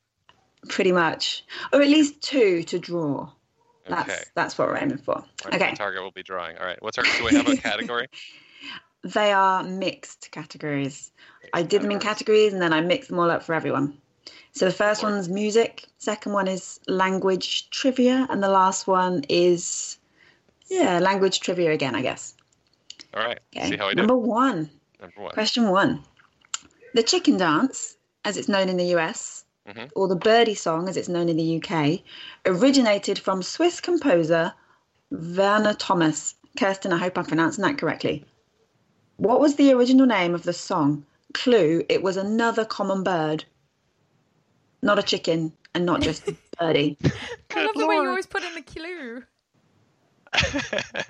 [0.68, 3.30] Pretty much, or at least two to draw.
[3.88, 4.22] That's Okay.
[4.34, 5.24] that's what we're aiming for.
[5.44, 5.74] Right, Okay.
[5.74, 6.56] Target will be drawing.
[6.58, 6.80] All right.
[6.82, 7.04] What's our?
[7.04, 8.08] Do we have a category?
[9.02, 11.10] They are mixed categories.
[11.54, 13.98] I did them in categories and then I mixed them all up for everyone.
[14.52, 19.98] So the first one's music, second one is language trivia, and the last one is
[20.68, 22.34] yeah, language trivia again, I guess.
[23.14, 23.40] All right.
[23.56, 23.70] Okay.
[23.70, 24.02] See how I do.
[24.02, 24.70] Number one.
[25.00, 25.32] Number one.
[25.32, 26.04] Question one.
[26.94, 29.90] The chicken dance, as it's known in the US, Mhm.
[29.94, 32.02] or the birdie song, as it's known in the UK,
[32.46, 34.52] originated from Swiss composer
[35.10, 36.34] Werner Thomas.
[36.56, 38.24] Kerstin, I hope I'm pronouncing that correctly.
[39.18, 41.04] What was the original name of the song?
[41.34, 43.44] Clue, it was another common bird.
[44.82, 46.96] Not a chicken and not just a birdie.
[47.54, 49.24] I love the way you always put in the clue.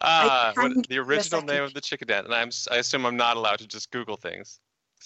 [0.00, 3.16] Ah, what, the original name of the chicken dance, and I'm s- I assume I'm
[3.16, 4.60] not allowed to just Google things.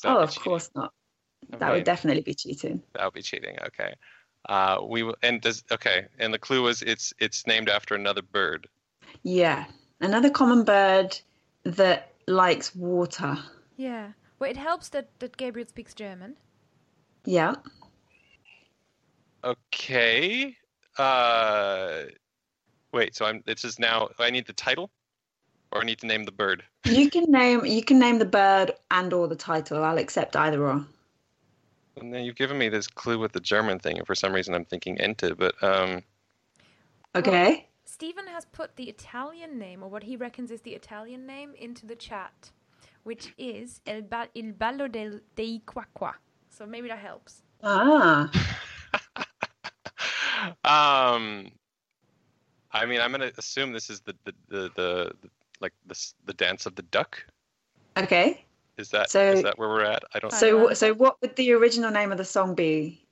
[0.05, 0.93] oh, of course not.
[1.51, 2.83] That Okay, would definitely be cheating.
[2.95, 3.57] that would be cheating.
[3.67, 3.95] Okay.
[4.49, 8.23] Uh, we will, and does okay, and the clue was it's it's named after another
[8.23, 8.69] bird.
[9.23, 9.67] Yeah.
[10.01, 11.19] Another common bird
[11.65, 13.37] that likes water.
[13.77, 14.13] Yeah.
[14.39, 16.37] Well, it helps that, that Gabriel speaks German.
[17.25, 17.55] Yeah.
[19.45, 20.57] Okay.
[20.99, 22.03] Uh,
[22.93, 23.17] wait.
[23.17, 23.43] So I'm.
[23.47, 24.09] This is now.
[24.19, 24.91] I need the title,
[25.73, 26.63] or I need to name the bird.
[26.85, 29.83] You can name you can name the bird and or the title.
[29.85, 30.87] I'll accept either or.
[32.01, 34.55] And then you've given me this clue with the German thing, and for some reason
[34.55, 36.03] I'm thinking Ente, but um,
[37.15, 37.69] Okay.
[37.85, 41.87] Stephen has put the Italian name, or what he reckons is the Italian name, into
[41.87, 42.51] the chat,
[43.03, 46.15] which is El ba- Il Ballo del, dei Quaqua.
[46.51, 47.43] So maybe that helps.
[47.63, 48.31] Ah.
[51.15, 51.51] um,
[52.73, 55.31] I mean, I'm gonna assume this is the the the, the, the
[55.61, 57.25] like this the dance of the duck.
[57.97, 58.45] Okay.
[58.79, 60.05] Is that is So- that where we're at?
[60.15, 60.33] I don't.
[60.33, 63.05] So, so what would the original name of the song be?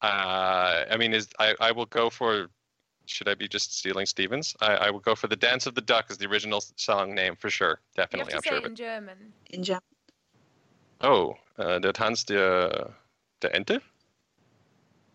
[0.00, 2.48] Uh, I mean, is I, I will go for.
[3.06, 4.54] Should I be just stealing Stevens?
[4.60, 7.34] I, I will go for the Dance of the Duck as the original song name
[7.36, 7.80] for sure.
[7.96, 8.76] You have Definitely, to I'm say sure it of in it.
[8.76, 9.18] German.
[9.50, 9.82] In German.
[11.02, 12.90] Oh, uh, der Tanz der
[13.40, 13.80] der Ente.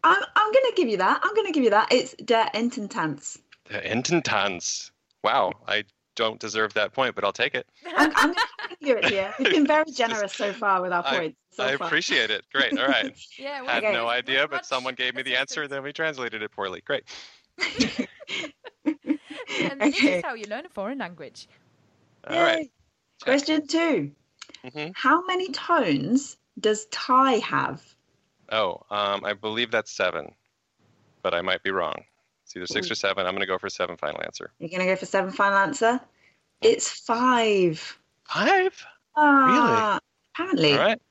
[0.04, 1.20] I'm, I'm going to give you that.
[1.24, 1.92] I'm going to give you that.
[1.92, 3.40] It's Der Ententanz.
[3.70, 4.92] Der Ententanz.
[5.24, 5.84] Wow, I
[6.18, 7.66] don't deserve that point, but I'll take it.
[7.96, 8.36] I'm, I'm going
[8.70, 9.34] to give you it here.
[9.40, 11.38] We've been very generous so far with our I- points.
[11.52, 11.88] So I far.
[11.88, 12.44] appreciate it.
[12.54, 12.78] Great.
[12.78, 13.16] All right.
[13.40, 13.94] Yeah, well, Had Okay.
[13.94, 16.82] no idea, but much someone gave me the answer, and then we translated it poorly.
[16.82, 17.04] Great.
[18.86, 20.18] And this Okay.
[20.20, 21.48] is how you learn a foreign language.
[22.28, 22.60] All right.
[22.66, 22.72] Yay.
[23.24, 24.12] Question two.
[24.66, 24.92] Mhm.
[24.96, 27.82] How many tones does Thai have?
[28.52, 30.34] Oh, um, I believe that's seven,
[31.22, 32.04] but I might be wrong.
[32.48, 33.26] It's either six or seven.
[33.28, 33.98] I'm going to go for seven.
[33.98, 34.52] Final answer.
[34.60, 36.00] You're going to go for seven final answer?
[36.62, 38.00] It's five.
[38.24, 38.86] Five.
[39.18, 40.00] Ah,
[40.34, 40.72] Apparently.
[40.72, 41.02] All right.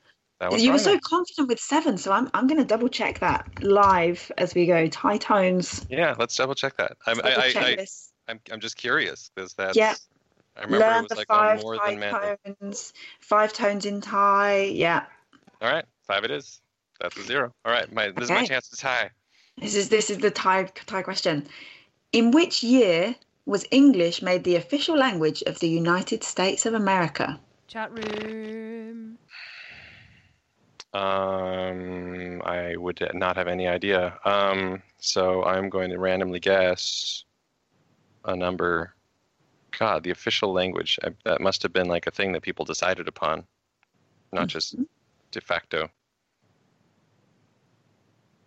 [0.41, 1.01] That was You were so then.
[1.01, 4.87] confident with seven, so I'm, I'm going to double check that live as we go.
[4.89, 5.85] Thai tones.
[5.91, 6.97] Yeah, let's double check that.
[7.07, 8.13] I'm, Double I, check I, I, this.
[8.29, 9.77] I'm, I'm just curious because that's.
[9.77, 9.95] Yeah.
[10.57, 12.95] I remember Learn it was like five more than tones.
[13.21, 14.63] Five tones in Thai.
[14.73, 15.05] Yeah.
[15.61, 16.63] All right, five it is.
[16.99, 17.53] That's a zero.
[17.67, 19.11] All right, my this is my chance to tie.
[19.59, 21.47] This is this is the Thai Thai question.
[22.13, 23.15] In which year
[23.47, 27.41] was English made the official language of the United States of America?
[27.69, 29.19] Chat room.
[30.93, 34.19] Um, I would not have any idea.
[34.25, 37.25] Um, so I'm going to randomly guess
[38.25, 38.95] a number.
[39.79, 40.99] God, the official language.
[41.05, 43.45] I, that must have been like a thing that people decided upon,
[44.33, 44.85] not just Mm-hmm.
[45.33, 45.91] de facto.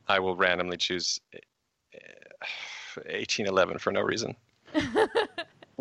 [0.09, 1.37] I will randomly choose eh,
[2.95, 4.35] 1811 for no reason.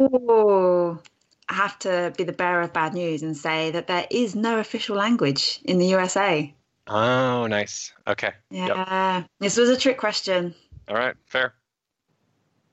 [0.00, 1.00] Oh,
[1.48, 4.60] I have to be the bearer of bad news and say that there is no
[4.60, 6.54] official language in the USA.
[6.86, 7.92] Oh, nice.
[8.06, 8.32] Okay.
[8.50, 8.68] Yep.
[8.68, 10.54] Yeah, this was a trick question.
[10.88, 11.16] All right.
[11.26, 11.54] Fair.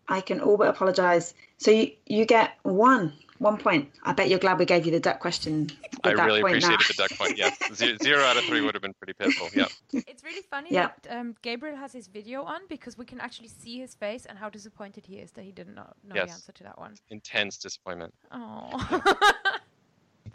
[0.08, 1.34] I can all but apologise.
[1.58, 3.14] So you, you get one
[3.46, 3.92] one point.
[4.04, 5.68] I bet you're glad we gave you the duck question.
[5.68, 6.74] with I that really point now.
[6.74, 7.38] appreciated the duck point.
[7.38, 7.58] Yes.
[7.74, 9.48] Ze- Zero out of three would have been pretty pitiful.
[9.56, 9.68] Yeah.
[9.94, 10.90] It's really funny Yeah.
[11.04, 14.38] that um, Gabriel has his video on because we can actually see his face and
[14.38, 16.28] how disappointed he is that he didn't know, know Yes.
[16.28, 16.96] the answer to that one.
[17.10, 18.14] Intense disappointment.
[18.32, 19.04] Oh.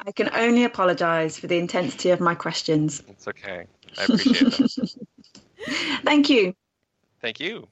[0.06, 3.02] I can only apologise for the intensity of my questions.
[3.08, 3.66] It's okay.
[3.98, 4.94] I appreciate that.
[6.04, 6.54] Thank you.
[7.20, 7.66] Thank you.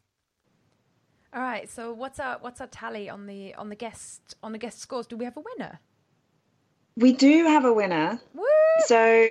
[1.35, 1.69] All right.
[1.69, 5.07] So what's our what's our tally on the on the guest on the guest scores?
[5.07, 5.81] Do we have a winner?
[6.97, 8.21] We do have a winner.
[8.35, 8.45] Woo!
[8.87, 9.29] So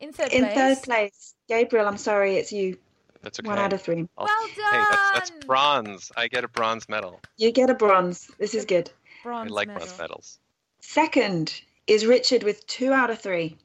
[0.00, 0.54] In third in place.
[0.54, 2.76] third place, Gabriel, I'm sorry, it's you.
[3.22, 3.48] That's okay.
[3.48, 4.06] One out of three.
[4.18, 6.12] I'll- Well Hey, that's, that's bronze.
[6.16, 7.20] I get a bronze medal.
[7.38, 8.30] You get a bronze.
[8.38, 8.90] This is good.
[9.22, 9.84] Bronze I like medal.
[9.84, 10.38] bronze medals.
[10.80, 13.56] Second is Richard with two out of three.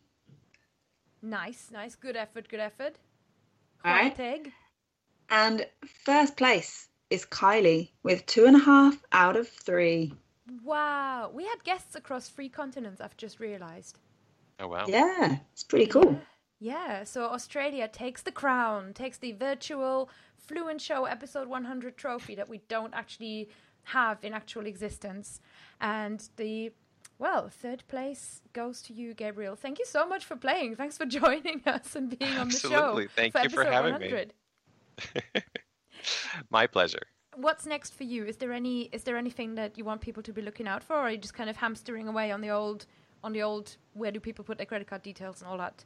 [1.22, 1.95] Nice, nice.
[1.95, 2.47] Good effort.
[2.47, 2.95] Good effort.
[3.85, 4.18] All right.
[4.19, 4.51] Egg.
[5.30, 5.68] And
[6.05, 10.13] first place is Kylie with two and a half out of three.
[10.63, 11.29] Wow.
[11.33, 13.01] We had guests across three continents.
[13.01, 13.99] I've just realised.
[14.59, 14.85] Oh wow.
[14.88, 16.19] Yeah, it's pretty cool.
[16.59, 22.47] Yeah, so Australia takes the crown, takes the virtual Fluent Show episode 100 trophy that
[22.47, 23.49] we don't actually
[23.85, 25.41] have in actual existence.
[25.81, 26.71] And the,
[27.17, 29.55] well, third place goes to you, Gabriel.
[29.55, 30.75] Thank you so much for playing.
[30.75, 32.71] Thanks for joining us and being on the show.
[32.71, 33.07] Absolutely.
[33.07, 33.99] Thank you for episode having
[35.33, 35.41] me.
[36.33, 36.51] 100.
[36.51, 37.03] My pleasure.
[37.35, 38.25] What's next for you?
[38.25, 40.95] Is there any is there anything that you want people to be looking out for
[40.95, 42.85] or are you just kind of hamstering away on the old
[43.23, 45.85] on the old where do people put their credit card details and all that?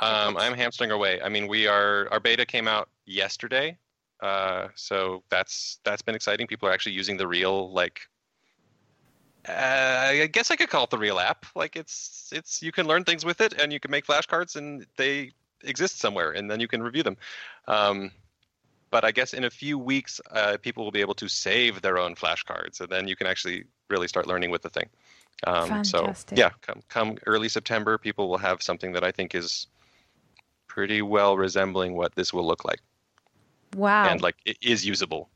[0.00, 1.20] Um, I'm hamstering away.
[1.22, 3.78] I mean, we are our beta came out yesterday,
[4.20, 6.46] uh, so that's that's been exciting.
[6.46, 8.00] People are actually using the real like.
[9.48, 11.46] Uh, I guess I could call it the real app.
[11.54, 14.84] Like it's it's you can learn things with it, and you can make flashcards, and
[14.96, 15.32] they
[15.62, 17.16] exist somewhere, and then you can review them.
[17.68, 18.10] Um,
[18.96, 21.98] but I guess in a few weeks, uh, people will be able to save their
[21.98, 24.88] own flashcards, and then you can actually really start learning with the thing.
[25.46, 29.66] Um, so yeah, come come early September, people will have something that I think is
[30.66, 32.80] pretty well resembling what this will look like,
[33.74, 34.08] Wow.
[34.08, 35.28] and like it is usable.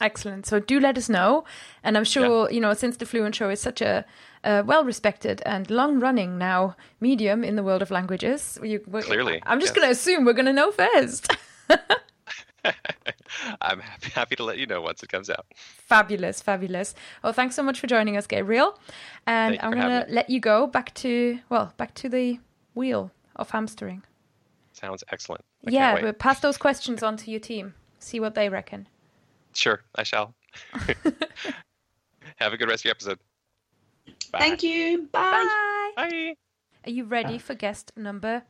[0.00, 0.46] Excellent.
[0.46, 1.44] So do let us know.
[1.84, 4.06] And I'm sure, you know, since the Fluent Show is such a,
[4.44, 9.42] a well respected and long running now medium in the world of languages, you, Clearly,
[9.44, 11.36] I'm just going to assume we're going to know first.
[13.60, 15.46] I'm happy, happy to let you know once it comes out.
[15.54, 16.94] fabulous, fabulous.
[17.22, 18.78] Well, thanks so much for joining us, Gabriel.
[19.26, 22.38] And Thank I'm going to let you go back to, well, back to the
[22.74, 24.02] wheel of hamstering.
[24.72, 25.44] Sounds excellent.
[25.66, 26.08] I yeah, can't wait.
[26.10, 27.74] but pass those questions on to your team.
[27.98, 28.88] See what they reckon.
[29.54, 30.34] Sure, I shall.
[32.36, 33.18] have a good rest of your episode.
[34.32, 35.08] Thank you.
[35.12, 35.92] Bye.
[35.96, 36.08] Bye.
[36.10, 36.34] Bye.
[36.84, 38.44] Are you ready for guest number?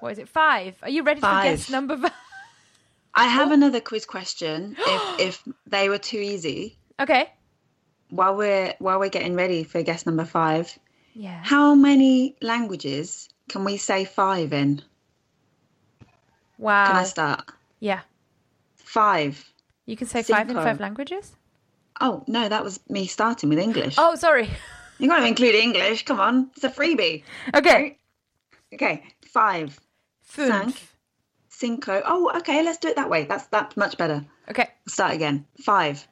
[0.00, 0.28] What is it?
[0.28, 0.76] Five.
[0.82, 1.44] Are you ready for Five.
[1.56, 2.12] guest number five?
[3.14, 3.54] I have oh.
[3.54, 4.76] another quiz question.
[4.78, 7.32] If if they were too easy, Okay.
[8.10, 10.78] while we're while we're getting ready for guest number five,
[11.14, 11.40] Yeah.
[11.42, 14.82] how many languages can we say five in?
[16.58, 16.86] Wow.
[16.86, 17.50] Can I start?
[17.80, 18.00] Yeah.
[18.76, 19.52] Five.
[19.86, 21.34] You can say five in five languages.
[22.00, 23.94] Oh no, that was me starting with English.
[23.98, 24.50] Oh, sorry.
[24.98, 26.06] You got to include English.
[26.06, 27.22] Come on, it's a freebie.
[27.54, 27.98] Okay.
[28.72, 29.78] Okay, five,
[30.28, 30.92] Fünf.
[31.48, 32.02] cinco.
[32.04, 33.24] Oh, okay, let's do it that way.
[33.24, 34.24] That's that's much better.
[34.50, 34.68] Okay.
[34.88, 35.46] Start again.
[35.64, 36.06] Five,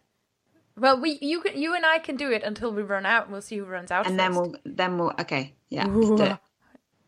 [0.76, 3.24] Well, we you can you and I can do it until we run out.
[3.24, 4.06] and We'll see who runs out.
[4.06, 5.12] and then we'll then we'll.
[5.20, 6.38] Okay, yeah, let's do it.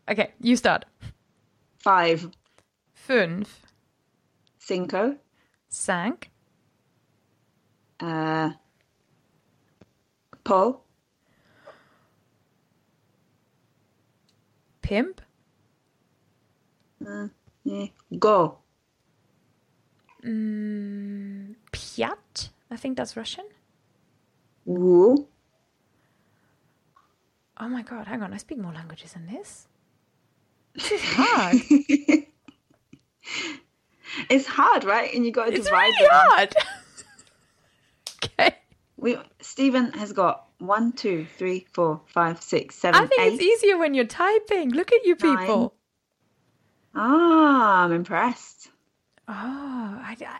[0.09, 0.85] Okay, you start.
[1.79, 2.31] Five,
[2.95, 3.47] Fünf.
[4.57, 5.17] cinco,
[5.69, 6.29] Cinq.
[7.99, 8.51] uh,
[10.45, 10.81] Paul.
[14.81, 15.19] Pimp.
[17.05, 17.27] Uh,
[17.63, 17.87] yeah,
[18.17, 18.57] go,
[20.23, 22.49] Mm, Piat.
[22.69, 23.45] I think that's Russian.
[27.59, 28.33] Oh my god, hang on.
[28.33, 29.67] I speak more languages than this.
[30.77, 31.55] This is hard.
[34.29, 35.13] It's hard, right?
[35.13, 36.09] And you got to it's divide really them.
[36.11, 36.53] hard.
[38.23, 38.55] okay.
[38.97, 43.33] We Stephen has got one, two, three, four, five, six, seven, I think eight.
[43.33, 44.71] it's easier when you're typing.
[44.71, 45.73] Look at you people.
[46.99, 48.69] Ah, I'm impressed.
[49.27, 50.37] Oh, I, I,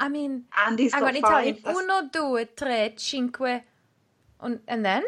[0.00, 1.22] I mean, Andy's hang got five.
[1.24, 1.58] Italian.
[1.64, 3.62] That's Uno, due, tre, cinque.
[4.40, 5.04] And then?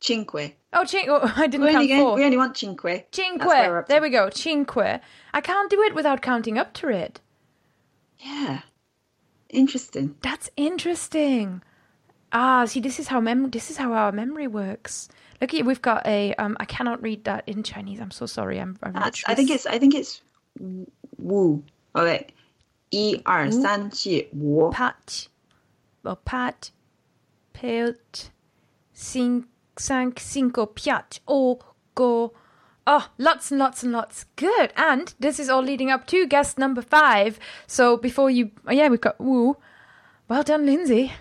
[0.00, 0.56] cinque.
[0.72, 1.08] Oh, cinque!
[1.08, 2.14] oh, I didn't We only, count four.
[2.16, 2.82] we only want cinque.
[2.82, 3.88] That's where we're Cinque.
[3.88, 4.28] There we go.
[4.30, 4.76] Cinque.
[5.32, 7.20] I can't do it without counting up to it.
[8.18, 8.60] Yeah.
[9.48, 10.16] Interesting.
[10.22, 11.62] That's interesting.
[12.32, 15.08] Ah, see, this is how mem- this is how our memory works.
[15.42, 16.34] Okay, we've got a.
[16.34, 18.00] Um, I cannot read that in Chinese.
[18.00, 18.60] I'm so sorry.
[18.60, 18.78] I'm.
[18.82, 19.66] I'm I think it's.
[19.66, 20.22] I think it's.
[21.18, 21.62] Wu.
[21.96, 22.28] Okay.
[22.90, 24.70] 一二三四五。
[24.70, 25.28] Pat.
[26.02, 26.14] wu.
[26.14, 26.16] pat.
[26.24, 26.70] pat
[27.52, 28.30] Pelt.
[28.92, 29.46] Cinq.
[29.76, 30.20] Cinq.
[30.20, 30.66] Cinco.
[30.66, 31.18] Piat.
[31.26, 31.58] O.
[31.94, 32.32] Go.
[32.86, 34.24] Oh, lots and lots and lots.
[34.36, 34.72] Good.
[34.76, 37.38] And this is all leading up to guest number five.
[37.66, 39.56] So before you, oh yeah, we've got woo.
[40.28, 41.12] Well done, Lindsay.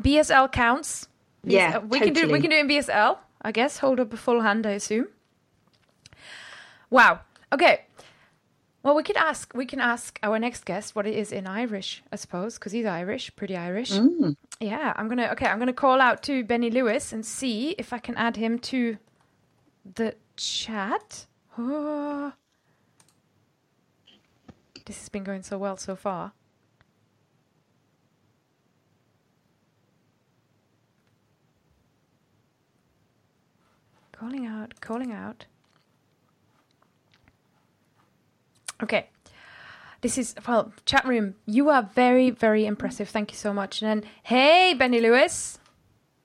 [0.00, 1.08] BSL counts.
[1.44, 3.18] Yeah, we can do we can do in BSL.
[3.42, 4.66] I guess hold up a full hand.
[4.66, 5.08] I assume.
[6.90, 7.20] Wow.
[7.52, 7.84] Okay.
[8.82, 9.52] Well, we could ask.
[9.54, 12.86] We can ask our next guest what it is in Irish, I suppose, because he's
[12.86, 13.92] Irish, pretty Irish.
[13.92, 14.36] Mm.
[14.60, 15.28] Yeah, I'm gonna.
[15.32, 18.58] Okay, I'm gonna call out to Benny Lewis and see if I can add him
[18.60, 18.98] to
[19.94, 21.26] the chat.
[21.56, 22.32] Oh.
[24.86, 26.32] This has been going so well so far.
[34.18, 35.46] Calling out, calling out.
[38.82, 39.08] Okay.
[40.00, 43.08] This is, well, chat room, you are very, very impressive.
[43.08, 43.82] Thank you so much.
[43.82, 45.58] And then, hey, Benny Lewis.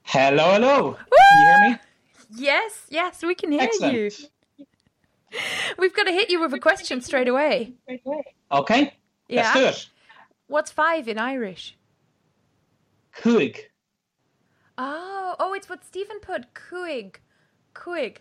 [0.03, 0.93] Hello, hello.
[0.93, 1.77] Can you hear me?
[2.35, 3.93] Yes, yes, we can hear Excellent.
[3.93, 4.65] you.
[5.79, 7.73] We've got to hit you with a question straight away.
[8.51, 8.93] Okay,
[9.27, 9.41] Yeah.
[9.41, 9.89] let's do it.
[10.47, 11.75] What's five in Irish?
[13.15, 13.57] Cuig.
[14.77, 16.53] Oh, oh, it's what Stephen put.
[16.53, 17.15] Cuig,
[17.73, 18.17] cuig.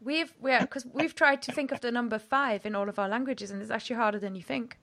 [0.00, 3.08] We've we're because we've tried to think of the number five in all of our
[3.08, 4.78] languages, and it's actually harder than you think.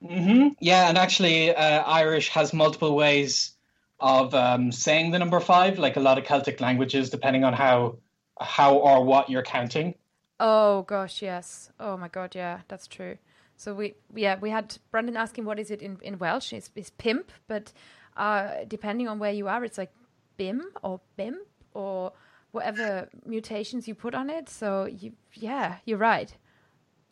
[0.00, 3.52] hmm Yeah, and actually, uh, Irish has multiple ways
[4.00, 7.96] of um, saying the number five, like a lot of Celtic languages, depending on how
[8.40, 9.94] how or what you're counting.
[10.40, 11.70] Oh gosh, yes.
[11.80, 13.18] Oh my god, yeah, that's true.
[13.56, 16.52] So we yeah we had Brandon asking what is it in in Welsh?
[16.52, 17.72] It's, it's pimp, but
[18.16, 19.92] uh, depending on where you are, it's like
[20.36, 22.12] bim or bimp or
[22.54, 24.48] whatever mutations you put on it.
[24.48, 26.32] So you yeah, you're right.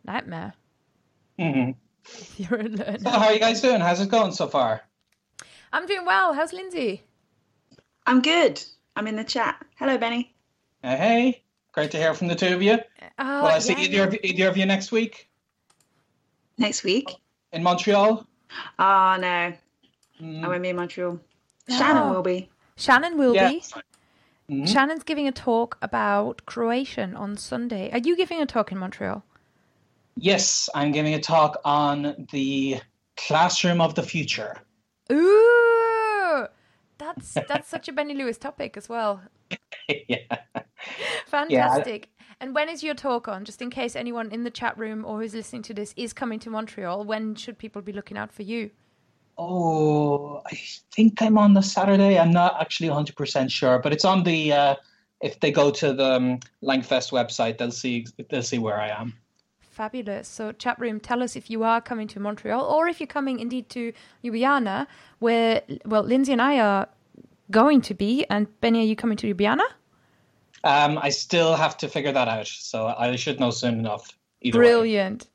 [0.04, 0.54] Nightmare.
[1.38, 1.70] hmm
[2.36, 3.80] You're a So, how are you guys doing?
[3.80, 4.82] How's it going so far?
[5.72, 6.32] I'm doing well.
[6.32, 7.02] How's Lindsay?
[8.06, 8.62] I'm good.
[8.96, 9.64] I'm in the chat.
[9.76, 10.34] Hello, Benny.
[10.82, 11.42] Uh, hey,
[11.72, 12.78] great to hear from the two of you.
[13.18, 15.28] Oh, Will I see yeah, either, of, either of you next week
[16.58, 17.08] Next week.
[17.52, 18.26] in Montreal?
[18.78, 19.52] Oh no,
[20.20, 21.18] Mm, I won't be in Montreal.
[21.68, 22.12] Shannon Oh.
[22.12, 22.50] will be.
[22.76, 23.50] Shannon will Yeah.
[23.50, 23.62] be.
[24.50, 24.68] Mhm.
[24.68, 27.90] Shannon's giving a talk about Croatian on Sunday.
[27.92, 29.24] Are you giving a talk in Montreal?
[30.16, 32.80] Yes, I'm giving a talk on the
[33.16, 34.58] classroom of the future.
[35.10, 36.46] Ooh,
[36.98, 39.22] that's that's such a Benny Lewis topic as well.
[40.08, 40.36] yeah.
[41.26, 42.08] Fantastic.
[42.40, 43.44] And when is your talk on?
[43.44, 46.40] Just in case anyone in the chat room or who's listening to this is coming
[46.40, 48.70] to Montreal, when should people be looking out for you?
[49.38, 50.60] Oh, I
[50.92, 52.18] think I'm on the Saturday.
[52.18, 54.52] I'm not actually 100% sure, but it's on the.
[54.52, 54.74] Uh,
[55.20, 59.14] if they go to the um, Langfest website, they'll see they'll see where I am.
[59.60, 60.28] Fabulous.
[60.28, 63.40] So, chat room, tell us if you are coming to Montreal or if you're coming
[63.40, 63.92] indeed to
[64.22, 64.86] Ljubljana,
[65.20, 66.88] where well, Lindsay and I are
[67.50, 68.26] going to be.
[68.28, 69.64] And Benny, are you coming to Ljubljana?
[70.64, 74.16] Um, I still have to figure that out, so I should know soon enough.
[74.50, 75.28] Brilliant, way.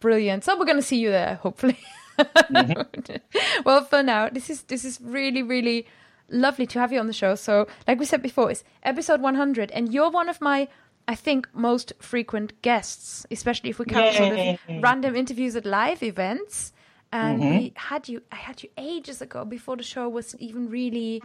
[0.00, 0.44] brilliant.
[0.44, 1.78] So we're going to see you there, hopefully.
[2.24, 3.62] Mm-hmm.
[3.64, 5.86] well, for now, this is this is really really
[6.30, 7.34] lovely to have you on the show.
[7.34, 10.68] So, like we said before, it's episode 100, and you're one of my,
[11.08, 16.02] I think, most frequent guests, especially if we count sort of random interviews at live
[16.02, 16.72] events.
[17.12, 17.56] And mm-hmm.
[17.56, 21.22] we had you, I had you ages ago before the show was even really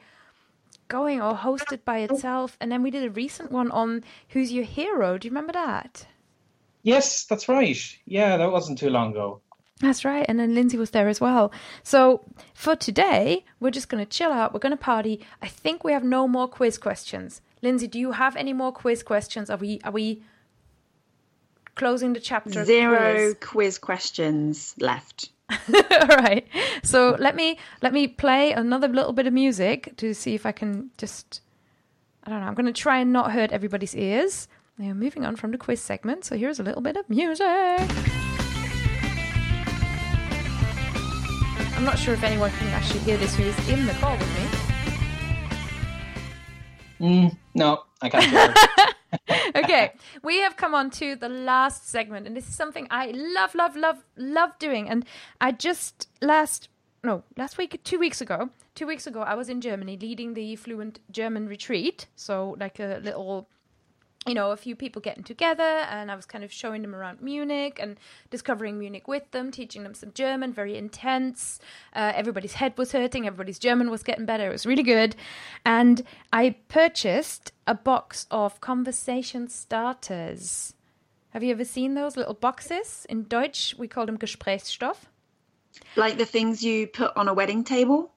[0.87, 2.57] going or hosted by itself.
[2.59, 5.19] And then we did a recent one on Who's Your Hero.
[5.19, 6.07] Do you remember that?
[6.81, 7.77] Yes, that's right.
[8.05, 9.41] Yeah, that wasn't too long ago.
[9.81, 10.25] That's right.
[10.27, 11.51] And then Lindsay was there as well.
[11.83, 12.21] So
[12.53, 14.53] for today, we're just going to chill out.
[14.53, 15.19] We're going to party.
[15.41, 17.41] I think we have no more quiz questions.
[17.61, 19.49] Lindsay, do you have any more quiz questions?
[19.49, 20.23] Are we are we
[21.75, 22.63] closing the chapter?
[22.63, 25.29] Zero quiz, quiz questions left.
[25.49, 26.47] All right.
[26.83, 30.53] So let me let me play another little bit of music to see if I
[30.53, 31.41] can just
[32.23, 32.47] I don't know.
[32.47, 34.47] I'm going to try and not hurt everybody's ears.
[34.77, 36.23] Now moving on from the quiz segment.
[36.23, 37.89] So here's a little bit of music.
[41.75, 44.29] I'm not sure if anyone can actually hear this who is in the call with
[44.37, 44.45] me.
[46.99, 48.53] Mm, no, I can't hear
[49.55, 49.93] okay,
[50.23, 53.75] we have come on to the last segment, and this is something I love, love,
[53.75, 54.89] love, love doing.
[54.89, 55.05] And
[55.39, 56.69] I just last
[57.03, 60.55] no last week, two weeks ago, two weeks ago, I was in Germany leading the
[60.55, 62.07] Fluent German retreat.
[62.15, 63.47] So like a little
[64.25, 67.21] you know, a few people getting together, and I was kind of showing them around
[67.21, 67.99] Munich and
[68.31, 71.59] discovering Munich with them, teaching them some German, very intense.
[71.93, 74.47] Uh, everybody's head was hurting, everybody's German was getting better.
[74.47, 75.15] It was really good.
[75.63, 76.01] And
[76.33, 80.73] I purchased a box of conversation starters.
[81.29, 83.05] Have you ever seen those little boxes?
[83.09, 84.97] In Deutsch, we call them Gesprächsstoff.
[85.95, 88.11] Like the things you put on a wedding table?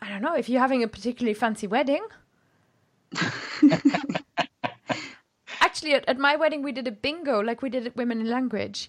[0.00, 0.36] I don't know.
[0.36, 2.04] If you're having a particularly fancy wedding.
[5.82, 8.30] Actually, at, at my wedding, we did a bingo like we did at Women in
[8.30, 8.88] Language.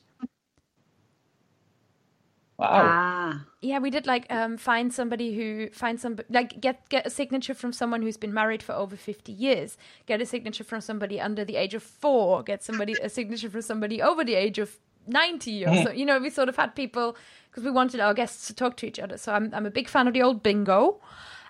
[2.59, 2.69] Wow.
[2.69, 3.45] Ah.
[3.61, 7.55] Yeah, we did like um, find somebody who find some like get get a signature
[7.55, 9.75] from someone who's been married for over fifty years.
[10.05, 12.43] Get a signature from somebody under the age of four.
[12.43, 15.91] Get somebody a signature from somebody over the age of ninety or so.
[15.91, 17.17] You know, we sort of had people
[17.49, 19.17] because we wanted our guests to talk to each other.
[19.17, 21.01] So I'm I'm a big fan of the old bingo,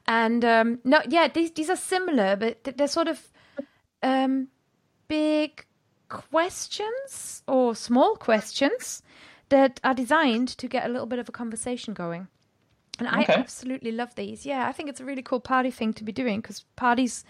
[0.07, 3.27] and um, no, yeah, these these are similar, but they're sort of
[4.01, 4.47] um,
[5.07, 5.65] big
[6.09, 9.01] questions or small questions
[9.49, 12.27] that are designed to get a little bit of a conversation going.
[12.99, 13.33] And okay.
[13.33, 14.45] I absolutely love these.
[14.45, 17.25] Yeah, I think it's a really cool party thing to be doing because parties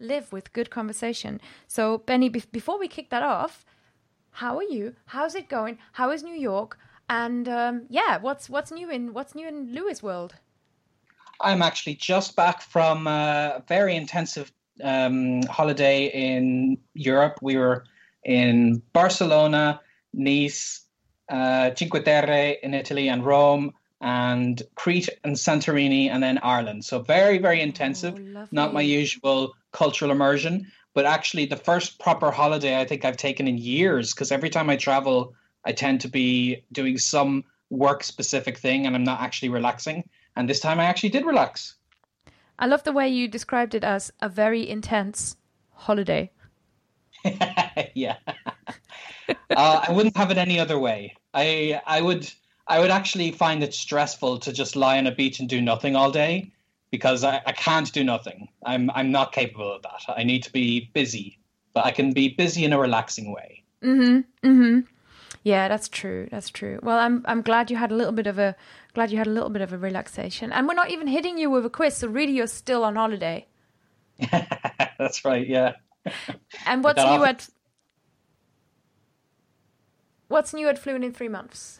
[0.00, 1.40] live with good conversation.
[1.68, 3.64] So, Benny, be- before we kick that off,
[4.30, 4.94] how are you?
[5.06, 5.78] How's it going?
[5.92, 6.78] How is New York?
[7.10, 10.34] And um, yeah, what's what's new in what's new in Lewis World?
[11.40, 17.38] I'm actually just back from a very intensive um, holiday in Europe.
[17.42, 17.84] We were
[18.24, 19.80] in Barcelona,
[20.12, 20.84] Nice,
[21.28, 26.84] uh, Cinque Terre in Italy, and Rome, and Crete and Santorini, and then Ireland.
[26.84, 28.14] So very, very intensive.
[28.18, 33.16] Oh, Not my usual cultural immersion, but actually the first proper holiday I think I've
[33.16, 34.12] taken in years.
[34.12, 35.34] Because every time I travel,
[35.64, 40.08] I tend to be doing some work specific thing, and I'm not actually relaxing.
[40.36, 41.74] And this time I actually did relax.
[42.58, 45.36] I love the way you described it as a very intense
[45.72, 46.30] holiday.
[47.94, 48.16] yeah.
[49.28, 51.14] uh, I wouldn't have it any other way.
[51.34, 52.30] I I would
[52.66, 55.96] I would actually find it stressful to just lie on a beach and do nothing
[55.96, 56.52] all day
[56.90, 58.48] because I, I can't do nothing.
[58.64, 60.02] I'm I'm not capable of that.
[60.08, 61.38] I need to be busy,
[61.74, 63.62] but I can be busy in a relaxing way.
[63.82, 64.24] Mhm.
[64.42, 64.86] Mhm.
[65.44, 66.28] Yeah, that's true.
[66.30, 66.78] That's true.
[66.82, 68.54] Well, I'm I'm glad you had a little bit of a
[68.94, 70.52] Glad you had a little bit of a relaxation.
[70.52, 73.46] And we're not even hitting you with a quiz, so really you're still on holiday.
[74.98, 75.72] That's right, yeah.
[76.66, 77.48] and what's new at
[80.32, 81.78] What's new at Fluent in three months?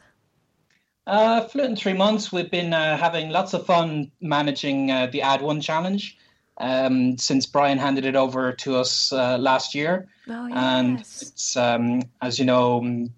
[1.07, 5.23] Uh, Fluent in three months, we've been uh, having lots of fun managing uh, the
[5.23, 6.19] Add One challenge
[6.59, 10.07] um, since Brian handed it over to us uh, last year.
[10.29, 10.57] Oh, yes.
[10.59, 13.09] And it's, um, as you know,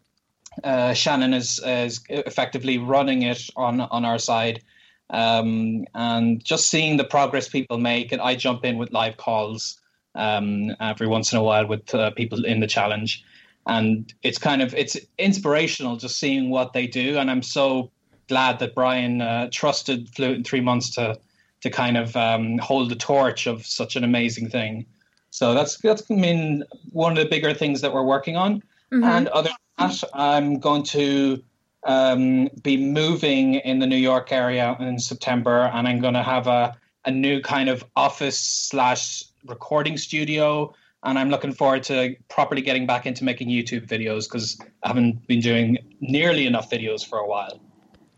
[0.62, 4.62] uh, Shannon is, is effectively running it on on our side,
[5.10, 8.12] um, and just seeing the progress people make.
[8.12, 9.80] And I jump in with live calls
[10.14, 13.24] um, every once in a while with uh, people in the challenge,
[13.66, 17.18] and it's kind of it's inspirational just seeing what they do.
[17.18, 17.90] And I'm so
[18.28, 21.18] glad that Brian uh, trusted Fluent in three months to
[21.62, 24.86] to kind of um, hold the torch of such an amazing thing.
[25.30, 28.62] So that's that's been one of the bigger things that we're working on.
[28.94, 29.04] Mm-hmm.
[29.04, 31.42] And other than that, I'm going to
[31.84, 36.46] um, be moving in the New York area in September, and I'm going to have
[36.46, 42.62] a a new kind of office slash recording studio and I'm looking forward to properly
[42.62, 47.18] getting back into making YouTube videos because I haven't been doing nearly enough videos for
[47.18, 47.60] a while.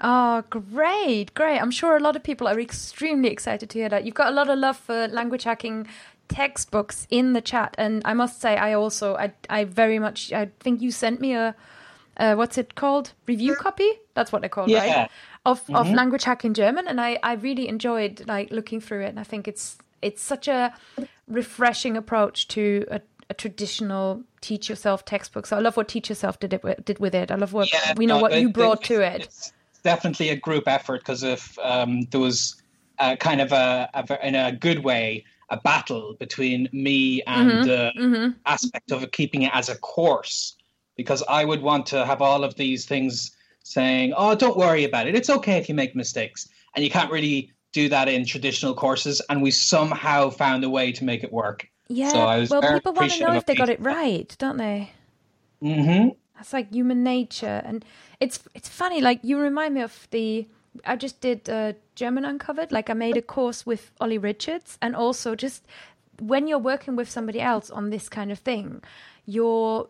[0.00, 1.58] Oh, great, great.
[1.58, 4.04] I'm sure a lot of people are extremely excited to hear that.
[4.04, 5.88] You've got a lot of love for language hacking
[6.28, 7.74] textbooks in the chat.
[7.78, 11.34] And I must say, I also, I, I very much, I think you sent me
[11.34, 11.54] a,
[12.16, 13.12] uh, what's it called?
[13.26, 13.90] Review copy?
[14.14, 15.00] That's what they're called, yeah.
[15.02, 15.10] right?
[15.44, 15.76] Of, mm-hmm.
[15.76, 16.88] of Language Hacking German.
[16.88, 19.08] And I, I really enjoyed like looking through it.
[19.08, 20.74] And I think it's, it's such a
[21.28, 25.46] refreshing approach to a, a traditional teach yourself textbook.
[25.46, 27.30] So I love what teach yourself did it with, did with it.
[27.30, 29.22] I love what yeah, we know no, what you brought to it.
[29.22, 32.60] It's definitely a group effort because if um, there was
[32.98, 37.62] a kind of a, a, in a good way a battle between me and mm-hmm,
[37.62, 38.30] the mm-hmm.
[38.46, 40.56] aspect of keeping it as a course
[40.96, 43.30] because I would want to have all of these things
[43.62, 45.14] saying, "Oh, don't worry about it.
[45.14, 49.22] It's okay if you make mistakes." And you can't really do that in traditional courses,
[49.28, 51.68] and we somehow found a way to make it work.
[51.88, 52.08] Yeah.
[52.08, 54.90] So well, people want to know if they got it right, don't they?
[55.62, 56.08] Mm-hmm.
[56.34, 57.84] That's like human nature, and
[58.20, 59.00] it's it's funny.
[59.00, 60.48] Like you remind me of the.
[60.84, 62.72] I just did uh, German Uncovered.
[62.72, 65.64] Like I made a course with Olly Richards, and also just
[66.18, 68.82] when you're working with somebody else on this kind of thing,
[69.24, 69.88] you're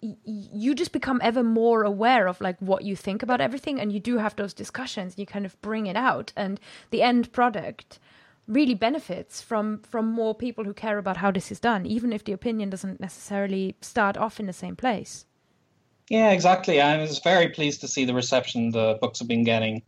[0.00, 3.80] you just become ever more aware of like what you think about everything.
[3.80, 5.18] And you do have those discussions.
[5.18, 6.32] You kind of bring it out.
[6.36, 6.60] And
[6.90, 7.98] the end product
[8.46, 12.24] really benefits from from more people who care about how this is done even if
[12.24, 15.26] the opinion doesn't necessarily start off in the same place
[16.08, 19.82] yeah exactly i was very pleased to see the reception the books have been getting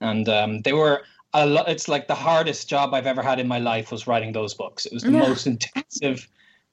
[0.00, 1.02] and um, they were
[1.32, 4.32] a lot it's like the hardest job i've ever had in my life was writing
[4.32, 5.20] those books it was the yeah.
[5.20, 6.28] most intensive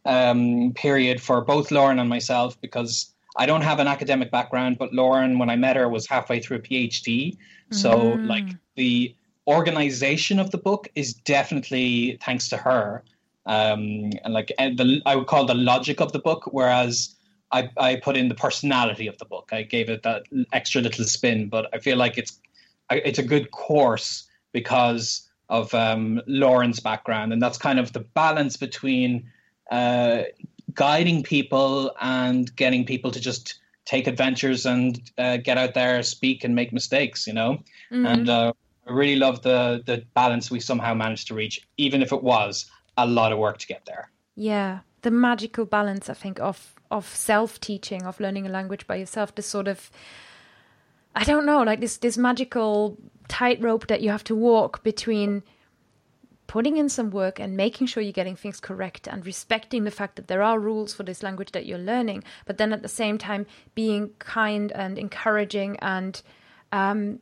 [0.06, 4.94] um, period for both Lauren and myself because I don't have an academic background, but
[4.94, 7.38] Lauren, when I met her, was halfway through a PhD.
[7.72, 8.28] So, mm.
[8.28, 9.16] like, the
[9.48, 13.04] organization of the book is definitely thanks to her.
[13.46, 17.16] Um, and like, and the, I would call the logic of the book, whereas
[17.52, 19.50] I, I put in the personality of the book.
[19.52, 20.24] I gave it that
[20.54, 22.40] extra little spin, but I feel like it's
[22.90, 28.58] it's a good course because of um, Lauren's background, and that's kind of the balance
[28.58, 29.30] between
[29.70, 30.24] uh,
[30.74, 36.44] guiding people and getting people to just take adventures and uh, get out there, speak,
[36.44, 37.28] and make mistakes.
[37.28, 38.06] You know, mm-hmm.
[38.06, 38.54] and uh,
[38.88, 42.70] I really love the the balance we somehow managed to reach, even if it was
[42.98, 44.10] a lot of work to get there.
[44.36, 48.96] Yeah, the magical balance, I think, of of self teaching, of learning a language by
[48.96, 49.34] yourself.
[49.34, 49.90] This sort of,
[51.16, 52.98] I don't know, like this this magical
[53.28, 55.44] tightrope that you have to walk between
[56.48, 60.18] putting in some work and making sure you're getting things correct and respecting the fact
[60.18, 63.18] that there are rules for this language that you're learning, but then at the same
[63.18, 66.22] time being kind and encouraging and
[66.74, 67.20] um,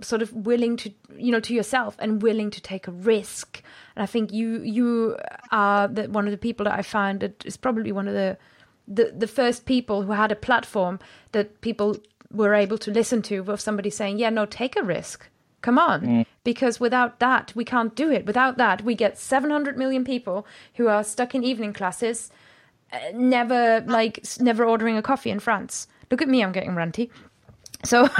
[0.00, 3.62] sort of willing to you know to yourself and willing to take a risk
[3.96, 5.16] and i think you you
[5.50, 8.36] are the, one of the people that i found that is probably one of the,
[8.88, 10.98] the the first people who had a platform
[11.32, 11.96] that people
[12.32, 15.28] were able to listen to with somebody saying yeah no take a risk
[15.60, 16.02] Come on.
[16.02, 16.26] Mm.
[16.44, 18.26] Because without that, we can't do it.
[18.26, 22.30] Without that, we get 700 million people who are stuck in evening classes,
[22.92, 25.88] uh, never, like, never ordering a coffee in France.
[26.10, 27.10] Look at me, I'm getting ranty.
[27.84, 28.02] So.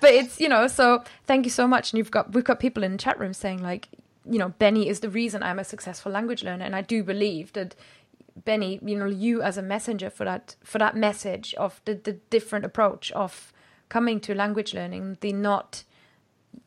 [0.00, 1.92] but it's, you know, so thank you so much.
[1.92, 3.88] And you've got, we've got people in the chat room saying, like,
[4.28, 6.64] you know, Benny is the reason I'm a successful language learner.
[6.64, 7.74] And I do believe that
[8.44, 12.12] Benny, you know, you as a messenger for that, for that message of the, the
[12.30, 13.52] different approach of,
[13.90, 15.84] coming to language learning, the not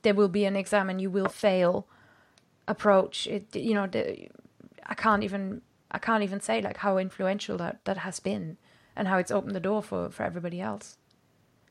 [0.03, 1.87] there will be an exam and you will fail
[2.67, 3.25] approach.
[3.25, 4.27] It you know the,
[4.85, 8.57] I can't even I can't even say like how influential that that has been
[8.95, 10.97] and how it's opened the door for for everybody else.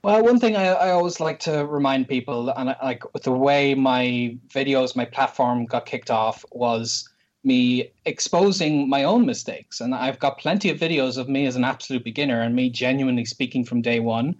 [0.02, 3.72] Well, one thing I, I always like to remind people, and I, like the way
[3.74, 7.08] my videos, my platform got kicked off was
[7.44, 9.80] me exposing my own mistakes.
[9.80, 13.24] And I've got plenty of videos of me as an absolute beginner and me genuinely
[13.24, 14.36] speaking from day one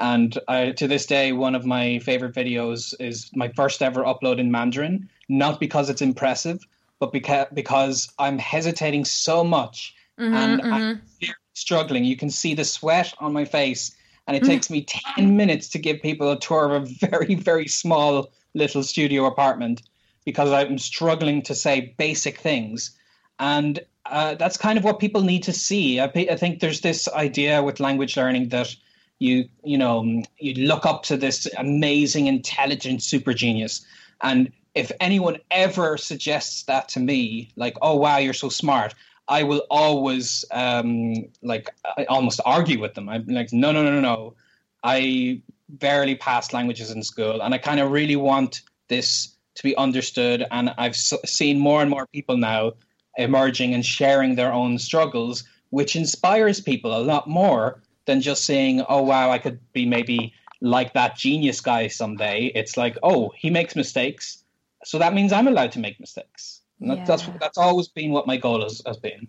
[0.00, 4.38] and I, to this day, one of my favorite videos is my first ever upload
[4.38, 6.66] in Mandarin, not because it's impressive,
[6.98, 10.72] but because, because I'm hesitating so much mm-hmm, and mm-hmm.
[10.72, 11.02] I'm
[11.52, 12.04] struggling.
[12.04, 13.94] You can see the sweat on my face,
[14.26, 14.52] and it mm-hmm.
[14.52, 14.86] takes me
[15.16, 19.82] 10 minutes to give people a tour of a very, very small little studio apartment
[20.30, 22.96] because I'm struggling to say basic things.
[23.38, 26.00] And uh, that's kind of what people need to see.
[26.00, 28.74] I, I think there's this idea with language learning that
[29.20, 33.86] you you know you look up to this amazing intelligent super genius
[34.22, 38.94] and if anyone ever suggests that to me like oh wow you're so smart
[39.28, 43.92] i will always um like I almost argue with them i'm like no no no
[43.92, 44.34] no no
[44.82, 49.76] i barely passed languages in school and i kind of really want this to be
[49.76, 52.72] understood and i've seen more and more people now
[53.18, 58.84] emerging and sharing their own struggles which inspires people a lot more than just saying,
[58.88, 63.50] "Oh wow, I could be maybe like that genius guy someday." It's like, "Oh, he
[63.50, 64.44] makes mistakes,
[64.84, 67.04] so that means I'm allowed to make mistakes." And yeah.
[67.04, 69.28] that's that's always been what my goal has, has been.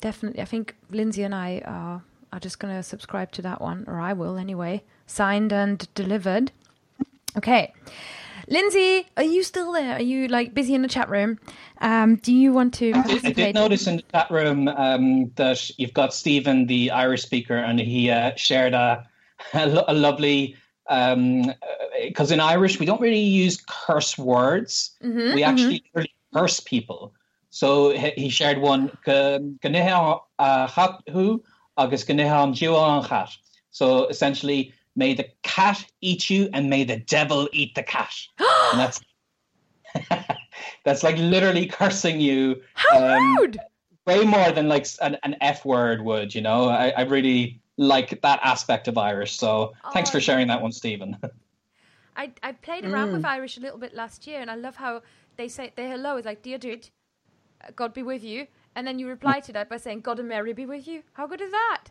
[0.00, 2.02] Definitely, I think Lindsay and I are
[2.32, 4.82] are just going to subscribe to that one, or I will anyway.
[5.06, 6.50] Signed and delivered.
[7.36, 7.72] Okay.
[8.48, 9.96] Lindsay, are you still there?
[9.96, 11.38] Are you like busy in the chat room?
[11.80, 12.92] Um, do you want to?
[12.94, 17.56] I did notice in the chat room um, that you've got Stephen, the Irish speaker,
[17.56, 19.06] and he uh, shared a,
[19.52, 20.56] a, a lovely
[20.88, 24.96] because um, in Irish we don't really use curse words.
[25.02, 25.98] Mm-hmm, we actually mm-hmm.
[25.98, 27.12] really curse people.
[27.50, 28.90] So he shared one
[33.70, 38.14] So essentially, may the cat eat you and may the devil eat the cat.
[38.38, 39.00] and that's
[40.84, 42.62] that's like literally cursing you.
[42.74, 43.58] How um, rude!
[44.06, 46.68] Way more than like an, an F word would, you know.
[46.68, 49.36] I, I really like that aspect of Irish.
[49.36, 51.16] So oh, thanks for sharing that one, Stephen.
[52.16, 53.12] I I played around mm.
[53.14, 55.02] with Irish a little bit last year, and I love how
[55.36, 56.88] they say their hello is like "Dear dude,
[57.74, 60.52] God be with you," and then you reply to that by saying "God and Mary
[60.52, 61.84] be with you." How good is that?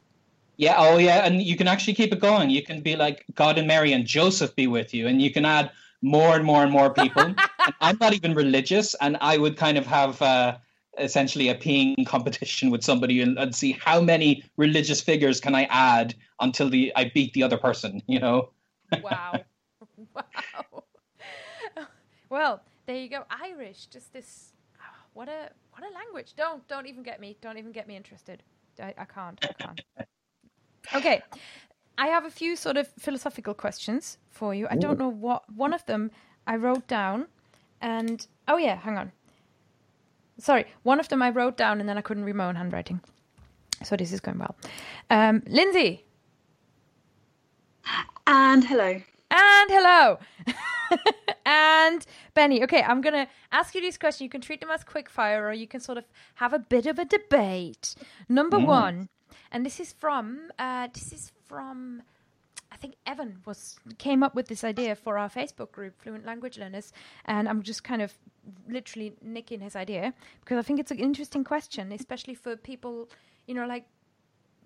[0.57, 2.49] Yeah, oh yeah, and you can actually keep it going.
[2.49, 5.45] You can be like God and Mary and Joseph be with you, and you can
[5.45, 5.71] add
[6.01, 7.35] more and more and more people.
[7.81, 10.57] I'm not even religious, and I would kind of have uh,
[10.97, 15.63] essentially a peeing competition with somebody and, and, see how many religious figures can I
[15.65, 18.01] add until the I beat the other person.
[18.07, 18.49] You know?
[19.01, 19.43] wow,
[20.15, 20.83] wow.
[22.29, 23.23] Well, there you go.
[23.29, 24.53] Irish, just this.
[24.79, 24.83] Oh,
[25.13, 26.33] what a what a language.
[26.35, 27.37] Don't don't even get me.
[27.41, 28.43] Don't even get me interested.
[28.79, 29.39] I, I can't.
[29.43, 29.81] I can't.
[30.93, 31.21] Okay.
[31.97, 34.67] I have a few sort of philosophical questions for you.
[34.69, 36.11] I don't know what one of them
[36.45, 37.27] I wrote down
[37.81, 39.11] and oh yeah, hang on.
[40.37, 42.99] Sorry, one of them I wrote down and then I couldn't read my own handwriting.
[43.83, 44.55] So this is going well.
[45.09, 46.05] Um, Lindsay.
[48.27, 49.01] And hello.
[49.31, 50.19] And hello.
[51.45, 52.63] and Benny.
[52.63, 54.25] Okay, I'm going to ask you these questions.
[54.25, 56.05] You can treat them as quick fire or you can sort of
[56.35, 57.95] have a bit of a debate.
[58.27, 58.65] Number mm.
[58.65, 59.09] one,
[59.51, 62.01] and this is from uh, this is from
[62.71, 66.57] I think Evan was came up with this idea for our Facebook group, Fluent Language
[66.57, 66.91] Learners,
[67.25, 68.13] and I'm just kind of
[68.67, 73.09] literally nicking his idea because I think it's an interesting question, especially for people,
[73.47, 73.85] you know, like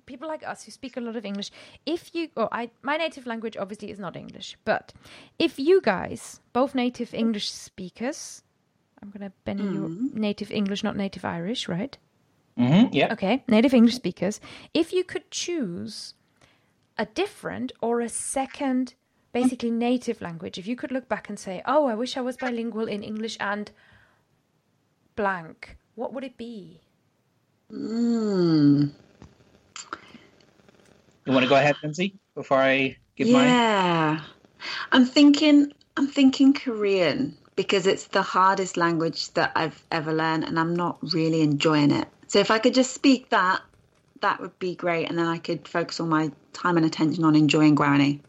[0.08, 1.52] people like us who speak a lot of English.
[1.86, 4.92] If you, oh, I, my native language obviously is not English, but
[5.38, 8.42] if you guys, both native English speakers,
[9.02, 9.74] I'm gonna Benny mm.
[9.74, 11.96] you native English, not native Irish, right?
[12.60, 13.14] Mm-hmm, yeah.
[13.14, 14.42] Okay, native English speakers.
[14.74, 16.14] If you could choose
[16.98, 18.96] a different or a second,
[19.32, 22.36] basically native language, if you could look back and say, oh, I wish I was
[22.36, 23.72] bilingual in English and
[25.16, 26.82] blank, what would it be?
[27.72, 28.92] Mm.
[31.26, 33.34] You want to go ahead, Lindsay, before I give yeah.
[33.34, 33.48] mine?
[33.48, 34.22] Yeah.
[34.92, 40.60] I'm thinking I'm thinking Korean because it's the hardest language that I've ever learned and
[40.60, 42.08] I'm not really enjoying it.
[42.30, 43.62] So if I could just speak that,
[44.22, 47.36] that would be great, and then I could focus all my time and attention on
[47.36, 48.20] enjoying Guarani.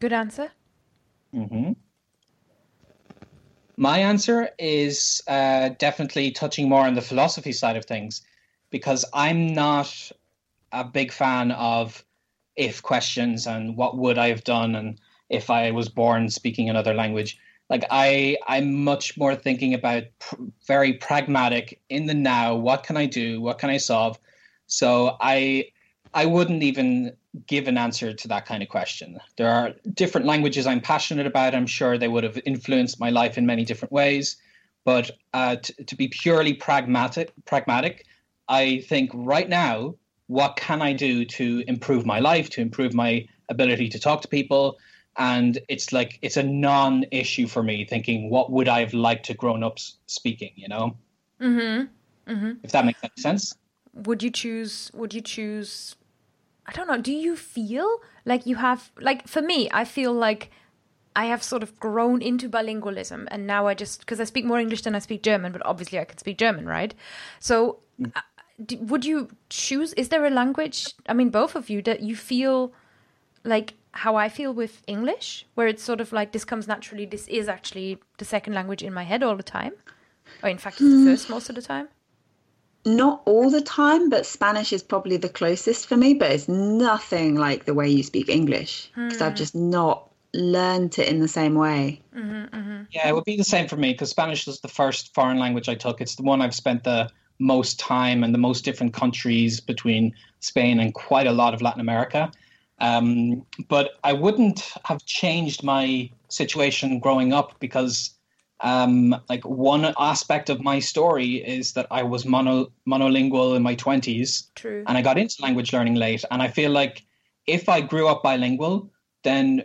[0.00, 0.50] Good answer.
[1.34, 1.72] Mm-hmm.
[3.76, 8.22] My answer is uh, definitely touching more on the philosophy side of things,
[8.70, 10.10] because I'm not
[10.72, 12.02] a big fan of
[12.56, 14.98] if questions and what would I have done and
[15.28, 17.38] if I was born speaking another language
[17.72, 20.36] like i i'm much more thinking about pr-
[20.66, 22.54] very pragmatic in the now.
[22.54, 23.40] What can i do?
[23.40, 24.18] What can i solve?
[24.66, 25.66] So i
[26.14, 27.16] i wouldn't even
[27.46, 29.18] give an answer to that kind of question.
[29.38, 31.54] There are different languages i'm passionate about.
[31.54, 34.36] I'm sure they would have influenced my life in many different ways.
[34.84, 38.04] But uh, t- to be purely pragmatic pragmatic
[38.48, 39.94] i think right now
[40.26, 43.12] what can i do to improve my life to improve my
[43.48, 44.76] ability to talk to people
[45.18, 49.34] and it's like it's a non-issue for me thinking what would i have liked to
[49.34, 50.96] grown up speaking you know
[51.40, 51.84] mm-hmm.
[52.32, 52.52] Mm-hmm.
[52.62, 53.54] if that makes any sense
[53.94, 55.96] would you choose would you choose
[56.66, 60.50] i don't know do you feel like you have like for me i feel like
[61.14, 64.58] i have sort of grown into bilingualism and now i just because i speak more
[64.58, 66.94] english than i speak german but obviously i can speak german right
[67.38, 68.10] so mm.
[68.16, 68.20] uh,
[68.78, 69.92] would you choose?
[69.94, 70.94] Is there a language?
[71.08, 72.72] I mean, both of you that you feel
[73.44, 77.06] like how I feel with English, where it's sort of like this comes naturally.
[77.06, 79.72] This is actually the second language in my head all the time,
[80.42, 81.06] or in fact, it's the hmm.
[81.06, 81.88] first most of the time.
[82.84, 87.36] Not all the time, but Spanish is probably the closest for me, but it's nothing
[87.36, 89.36] like the way you speak English because I've hmm.
[89.36, 92.00] just not learned it in the same way.
[92.16, 92.82] Mm-hmm, mm-hmm.
[92.90, 95.68] Yeah, it would be the same for me because Spanish was the first foreign language
[95.68, 96.00] I took.
[96.00, 100.80] It's the one I've spent the most time and the most different countries between Spain
[100.80, 102.30] and quite a lot of Latin America.
[102.82, 108.10] Um, but I wouldn't have changed my situation growing up because,
[108.60, 113.76] um, like, one aspect of my story is that I was mono, monolingual in my
[113.76, 114.82] 20s True.
[114.88, 116.24] and I got into language learning late.
[116.32, 117.06] And I feel like
[117.46, 118.90] if I grew up bilingual,
[119.22, 119.62] then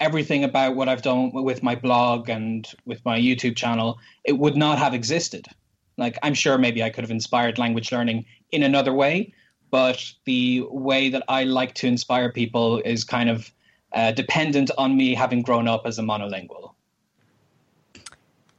[0.00, 4.56] everything about what I've done with my blog and with my YouTube channel, it would
[4.56, 5.46] not have existed.
[5.96, 9.32] Like, I'm sure maybe I could have inspired language learning in another way,
[9.70, 13.52] but the way that I like to inspire people is kind of
[13.92, 16.74] uh, dependent on me having grown up as a monolingual.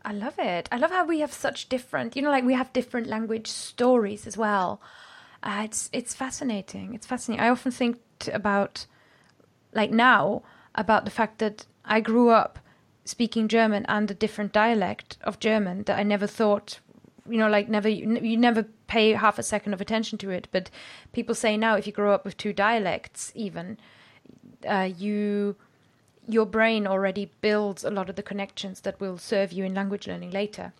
[0.03, 0.67] I love it.
[0.71, 4.25] I love how we have such different, you know, like we have different language stories
[4.25, 4.81] as well.
[5.43, 6.93] Uh, it's it's fascinating.
[6.93, 7.45] It's fascinating.
[7.45, 7.99] I often think
[8.33, 8.85] about,
[9.73, 10.41] like now,
[10.75, 12.59] about the fact that I grew up
[13.05, 16.79] speaking German and a different dialect of German that I never thought,
[17.29, 20.47] you know, like never you never pay half a second of attention to it.
[20.51, 20.69] But
[21.13, 23.77] people say now, if you grow up with two dialects, even,
[24.67, 25.55] uh, you
[26.27, 30.07] your brain already builds a lot of the connections that will serve you in language
[30.07, 30.73] learning later.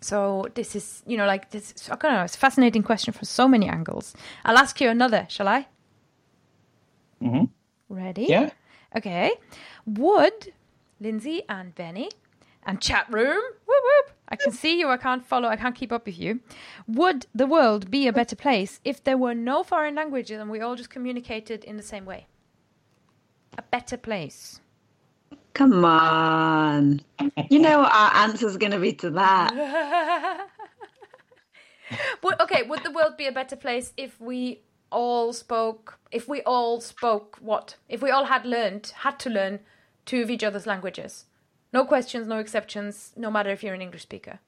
[0.00, 1.74] So this is, you know, like this.
[1.90, 2.24] I don't know.
[2.24, 4.14] It's a fascinating question from so many angles.
[4.44, 5.26] I'll ask you another.
[5.30, 5.66] Shall I?
[7.22, 7.44] mm-hmm.
[7.88, 8.26] Ready?
[8.28, 8.50] Yeah.
[8.96, 9.32] Okay.
[9.86, 10.52] Would
[11.00, 12.10] Lindsay and Benny
[12.66, 13.40] and chat room?
[13.66, 14.14] Whoop whoop.
[14.28, 14.88] I can see you.
[14.88, 15.48] I can't follow.
[15.48, 16.40] I can't keep up with you.
[16.88, 20.60] Would the world be a better place if there were no foreign languages and we
[20.60, 22.26] all just communicated in the same way?
[23.56, 24.60] A better place.
[25.52, 27.00] Come on.
[27.48, 30.48] You know what our answer's going to be to that.
[32.22, 35.98] would, okay, would the world be a better place if we all spoke?
[36.10, 37.76] If we all spoke what?
[37.88, 39.60] If we all had learned, had to learn
[40.06, 41.26] two of each other's languages?
[41.74, 44.38] No questions, no exceptions, no matter if you're an English speaker.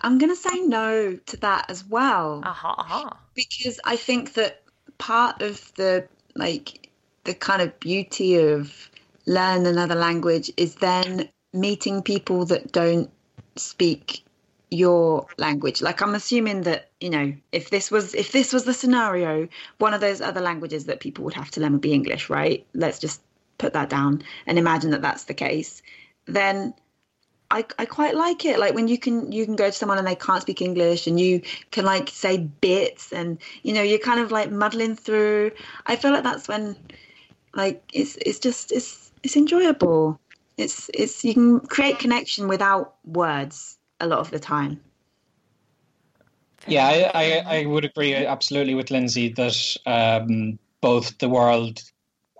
[0.00, 2.40] I'm going to say no to that as well.
[2.44, 3.18] Aha, aha.
[3.34, 4.62] because I think that
[4.98, 6.88] part of the like
[7.24, 8.90] the kind of beauty of
[9.26, 13.10] learn another language is then meeting people that don't
[13.56, 14.24] speak
[14.70, 18.72] your language like i'm assuming that you know if this was if this was the
[18.72, 19.48] scenario
[19.78, 22.64] one of those other languages that people would have to learn would be english right
[22.72, 23.20] let's just
[23.58, 25.82] put that down and imagine that that's the case
[26.26, 26.74] then
[27.50, 28.58] I, I quite like it.
[28.58, 31.18] Like when you can you can go to someone and they can't speak english and
[31.18, 31.42] you
[31.72, 35.50] can like say bits and you know you're kind of like muddling through.
[35.86, 36.76] I feel like that's when
[37.54, 40.20] like it's it's just it's it's enjoyable.
[40.56, 44.80] It's it's you can create connection without words a lot of the time.
[46.66, 51.82] Yeah, I, I, I would agree absolutely with Lindsay that um, both the world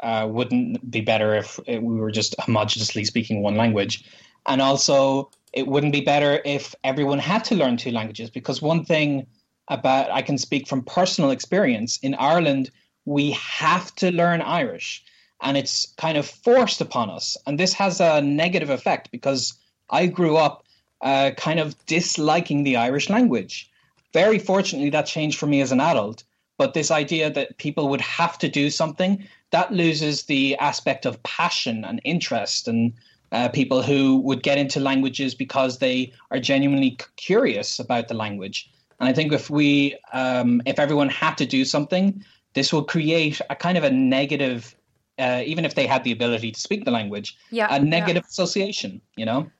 [0.02, 4.04] uh, wouldn't be better if we were just homogeneously speaking one language.
[4.46, 8.84] And also, it wouldn't be better if everyone had to learn two languages because one
[8.84, 9.26] thing
[9.68, 12.70] about I can speak from personal experience in Ireland,
[13.04, 15.04] we have to learn Irish
[15.42, 17.36] and it's kind of forced upon us.
[17.46, 19.54] And this has a negative effect because
[19.88, 20.64] I grew up
[21.00, 23.70] uh, kind of disliking the Irish language.
[24.12, 26.24] Very fortunately, that changed for me as an adult.
[26.58, 31.22] But this idea that people would have to do something, that loses the aspect of
[31.22, 32.92] passion and interest and
[33.32, 38.70] uh, people who would get into languages because they are genuinely curious about the language.
[38.98, 42.24] And I think if we, um, if everyone had to do something,
[42.54, 44.74] this will create a kind of a negative,
[45.18, 47.84] uh, even if they had the ability to speak the language, Yeah, a yeah.
[47.84, 49.00] negative association.
[49.16, 49.50] You know.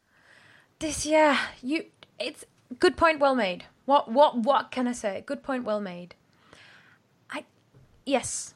[0.79, 1.85] This, yeah, you.
[2.19, 2.45] It's
[2.79, 3.21] good point.
[3.21, 3.65] Well made.
[3.87, 5.23] What, what, what can I say?
[5.25, 5.65] Good point.
[5.65, 6.15] Well made.
[7.31, 7.45] I,
[8.05, 8.55] yes.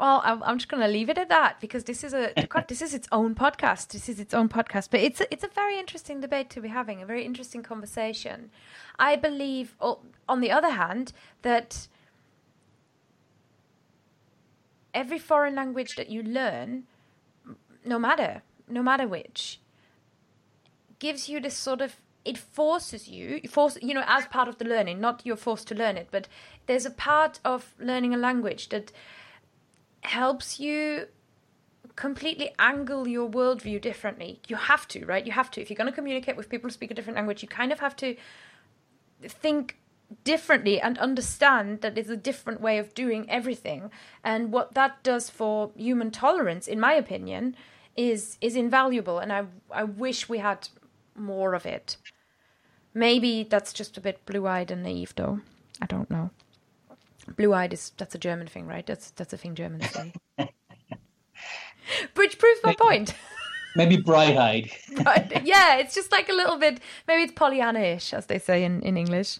[0.00, 2.32] Well, I'm, just going to leave it at that because this is a
[2.68, 3.88] this is its own podcast.
[3.88, 6.68] This is its own podcast, but it's a, it's a very interesting debate to be
[6.68, 8.50] having, a very interesting conversation.
[8.98, 9.74] I believe,
[10.28, 11.12] on the other hand,
[11.42, 11.88] that
[14.94, 16.84] every foreign language that you learn,
[17.84, 19.60] no matter no matter which,
[20.98, 24.64] gives you this sort of it forces you force you know as part of the
[24.64, 26.28] learning not you're forced to learn it but
[26.66, 28.92] there's a part of learning a language that
[30.02, 31.06] helps you
[31.96, 34.40] completely angle your worldview differently.
[34.46, 35.26] You have to right?
[35.26, 35.60] You have to.
[35.60, 37.80] If you're going to communicate with people who speak a different language you kind of
[37.80, 38.16] have to
[39.22, 39.78] think
[40.24, 43.90] differently and understand that it's a different way of doing everything.
[44.24, 47.56] And what that does for human tolerance in my opinion
[47.96, 49.18] is is invaluable.
[49.18, 50.68] And i i wish we had
[51.16, 51.96] more of it.
[52.94, 55.40] Maybe that's just a bit blue-eyed and naive though.
[55.82, 56.30] I don't know
[57.36, 60.12] blue-eyed is that's a german thing right that's that's a thing germans say
[62.14, 63.14] which proves my point
[63.76, 64.70] Maybe bright-eyed.
[65.06, 65.44] right.
[65.44, 66.80] Yeah, it's just like a little bit.
[67.06, 69.38] Maybe it's Pollyanna-ish, as they say in, in English.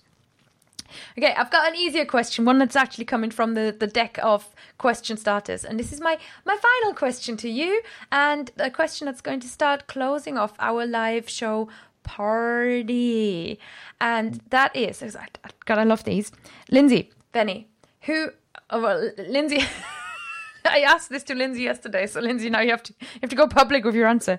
[1.18, 4.54] Okay, I've got an easier question, one that's actually coming from the, the deck of
[4.78, 5.64] question starters.
[5.64, 9.48] And this is my, my final question to you, and a question that's going to
[9.48, 11.68] start closing off our live show
[12.04, 13.58] party.
[14.00, 15.26] And that is, I
[15.66, 16.32] God, I love these.
[16.70, 17.67] Lindsay, Benny,
[18.02, 18.30] who,
[18.70, 19.62] oh, well, Lindsay.
[20.64, 23.36] I asked this to Lindsay yesterday, so Lindsay, now you have to you have to
[23.36, 24.38] go public with your answer.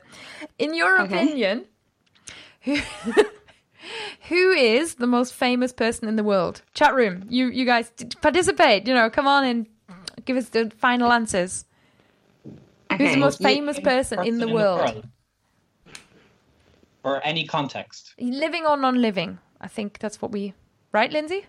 [0.59, 1.15] In your Okay.
[1.15, 1.65] opinion,
[2.61, 2.77] who
[4.29, 6.61] who is the most famous person in the world?
[6.73, 7.91] Chat room, you you guys
[8.21, 8.87] participate.
[8.87, 9.65] You know, come on and
[10.25, 11.65] give us the final answers.
[12.97, 15.05] Who's the most famous person in the world?
[17.03, 18.13] Or any context.
[18.19, 19.39] Living or non-living?
[19.61, 20.53] I think that's what we.
[20.91, 21.45] Right, Lindsay?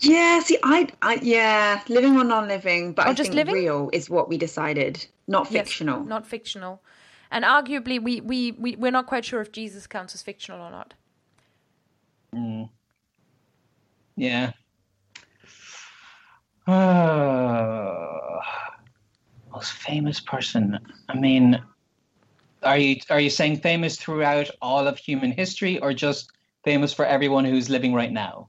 [0.00, 3.54] Yeah, see, I, I, yeah, living or non-living, but Or I just think living?
[3.54, 6.04] real is what we decided, not Yes, fictional.
[6.04, 6.82] not fictional.
[7.30, 10.70] And arguably, we, we, we, we're not quite sure if Jesus counts as fictional or
[10.70, 10.94] not.
[12.34, 12.68] Mm.
[14.16, 14.52] Yeah.
[16.66, 18.40] Uh,
[19.52, 20.78] most famous person.
[21.08, 21.62] I mean,
[22.62, 26.30] are you are you saying famous throughout all of human history, or just
[26.64, 28.48] famous for everyone who's living right now?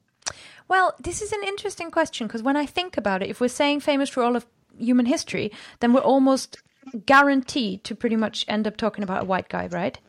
[0.71, 3.81] Well, this is an interesting question because when I think about it, if we're saying
[3.81, 4.45] famous for all of
[4.79, 6.59] human history, then we're almost
[7.05, 9.99] guaranteed to pretty much end up talking about a white guy, right?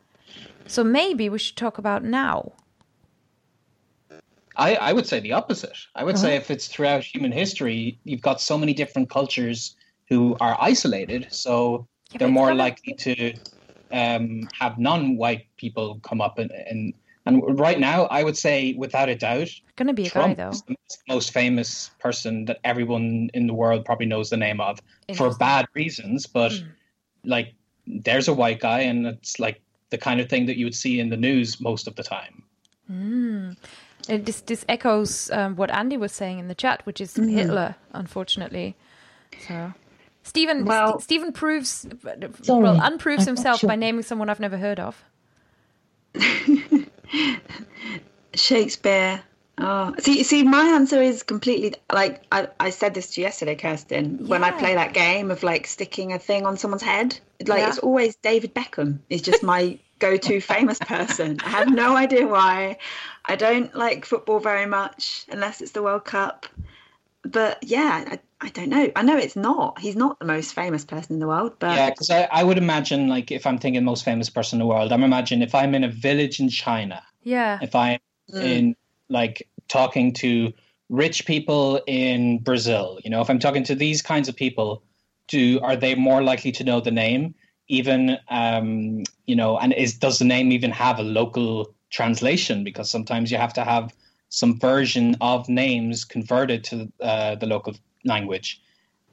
[0.65, 2.53] So maybe we should talk about now.
[4.55, 5.77] I, I would say the opposite.
[5.95, 9.75] I would say if it's throughout human history, you've got so many different cultures
[10.07, 13.33] who are isolated, so Yeah, they're more likely to
[13.91, 16.93] um, have non-white people come up and, and
[17.25, 20.49] and right now, I would say without a doubt, Gonna be a Trump guy though.
[20.49, 20.75] is the
[21.07, 24.79] most famous person that everyone in the world probably knows the name of
[25.15, 26.27] for bad reasons.
[26.27, 26.67] But Mm.
[27.25, 27.53] like,
[27.87, 30.99] there's a white guy, and it's like the kind of thing that you would see
[30.99, 32.43] in the news most of the time.
[32.91, 33.55] Mm.
[34.09, 37.75] Uh, This this echoes um, what Andy was saying in the chat, which is Hitler,
[37.93, 38.75] unfortunately.
[39.47, 39.73] So.
[40.25, 41.85] Stephen Well- St- Stephen proves
[42.41, 43.67] Sorry, well unproves I'm himself sure.
[43.69, 45.03] by naming someone I've never heard of.
[48.33, 49.21] Shakespeare.
[49.59, 53.55] Oh, see, see, my answer is completely like I, I said this to you yesterday,
[53.55, 54.27] Kerstin.
[54.27, 57.69] When I play that game of like sticking a thing on someone's head, like Yeah.
[57.69, 61.39] it's always David Beckham is just my go-to famous person.
[61.45, 62.77] I have no idea why.
[63.25, 66.47] I don't like football very much unless it's the World Cup.
[67.23, 68.91] But yeah, I, I don't know.
[68.95, 69.79] I know it's not.
[69.79, 72.57] He's not the most famous person in the world, but Yeah, because I, I would
[72.57, 75.73] imagine, like, if I'm thinking most famous person in the world, I'm imagining if I'm
[75.75, 77.59] in a village in China, Yeah.
[77.61, 77.99] if I'm
[78.31, 78.41] Mm.
[78.41, 78.75] in
[79.09, 80.51] like talking to
[80.89, 84.81] rich people in Brazil, you know, if I'm talking to these kinds of people,
[85.27, 87.35] do are they more likely to know the name?
[87.67, 92.63] Even um, you know, and is does the name even have a local translation?
[92.63, 93.93] Because sometimes you have to have
[94.33, 98.59] some version of names converted to uh, the local language,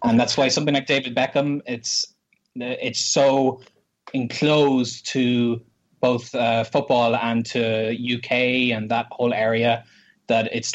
[0.02, 2.14] and that's why something like David Beckham, it's
[2.56, 3.60] it's so
[4.14, 5.60] enclosed to
[6.00, 8.32] both uh, football and to UK
[8.74, 9.84] and that whole area
[10.28, 10.72] that it's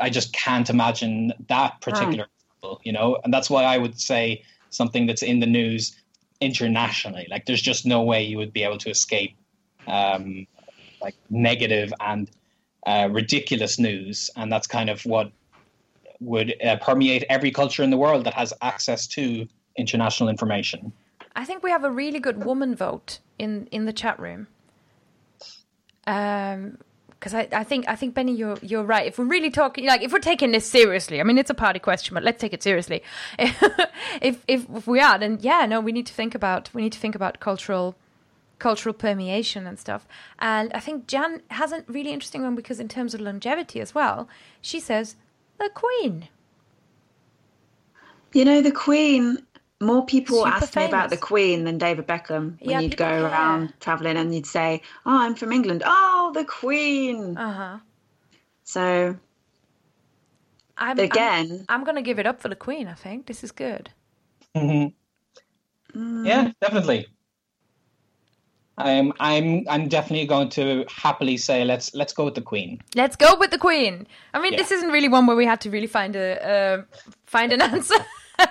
[0.00, 4.42] I just can't imagine that particular example, you know, and that's why I would say
[4.70, 5.96] something that's in the news
[6.40, 7.28] internationally.
[7.30, 9.36] Like, there's just no way you would be able to escape
[9.86, 10.48] um,
[11.00, 12.28] like negative and
[12.88, 15.30] uh, ridiculous news, and that's kind of what
[16.20, 19.46] would uh, permeate every culture in the world that has access to
[19.76, 20.92] international information.
[21.36, 24.48] I think we have a really good woman vote in in the chat room.
[26.06, 26.78] Um,
[27.10, 29.06] because I, I think I think Benny, you're you're right.
[29.06, 31.80] If we're really talking, like, if we're taking this seriously, I mean, it's a party
[31.80, 33.02] question, but let's take it seriously.
[33.38, 33.62] if
[34.22, 36.98] if if we are, then yeah, no, we need to think about we need to
[36.98, 37.96] think about cultural
[38.58, 40.06] cultural permeation and stuff.
[40.38, 43.94] And I think Jan has a really interesting one because in terms of longevity as
[43.94, 44.28] well,
[44.60, 45.16] she says
[45.58, 46.28] the Queen.
[48.32, 49.38] you know the Queen.
[49.80, 51.16] More people Super ask me about the.
[51.16, 52.60] Queen than David Beckham.
[52.60, 53.24] When Yeah, you'd go care.
[53.26, 57.36] around traveling and you'd say, "Oh, I'm from England." Oh, the Queen.
[57.38, 57.78] Uh huh.
[58.64, 59.16] So
[60.76, 62.88] I'm, but I'm- again, I'm gonna give it up for the Queen.
[62.88, 63.90] I think this is good.
[64.56, 64.94] Mhm.
[65.94, 67.06] mm, Yeah, definitely.
[68.78, 72.80] I'm I'm I'm definitely going to happily say let's let's go with the Queen.
[72.94, 74.06] Let's go with the Queen.
[74.34, 74.58] I mean, Yeah.
[74.58, 76.82] this isn't really one where we had to really find a uh,
[77.26, 77.94] find an answer.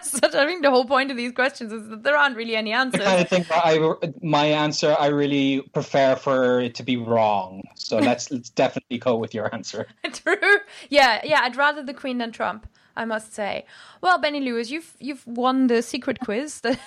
[0.02, 2.74] such, I think the whole point of these questions is that there aren't really any
[2.74, 3.00] answers.
[3.06, 7.64] of think that I my answer I really prefer for it to be wrong.
[7.76, 9.88] So let's let's definitely go with your answer.
[10.14, 10.58] True.
[10.90, 11.40] Yeah, yeah.
[11.44, 12.68] I'd rather the Queen than Trump.
[12.98, 13.66] I must say.
[14.02, 16.62] Well, Benny Lewis, you've you've won the secret quiz.
[16.62, 16.78] The!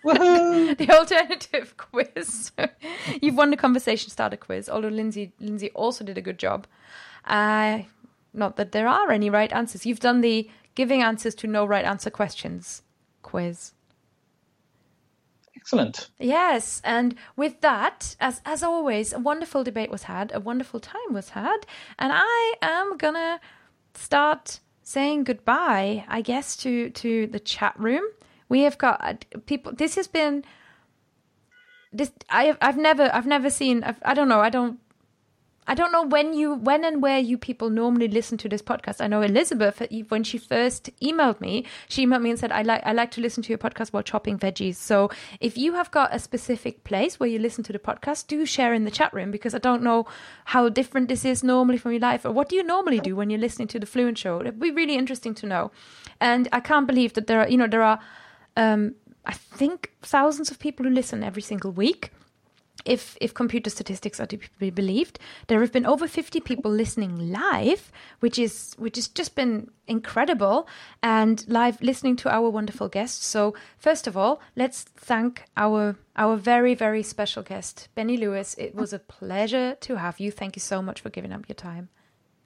[0.04, 2.52] the alternative quiz.
[3.20, 6.66] You've won the conversation starter quiz, although Lindsay Lindsay also did a good job.
[7.24, 7.80] Uh,
[8.32, 9.84] not that there are any right answers.
[9.86, 12.82] You've done the giving answers to no right answer questions
[13.22, 13.72] quiz.
[15.56, 16.08] Excellent.
[16.18, 21.12] Yes, and with that, as as always, a wonderful debate was had, a wonderful time
[21.12, 21.66] was had,
[21.98, 23.40] and I am gonna
[23.94, 28.04] start saying goodbye, I guess, to to the chat room.
[28.48, 29.14] We have got uh,
[29.46, 29.72] people.
[29.72, 30.44] This has been
[31.92, 32.12] this.
[32.30, 32.56] I.
[32.60, 33.10] I've never.
[33.14, 33.84] I've never seen.
[33.84, 34.40] I've, I don't know.
[34.40, 34.80] I don't.
[35.70, 39.02] I don't know when you, when and where you people normally listen to this podcast.
[39.02, 42.80] I know Elizabeth, when she first emailed me, she emailed me and said, "I like,
[42.86, 45.10] I like to listen to your podcast while chopping veggies." So,
[45.40, 48.72] if you have got a specific place where you listen to the podcast, do share
[48.72, 50.06] in the chat room because I don't know
[50.46, 53.28] how different this is normally from your life, or what do you normally do when
[53.28, 54.40] you're listening to the Fluent Show.
[54.40, 55.70] It'd be really interesting to know.
[56.18, 58.00] And I can't believe that there are, you know, there are,
[58.58, 58.94] um,
[59.24, 62.12] I think, thousands of people who listen every single week
[62.84, 65.18] if if computer statistics are to be believed,
[65.48, 70.66] there have been over 50 people listening live, which is which has just been incredible,
[71.02, 73.26] and live listening to our wonderful guests.
[73.26, 78.54] So first of all, let's thank our our very very special guest, Benny Lewis.
[78.58, 80.30] It was a pleasure to have you.
[80.30, 81.88] Thank you so much for giving up your time.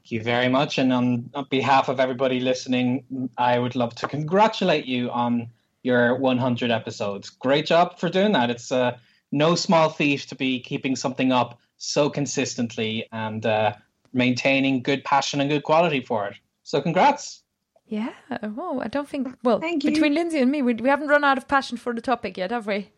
[0.03, 0.79] Thank you very much.
[0.79, 3.05] And on, on behalf of everybody listening,
[3.39, 5.49] I would love to congratulate you on
[5.83, 7.31] your 100 episodes.
[7.31, 8.51] Great job for doing that.
[8.51, 8.97] It's uh,
[9.31, 13.75] no small feat to be keeping something up so consistently and uh,
[14.13, 16.37] maintaining good passion and good quality for it.
[16.63, 17.43] So, congrats.
[17.87, 18.13] Yeah.
[18.43, 19.29] Oh, I don't think.
[19.43, 19.91] Well, Thank you.
[19.91, 22.51] between Lindsay and me, we, we haven't run out of passion for the topic yet,
[22.51, 22.91] have we?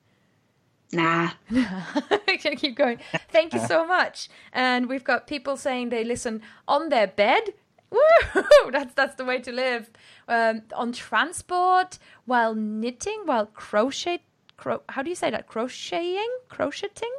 [0.92, 1.30] Nah.
[1.50, 3.00] We're gonna keep going.
[3.30, 4.28] Thank you so much.
[4.52, 7.54] And we've got people saying they listen on their bed.
[7.94, 8.42] Woo!
[8.72, 9.90] That's that's the way to live.
[10.28, 14.22] Um, on transport, while knitting, while crochet.
[14.56, 15.46] Cro- how do you say that?
[15.46, 17.12] Crocheting, crocheting,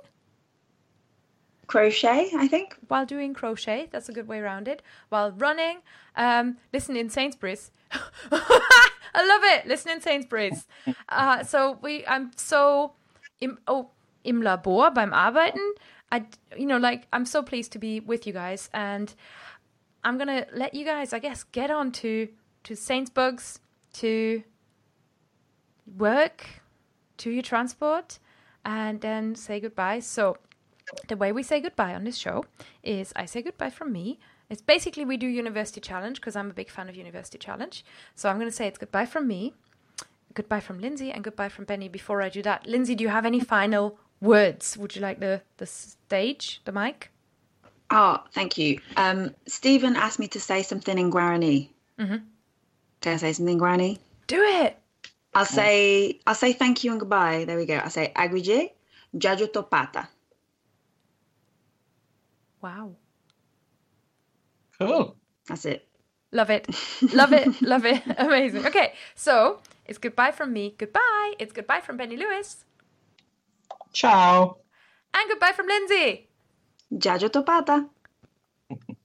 [1.68, 2.76] Crochet, I think.
[2.88, 3.88] while doing crochet.
[3.92, 4.82] That's a good way around it.
[5.10, 5.80] While running,
[6.16, 7.72] um, listen in Sainsbury's.
[8.32, 9.68] I love it.
[9.68, 10.68] Listen in Sainsbury's.
[11.10, 12.94] Uh, so we, I'm so
[13.42, 13.90] im, oh
[14.24, 15.72] im Labor beim Arbeiten.
[16.12, 16.26] I,
[16.56, 19.14] you know, like I'm so pleased to be with you guys, and
[20.06, 22.30] I'm gonna let you guys, I guess, get on to
[22.64, 23.60] to Sainsbury's,
[23.94, 24.44] to
[25.98, 26.46] work,
[27.18, 28.20] to your transport,
[28.64, 30.00] and then say goodbye.
[30.00, 30.38] So
[31.08, 32.46] the way we say goodbye on this show
[32.84, 34.20] is I say goodbye from me.
[34.50, 37.84] It's basically we do University Challenge because I'm a big fan of University Challenge.
[38.14, 39.54] So I'm going to say it's goodbye from me,
[40.36, 41.90] goodbye from Lindsay, and goodbye from Benny.
[41.90, 44.78] Before I do that, Lindsay, do you have any final words?
[44.78, 47.10] Would you like the the stage, the mic?
[47.92, 48.80] Oh, thank you.
[48.98, 51.70] Um, Stephen asked me to say something in Guarani.
[52.00, 52.24] Mhm.
[53.02, 54.00] Can I say something in Guarani?
[54.28, 54.78] Do it.
[55.36, 57.46] I'll say I'll say thank you and goodbye.
[57.46, 57.76] There we go.
[57.76, 58.72] I'll say Aguyje,
[59.16, 60.08] Jajo Topata.
[62.62, 62.96] Wow,
[64.80, 65.16] Cool.
[65.48, 65.88] That's it.
[66.32, 66.68] love it,
[67.14, 68.02] love it, love it.
[68.18, 68.66] Amazing.
[68.66, 70.74] Okay, so it's goodbye from me.
[70.78, 71.34] Goodbye.
[71.38, 72.66] It's goodbye from Benny Lewis,
[73.94, 74.58] Ciao.
[75.14, 76.28] and goodbye from Lindsay.
[76.92, 77.90] Yayo Topata.